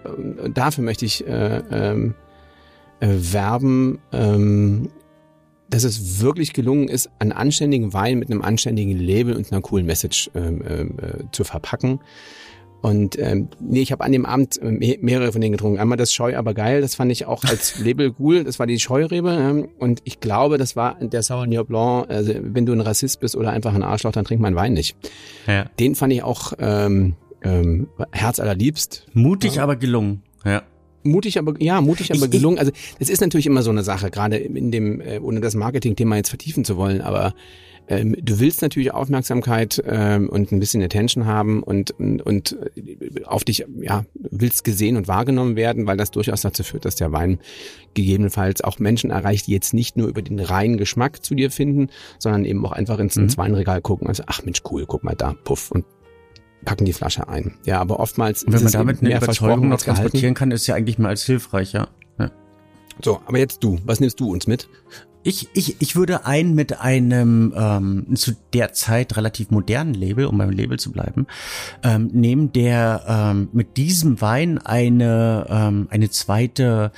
dafür 0.53 0.83
möchte 0.83 1.05
ich 1.05 1.27
äh, 1.27 1.63
ähm, 1.71 2.15
äh, 3.01 3.09
werben. 3.09 3.99
Ähm, 4.13 4.91
dass 5.71 5.83
es 5.83 6.21
wirklich 6.21 6.53
gelungen 6.53 6.89
ist, 6.89 7.11
einen 7.19 7.33
anständigen 7.33 7.93
Wein 7.93 8.19
mit 8.19 8.31
einem 8.31 8.43
anständigen 8.43 8.97
Label 8.97 9.35
und 9.35 9.51
einer 9.51 9.63
coolen 9.63 9.87
Message 9.87 10.31
ähm, 10.35 10.63
äh, 10.63 11.25
zu 11.33 11.43
verpacken. 11.43 12.01
Und 12.85 13.19
ähm, 13.19 13.49
nee, 13.61 13.81
ich 13.81 13.93
habe 13.93 14.05
an 14.05 14.13
dem 14.13 14.27
Abend 14.27 14.61
äh, 14.61 14.99
mehrere 15.01 15.33
von 15.33 15.41
denen 15.41 15.53
getrunken. 15.53 15.79
Einmal 15.79 15.97
das 15.97 16.13
Scheu, 16.13 16.37
aber 16.37 16.53
geil, 16.53 16.83
das 16.83 16.95
fand 16.95 17.11
ich 17.11 17.25
auch 17.25 17.43
als 17.43 17.79
Label 17.83 18.15
cool. 18.19 18.45
Das 18.45 18.59
war 18.59 18.67
die 18.67 18.79
Scheurebe. 18.79 19.31
Ähm, 19.31 19.69
und 19.79 20.03
ich 20.05 20.21
glaube, 20.21 20.59
das 20.59 20.77
war 20.77 20.99
der 21.01 21.23
Sauvignon 21.23 21.65
Blanc. 21.65 22.11
Also, 22.11 22.35
wenn 22.43 22.67
du 22.67 22.75
ein 22.75 22.83
Rassist 22.83 23.21
bist 23.21 23.37
oder 23.37 23.53
einfach 23.53 23.75
ein 23.75 23.83
Arschloch, 23.83 24.13
dann 24.13 24.27
trink 24.27 24.43
mein 24.43 24.55
Wein 24.55 24.75
nicht. 24.75 24.99
Ja. 25.47 25.65
Den 25.81 25.95
fand 25.95 26.13
ich 26.13 26.23
auch 26.23 26.53
ähm, 26.59 27.15
ähm, 27.43 27.89
herzallerliebst. 28.13 29.07
Mutig, 29.15 29.55
ja. 29.55 29.63
aber 29.63 29.77
gelungen. 29.77 30.23
Ja 30.45 30.63
mutig, 31.07 31.39
aber 31.39 31.55
ja, 31.59 31.83
mutig, 31.83 32.13
aber 32.15 32.29
gelungen. 32.29 32.59
Also 32.59 32.73
das 32.99 33.11
ist 33.11 33.21
natürlich 33.21 33.47
immer 33.47 33.63
so 33.63 33.71
eine 33.71 33.83
Sache, 33.83 34.11
gerade 34.11 34.37
in 34.37 34.71
dem, 34.71 35.03
äh, 35.03 35.19
ohne 35.19 35.41
das 35.41 35.55
Marketing-Thema 35.55 36.17
jetzt 36.17 36.31
vertiefen 36.31 36.65
zu 36.65 36.79
wollen, 36.79 37.03
aber 37.03 37.35
ähm, 37.89 38.17
du 38.21 38.41
willst 38.41 38.63
natürlich 38.63 38.93
Aufmerksamkeit 38.93 39.83
ähm, 39.87 40.29
und 40.29 40.53
ein 40.53 40.61
bisschen 40.61 40.83
Attention 40.83 41.27
haben 41.27 41.63
und, 41.63 41.91
und, 41.93 42.23
und 42.23 42.57
auf 43.25 43.45
dich, 43.45 43.67
ja, 43.81 44.05
willst 44.15 44.65
gesehen 44.65 44.97
und 44.97 45.07
wahrgenommen 45.07 45.57
werden, 45.57 45.87
weil 45.87 45.97
das 45.97 46.11
durchaus 46.11 46.41
dazu 46.41 46.63
führt, 46.63 46.85
dass 46.85 46.97
der 46.97 47.13
Wein 47.13 47.39
gegebenenfalls 47.93 48.63
auch 48.63 48.79
Menschen 48.79 49.11
erreicht, 49.11 49.47
die 49.47 49.53
jetzt 49.53 49.75
nicht 49.75 49.97
nur 49.97 50.09
über 50.09 50.23
den 50.23 50.41
reinen 50.41 50.79
Geschmack 50.79 51.25
zu 51.25 51.35
dir 51.35 51.51
finden, 51.51 51.89
sondern 52.19 52.45
eben 52.45 52.65
auch 52.65 52.73
einfach 52.73 52.99
ins, 52.99 53.17
mhm. 53.17 53.25
ins 53.25 53.39
Weinregal 53.39 53.83
gucken 53.83 54.07
und 54.07 54.15
sagen, 54.15 54.29
ach 54.31 54.43
Mensch, 54.45 54.63
cool, 54.71 54.87
guck 54.87 55.05
mal 55.05 55.15
da, 55.15 55.35
puff, 55.45 55.71
und 55.71 55.85
packen 56.65 56.87
die 56.87 56.95
Flasche 56.95 57.29
ein. 57.29 57.55
Ja, 57.67 57.81
aber 57.81 58.01
oftmals. 58.01 58.45
Und 58.45 58.55
wenn 58.55 58.63
man 58.63 58.73
damit 58.73 59.03
eine 59.03 59.17
Überzeugung 59.17 59.69
noch 59.69 59.81
transportieren 59.81 60.35
kann, 60.35 60.51
ist 60.51 60.67
ja 60.67 60.75
eigentlich 60.75 60.99
mehr 60.99 61.11
als 61.11 61.25
hilfreich, 61.25 61.73
ja. 61.73 61.89
ja. 62.19 62.31
So, 63.03 63.21
aber 63.27 63.39
jetzt 63.39 63.63
du. 63.63 63.79
Was 63.85 64.01
nimmst 64.01 64.19
du 64.21 64.33
uns 64.33 64.47
mit? 64.47 64.69
Ich, 65.27 65.49
ich, 65.55 65.81
ich 65.81 65.97
würde 65.97 66.27
ein 66.27 66.55
mit 66.55 66.81
einem 66.81 67.55
ähm, 67.57 68.15
zu 68.15 68.33
der 68.53 68.75
Zeit 68.75 69.17
relativ 69.17 69.51
modernen 69.51 69.95
Label, 69.95 70.27
um 70.27 70.37
beim 70.37 70.51
Label 70.51 70.79
zu 70.79 70.93
bleiben, 70.93 71.27
ähm, 71.83 72.11
nehmen, 72.13 72.53
der 72.53 73.05
ähm, 73.09 73.49
mit 73.53 73.79
diesem 73.79 74.21
Wein 74.21 74.59
eine, 74.59 75.47
ähm, 75.49 75.89
eine 75.91 76.11
zweite 76.11 76.93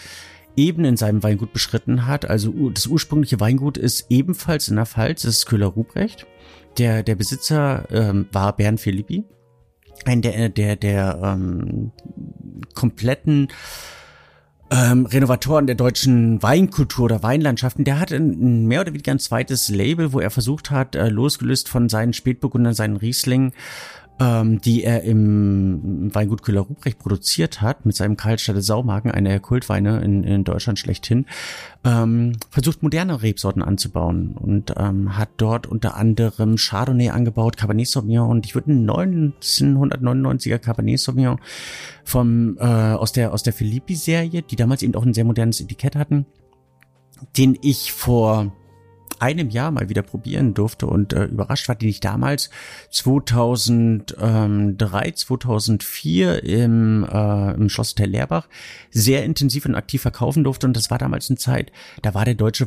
Ebene 0.56 0.88
in 0.88 0.96
seinem 0.96 1.22
Weingut 1.22 1.52
beschritten 1.52 2.06
hat. 2.06 2.28
Also 2.28 2.70
das 2.70 2.86
ursprüngliche 2.86 3.38
Weingut 3.38 3.78
ist 3.78 4.06
ebenfalls 4.10 4.68
in 4.68 4.76
der 4.76 4.86
Pfalz, 4.86 5.22
das 5.22 5.38
ist 5.38 5.46
Köhler 5.46 5.66
Ruprecht. 5.66 6.26
Der, 6.78 7.02
der 7.02 7.14
Besitzer 7.14 7.84
ähm, 7.90 8.26
war 8.32 8.56
Bernd 8.56 8.80
Philippi 8.80 9.24
ein 10.04 10.22
der 10.22 10.48
der 10.48 10.76
der 10.76 11.18
ähm, 11.22 11.92
kompletten 12.74 13.48
ähm, 14.70 15.06
Renovatoren 15.06 15.66
der 15.66 15.76
deutschen 15.76 16.42
Weinkultur 16.42 17.04
oder 17.04 17.22
Weinlandschaften, 17.22 17.84
der 17.84 18.00
hat 18.00 18.12
ein, 18.12 18.66
mehr 18.66 18.80
oder 18.80 18.92
weniger 18.92 19.12
ein 19.12 19.18
zweites 19.18 19.68
Label, 19.68 20.12
wo 20.12 20.20
er 20.20 20.30
versucht 20.30 20.70
hat, 20.70 20.94
äh, 20.96 21.08
losgelöst 21.08 21.68
von 21.68 21.88
seinen 21.88 22.12
Spätburgundern, 22.12 22.74
seinen 22.74 22.96
Rieslingen, 22.96 23.52
ähm, 24.18 24.60
die 24.60 24.82
er 24.82 25.02
im 25.02 26.14
Weingut 26.14 26.42
Köhler 26.42 26.62
Ruprecht 26.62 26.98
produziert 26.98 27.60
hat, 27.60 27.84
mit 27.84 27.94
seinem 27.94 28.16
Kaltstadter 28.16 28.62
Saumagen, 28.62 29.10
einer 29.10 29.30
der 29.30 29.40
Kultweine 29.40 30.00
in, 30.00 30.24
in 30.24 30.44
Deutschland 30.44 30.78
schlechthin, 30.78 31.26
ähm, 31.84 32.32
versucht 32.50 32.82
moderne 32.82 33.22
Rebsorten 33.22 33.62
anzubauen 33.62 34.34
und 34.36 34.72
ähm, 34.76 35.18
hat 35.18 35.28
dort 35.36 35.66
unter 35.66 35.96
anderem 35.96 36.56
Chardonnay 36.56 37.10
angebaut, 37.10 37.56
Cabernet 37.56 37.88
Sauvignon. 37.88 38.30
Und 38.30 38.46
ich 38.46 38.54
würde 38.54 38.70
einen 38.70 38.90
1999er 38.90 40.58
Cabernet 40.58 40.98
Sauvignon 40.98 41.38
vom 42.04 42.56
äh, 42.58 42.64
aus 42.64 43.12
der 43.12 43.34
aus 43.34 43.42
der 43.42 43.52
Filippi 43.52 43.96
Serie, 43.96 44.42
die 44.42 44.56
damals 44.56 44.82
eben 44.82 44.94
auch 44.94 45.04
ein 45.04 45.14
sehr 45.14 45.24
modernes 45.24 45.60
Etikett 45.60 45.94
hatten, 45.94 46.26
den 47.36 47.58
ich 47.60 47.92
vor 47.92 48.52
einem 49.20 49.50
Jahr 49.50 49.70
mal 49.70 49.88
wieder 49.88 50.02
probieren 50.02 50.54
durfte 50.54 50.86
und 50.86 51.12
äh, 51.12 51.24
überrascht 51.24 51.68
war, 51.68 51.74
den 51.74 51.88
ich 51.88 52.00
damals. 52.00 52.50
2003, 52.90 55.12
2004 55.12 56.44
im, 56.44 57.06
äh, 57.10 57.54
im 57.54 57.68
Schloss 57.68 57.90
Hotel 57.90 58.10
Leerbach 58.10 58.48
sehr 58.90 59.24
intensiv 59.24 59.66
und 59.66 59.74
aktiv 59.74 60.02
verkaufen 60.02 60.44
durfte. 60.44 60.66
Und 60.66 60.76
das 60.76 60.90
war 60.90 60.98
damals 60.98 61.30
eine 61.30 61.38
Zeit, 61.38 61.72
da 62.02 62.14
war 62.14 62.24
der 62.24 62.34
deutsche 62.34 62.66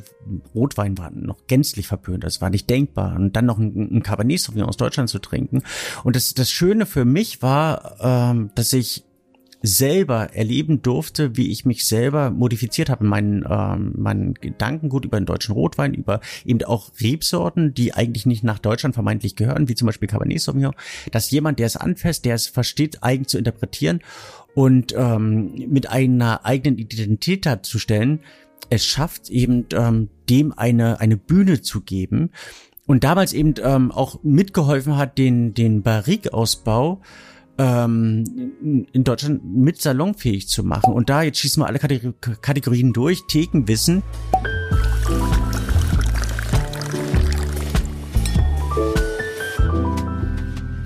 Rotwein 0.54 0.98
war 0.98 1.12
noch 1.12 1.48
gänzlich 1.48 1.88
verpönt, 1.88 2.24
das 2.24 2.42
war 2.42 2.50
nicht 2.50 2.70
denkbar. 2.70 3.16
Und 3.16 3.36
dann 3.36 3.46
noch 3.46 3.58
ein, 3.58 3.98
ein 3.98 4.04
Cabernet 4.04 4.40
Sauvignon 4.40 4.70
aus 4.70 4.78
Deutschland 4.78 5.10
zu 5.10 5.20
trinken. 5.20 5.64
Und 6.04 6.16
das, 6.16 6.34
das 6.34 6.52
Schöne 6.52 6.86
für 6.86 7.06
mich 7.06 7.42
war, 7.42 7.96
ähm, 8.02 8.52
dass 8.56 8.74
ich 8.74 9.04
selber 9.62 10.34
erleben 10.34 10.82
durfte, 10.82 11.36
wie 11.36 11.52
ich 11.52 11.66
mich 11.66 11.86
selber 11.86 12.32
modifiziert 12.32 12.90
habe, 12.90 13.06
meinen, 13.06 13.44
ähm, 13.50 13.94
meinen 13.98 14.34
Gedankengut 14.36 15.06
über 15.06 15.20
den 15.20 15.26
deutschen 15.26 15.54
Rotwein, 15.54 15.94
über 15.94 16.22
eben 16.46 16.64
auch 16.64 16.92
Rebsorten, 17.02 17.74
die 17.74 17.94
eigentlich 17.94 18.26
nicht 18.26 18.44
nach 18.44 18.60
Deutschland 18.60 18.96
vermeintlich 18.96 19.36
gehören, 19.36 19.68
wie 19.68 19.76
zum 19.76 19.88
Beispiel 19.88 20.08
Cabernet 20.08 20.42
Sauvignon, 20.42 20.76
dass 21.12 21.32
jemand, 21.32 21.60
der 21.60 21.68
es 21.68 21.76
anfasst, 21.76 22.26
der 22.26 22.36
es 22.36 22.48
versteht, 22.48 23.04
eigen 23.04 23.28
zu 23.28 23.38
interpretieren 23.38 24.02
und 24.56 24.94
ähm, 24.96 25.54
mit 25.68 25.90
einer 25.90 26.46
eigenen 26.46 26.78
Identität 26.78 27.46
darzustellen, 27.46 28.22
es 28.70 28.86
schafft 28.86 29.30
eben 29.30 29.66
ähm, 29.74 30.10
dem 30.30 30.54
eine, 30.58 31.00
eine 31.00 31.18
Bühne 31.18 31.62
zu 31.62 31.82
geben 31.82 32.32
und 32.86 33.04
damals 33.04 33.34
eben 33.34 33.56
ähm, 33.62 33.92
auch 33.92 34.24
mitgeholfen 34.24 34.98
hat, 34.98 35.18
den, 35.18 35.54
den 35.54 35.82
Barrique-Ausbau 35.82 37.02
ähm, 37.60 38.88
in 38.94 39.04
Deutschland 39.04 39.44
mit 39.44 39.82
salonfähig 39.82 40.48
zu 40.48 40.64
machen. 40.64 40.94
Und 40.94 41.10
da, 41.10 41.22
jetzt 41.24 41.40
schießen 41.40 41.62
wir 41.62 41.68
alle 41.68 41.78
Kategorien 41.78 42.94
durch. 42.94 43.22
Thekenwissen. 43.28 44.02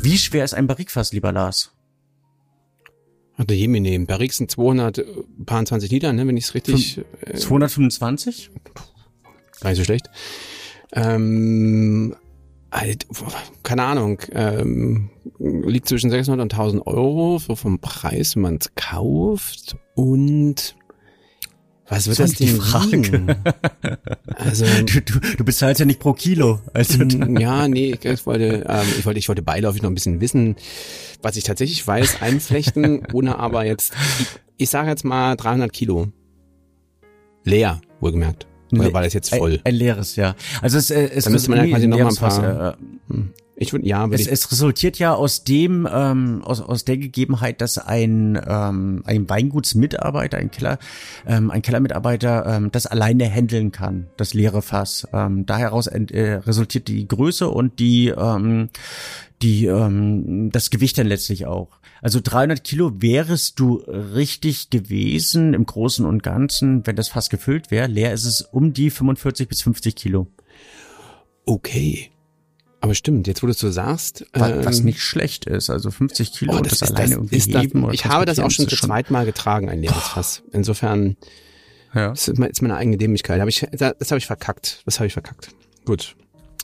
Wie 0.02 0.18
schwer 0.18 0.44
ist 0.44 0.54
ein 0.54 0.68
Barrikfass, 0.68 1.14
lieber 1.14 1.32
Lars? 1.32 1.72
Hatte 3.36 3.54
je 3.54 3.68
mir 3.68 3.82
nehmen. 3.82 4.06
Barrik 4.06 4.34
sind 4.34 4.52
220 4.52 5.92
Liter, 5.92 6.12
ne, 6.12 6.28
wenn 6.28 6.38
ich 6.38 6.46
es 6.46 6.54
richtig... 6.56 7.02
Äh, 7.22 7.36
225? 7.36 8.52
Gar 9.62 9.70
nicht 9.70 9.80
so 9.80 9.84
schlecht. 9.84 10.10
Ähm, 10.92 12.16
halt, 12.74 13.06
keine 13.64 13.84
Ahnung, 13.84 14.20
ähm, 14.32 15.10
liegt 15.40 15.88
zwischen 15.88 16.10
600 16.10 16.44
und 16.44 16.54
1000 16.54 16.88
Euro, 16.88 17.38
so 17.38 17.56
vom 17.56 17.80
Preis, 17.80 18.36
wenn 18.36 18.44
man 18.44 18.58
es 18.58 18.74
kauft. 18.76 19.78
Und 19.96 20.76
was 21.88 22.08
wird 22.08 22.20
das, 22.20 22.32
das 22.32 22.40
denn 22.40 22.60
Frage? 22.60 23.38
Also 24.36 24.66
du, 24.86 25.02
du, 25.02 25.20
du 25.20 25.44
bezahlst 25.44 25.80
ja 25.80 25.86
nicht 25.86 26.00
pro 26.00 26.14
Kilo. 26.14 26.60
Also 26.74 27.04
ja, 27.04 27.68
nee, 27.68 27.96
ich 28.02 28.26
wollte, 28.26 28.66
ähm, 28.68 28.88
ich 28.98 29.06
wollte, 29.06 29.20
ich 29.20 29.28
wollte 29.28 29.42
beiläufig 29.42 29.82
noch 29.82 29.92
ein 29.92 29.96
bisschen 29.96 30.22
wissen, 30.22 30.56
was 31.22 31.36
ich 31.36 31.44
tatsächlich 31.44 31.86
weiß, 31.86 32.22
einflechten, 32.22 33.06
ohne 33.13 33.38
aber 33.38 33.65
jetzt, 33.65 33.94
ich, 34.19 34.28
ich 34.58 34.69
sage 34.69 34.90
jetzt 34.90 35.04
mal 35.06 35.36
300 35.36 35.71
Kilo. 35.71 36.08
Leer, 37.44 37.82
wohlgemerkt. 38.00 38.48
Oder 38.80 38.94
war 38.94 39.04
das 39.04 39.13
jetzt 39.13 39.36
voll? 39.36 39.54
Ein, 39.54 39.62
ein 39.65 39.76
leeres, 39.76 40.15
ja. 40.15 40.36
Also 40.62 40.78
es, 40.78 40.92
äh, 40.92 41.10
es 41.13 41.26
Dann 41.26 41.34
müsste 41.34 41.50
man 41.50 41.60
ja 41.60 41.67
quasi 41.67 41.88
noch 41.88 42.00
mal 42.00 42.08
ein 42.08 42.15
paar. 42.15 42.32
Fass, 42.32 42.76
äh, 43.10 43.13
hm. 43.13 43.34
Ich 43.64 43.74
würde 43.74 43.88
ja, 43.88 44.08
es, 44.12 44.28
es 44.28 44.52
resultiert 44.52 45.00
ja 45.00 45.14
aus 45.14 45.44
dem 45.44 45.88
ähm, 45.92 46.42
aus, 46.44 46.62
aus 46.62 46.86
der 46.86 46.98
Gegebenheit, 46.98 47.62
dass 47.62 47.78
ein 47.78 48.40
ähm, 48.48 49.04
ein 49.06 49.30
Weingutsmitarbeiter, 49.30 50.38
ein 50.38 50.52
Keller, 50.52 50.80
ähm, 51.26 51.52
ein 51.52 51.62
Kellermitarbeiter 51.62 52.46
ähm, 52.46 52.72
das 52.72 52.86
alleine 52.86 53.30
handeln 53.30 53.72
kann, 53.72 54.08
das 54.18 54.34
leere 54.34 54.62
Fass. 54.62 55.08
Ähm, 55.14 55.46
daraus 55.46 55.88
äh, 55.88 56.42
resultiert 56.46 56.88
die 56.88 57.08
Größe 57.08 57.50
und 57.50 57.80
die 57.80 58.10
ähm, 58.10 58.70
die 59.42 59.66
ähm, 59.66 60.50
das 60.52 60.70
Gewicht 60.70 60.98
dann 60.98 61.08
letztlich 61.08 61.46
auch. 61.46 61.80
Also 62.02 62.20
300 62.22 62.64
Kilo 62.64 63.02
wärest 63.02 63.60
du 63.60 63.78
richtig 63.78 64.70
gewesen 64.70 65.54
im 65.54 65.66
Großen 65.66 66.06
und 66.06 66.24
Ganzen, 66.24 66.86
wenn 66.86 66.96
das 66.96 67.10
Fass 67.10 67.30
gefüllt 67.30 67.72
wäre. 67.72 67.88
Leer 67.88 68.14
ist 68.14 68.26
es 68.26 68.42
um 68.42 68.74
die 68.74 68.90
45 68.90 69.48
bis 69.48 69.62
50 69.62 69.96
Kilo. 69.96 70.28
Okay. 71.46 72.13
Aber 72.84 72.96
stimmt, 72.96 73.27
jetzt 73.27 73.42
wo 73.42 73.48
du 73.48 73.52
es 73.52 73.60
so 73.60 73.71
sagst. 73.71 74.25
Was, 74.34 74.65
was 74.65 74.79
ähm, 74.79 74.86
nicht 74.86 75.00
schlecht 75.00 75.46
ist, 75.46 75.69
also 75.69 75.90
50 75.90 76.34
Kilo 76.34 76.58
oh, 76.58 76.60
das, 76.60 76.79
das 76.79 76.92
alleine 76.92 77.12
das, 77.12 77.17
irgendwie 77.17 77.36
ist 77.38 77.48
heben. 77.48 77.81
Das, 77.84 77.94
ich 77.94 78.06
habe 78.06 78.25
das 78.25 78.40
auch 78.40 78.52
schon 78.52 78.67
zum 78.67 78.77
zweiten 78.77 79.13
Mal 79.13 79.25
getragen, 79.25 79.69
ein 79.69 79.79
leeres 79.79 80.04
Fass. 80.04 80.44
Insofern 80.52 81.15
ja. 81.96 82.12
ist, 82.12 82.27
ist 82.27 82.62
meine 82.62 82.75
eigene 82.75 82.98
Dämlichkeit. 82.98 83.40
Hab 83.40 83.48
ich, 83.48 83.65
das 83.71 84.12
habe 84.12 84.17
ich 84.17 84.25
verkackt. 84.25 84.81
Das 84.86 85.00
habe 85.00 85.08
ich 85.08 85.13
verkackt. 85.13 85.48
Gut. 85.86 86.17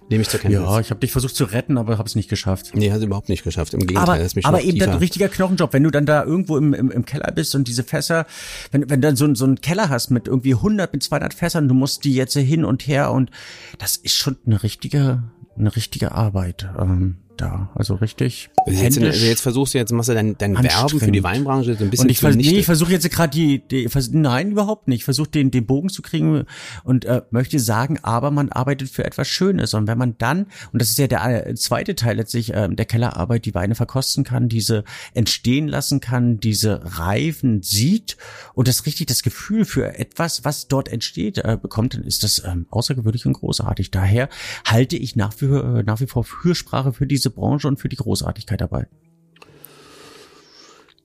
Nehme 0.10 0.24
ich 0.24 0.30
zur 0.30 0.42
Kenntnis. 0.42 0.62
Ja, 0.62 0.80
ich 0.80 0.90
habe 0.90 1.00
dich 1.00 1.12
versucht 1.12 1.36
zu 1.36 1.46
retten, 1.46 1.78
aber 1.78 2.00
habe 2.00 2.08
es 2.08 2.16
nicht 2.16 2.30
geschafft. 2.30 2.72
Nee, 2.74 2.92
hast 2.92 3.00
du 3.00 3.06
überhaupt 3.06 3.30
nicht 3.30 3.44
geschafft. 3.44 3.74
Im 3.74 3.82
Gegenteil, 3.82 4.04
aber, 4.04 4.24
hast 4.24 4.36
mich 4.36 4.46
aber 4.46 4.62
eben 4.62 4.82
ein 4.82 4.98
richtiger 4.98 5.30
Knochenjob, 5.30 5.72
wenn 5.72 5.84
du 5.84 5.92
dann 5.92 6.06
da 6.06 6.26
irgendwo 6.26 6.58
im, 6.58 6.74
im, 6.74 6.92
im 6.92 7.06
Keller 7.06 7.32
bist 7.32 7.54
und 7.54 7.68
diese 7.68 7.84
Fässer, 7.84 8.26
wenn, 8.72 8.90
wenn 8.90 9.02
du 9.02 9.08
dann 9.08 9.16
so, 9.16 9.34
so 9.36 9.46
einen 9.46 9.62
Keller 9.62 9.88
hast 9.88 10.10
mit 10.10 10.28
irgendwie 10.28 10.56
100 10.56 10.92
mit 10.92 11.04
200 11.04 11.34
Fässern, 11.34 11.68
du 11.68 11.76
musst 11.76 12.04
die 12.04 12.16
jetzt 12.16 12.36
hin 12.36 12.66
und 12.66 12.88
her 12.88 13.12
und 13.12 13.30
das 13.78 13.98
ist 13.98 14.16
schon 14.16 14.36
eine 14.48 14.64
richtige, 14.64 15.24
eine 15.58 15.76
richtige 15.76 16.12
Arbeit. 16.12 16.70
Ähm, 16.78 17.18
da. 17.40 17.70
Also 17.76 17.96
richtig. 17.96 18.50
Also 18.66 18.84
jetzt, 18.84 18.98
also 19.00 19.26
jetzt, 19.26 19.42
versuchst 19.42 19.74
du 19.74 19.78
jetzt, 19.78 19.92
machst 19.92 20.10
du 20.10 20.14
dein, 20.14 20.38
dein 20.38 20.62
Werben 20.62 21.00
für 21.00 21.12
die 21.12 21.24
Weinbranche 21.24 21.76
so 21.76 21.84
ein 21.84 21.90
bisschen 21.90 22.06
und 22.06 22.12
ich, 22.12 22.20
vers 22.20 22.36
nee, 22.36 22.60
ich 22.60 22.66
versuche 22.66 22.92
jetzt 22.92 23.10
gerade 23.10 23.32
die, 23.32 23.60
die 23.68 23.88
nein, 24.12 24.52
überhaupt 24.52 24.88
nicht. 24.88 25.00
Ich 25.00 25.06
versuche 25.06 25.30
den, 25.30 25.52
den 25.52 25.66
Bogen 25.66 25.90
zu 25.90 26.02
kriegen 26.02 26.46
und 26.84 27.06
äh, 27.06 27.22
möchte 27.32 27.60
sagen, 27.60 28.00
aber 28.04 28.32
man 28.32 28.50
arbeitet 28.50 28.90
für 28.90 29.06
etwas 29.06 29.28
Schönes. 29.28 29.74
Und 29.74 29.88
wenn 29.88 29.98
man 29.98 30.16
dann, 30.18 30.48
und 30.72 30.82
das 30.82 30.90
ist 30.90 30.98
ja 30.98 31.08
der 31.08 31.48
äh, 31.48 31.56
zweite 31.56 31.96
Teil 31.96 32.18
letztlich 32.18 32.54
äh, 32.54 32.68
der 32.70 32.86
Kellerarbeit, 32.86 33.46
die 33.46 33.54
Weine 33.54 33.76
verkosten 33.76 34.24
kann, 34.24 34.50
diese 34.50 34.84
entstehen 35.14 35.68
lassen 35.68 36.00
kann, 36.00 36.40
diese 36.40 36.82
Reifen 36.84 37.62
sieht 37.62 38.18
und 38.54 38.68
das 38.68 38.86
richtig 38.86 39.08
das 39.08 39.24
Gefühl 39.24 39.66
für 39.66 39.98
etwas, 39.98 40.44
was 40.46 40.68
dort 40.68 40.90
entsteht, 40.90 41.40
äh, 41.40 41.58
bekommt, 41.62 41.94
dann 41.94 42.04
ist 42.04 42.24
das 42.24 42.44
ähm, 42.46 42.66
außergewöhnlich 42.70 43.26
und 43.26 43.34
großartig. 43.34 43.92
Daher 43.92 44.30
halte 44.66 44.98
ich 44.98 45.16
nach 45.16 45.34
wie, 45.40 45.46
äh, 45.46 45.84
nach 45.84 46.00
wie 46.00 46.08
vor 46.08 46.24
Fürsprache 46.24 46.94
für 46.94 47.08
diese 47.08 47.29
Branche 47.30 47.68
und 47.68 47.80
für 47.80 47.90
die 47.90 47.96
Großartigkeit 47.96 48.62
dabei. 48.62 48.88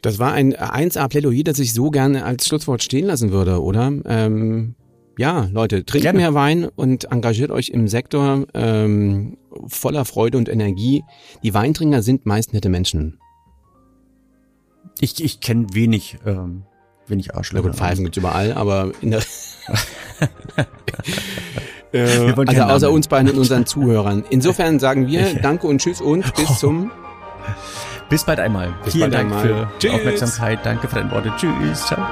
Das 0.03 0.19
war 0.19 0.33
ein 0.33 0.55
1A-Plädoyer, 0.55 1.45
das 1.45 1.59
ich 1.59 1.73
so 1.73 1.91
gerne 1.91 2.25
als 2.25 2.47
Schlusswort 2.47 2.83
stehen 2.83 3.07
lassen 3.07 3.31
würde, 3.33 3.63
oder? 3.63 3.91
Ähm, 4.05 4.75
ja, 5.17 5.49
Leute, 5.53 5.87
trinkt 5.87 6.03
gerne. 6.03 6.19
mehr 6.19 6.35
Wein 6.35 6.67
und 6.67 7.11
engagiert 7.11 7.51
euch 7.51 7.71
im 7.71 7.89
Sektor 7.89 8.47
ähm, 8.53 9.39
voller 9.67 10.05
Freude 10.05 10.37
und 10.37 10.49
Energie. 10.49 11.05
Die 11.43 11.55
Weintrinker 11.55 12.03
sind 12.03 12.27
meist 12.27 12.53
nette 12.53 12.69
Menschen. 12.69 13.19
Ich, 15.01 15.25
ich 15.25 15.41
kenne 15.41 15.69
wenig, 15.73 16.19
ähm, 16.27 16.65
wenig 17.07 17.35
Arschlöcher. 17.35 17.65
Ja, 17.65 17.71
gut, 17.71 17.79
Pfeifen 17.79 18.05
gibt's 18.05 18.19
überall, 18.19 18.53
aber 18.53 18.93
in 19.01 19.13
der 19.13 19.23
Äh, 21.95 22.35
also 22.47 22.63
außer 22.63 22.91
uns 22.91 23.07
beiden 23.07 23.31
und 23.31 23.39
unseren 23.39 23.67
Zuhörern. 23.67 24.25
Insofern 24.29 24.81
sagen 24.81 25.07
wir 25.07 25.35
Danke 25.43 25.67
und 25.69 25.81
Tschüss 25.81 26.01
und 26.01 26.35
bis 26.35 26.59
zum 26.59 26.91
bis 28.09 28.25
bald 28.25 28.41
einmal. 28.41 28.75
Bis 28.85 28.95
Vielen 28.95 29.11
bald 29.11 29.15
Dank 29.15 29.33
einmal. 29.33 29.47
für 29.47 29.69
die 29.81 29.91
Aufmerksamkeit. 29.91 30.59
Danke 30.65 30.89
für 30.89 30.97
deine 30.97 31.11
Worte. 31.11 31.33
Tschüss. 31.37 31.87
Ciao. 31.87 32.05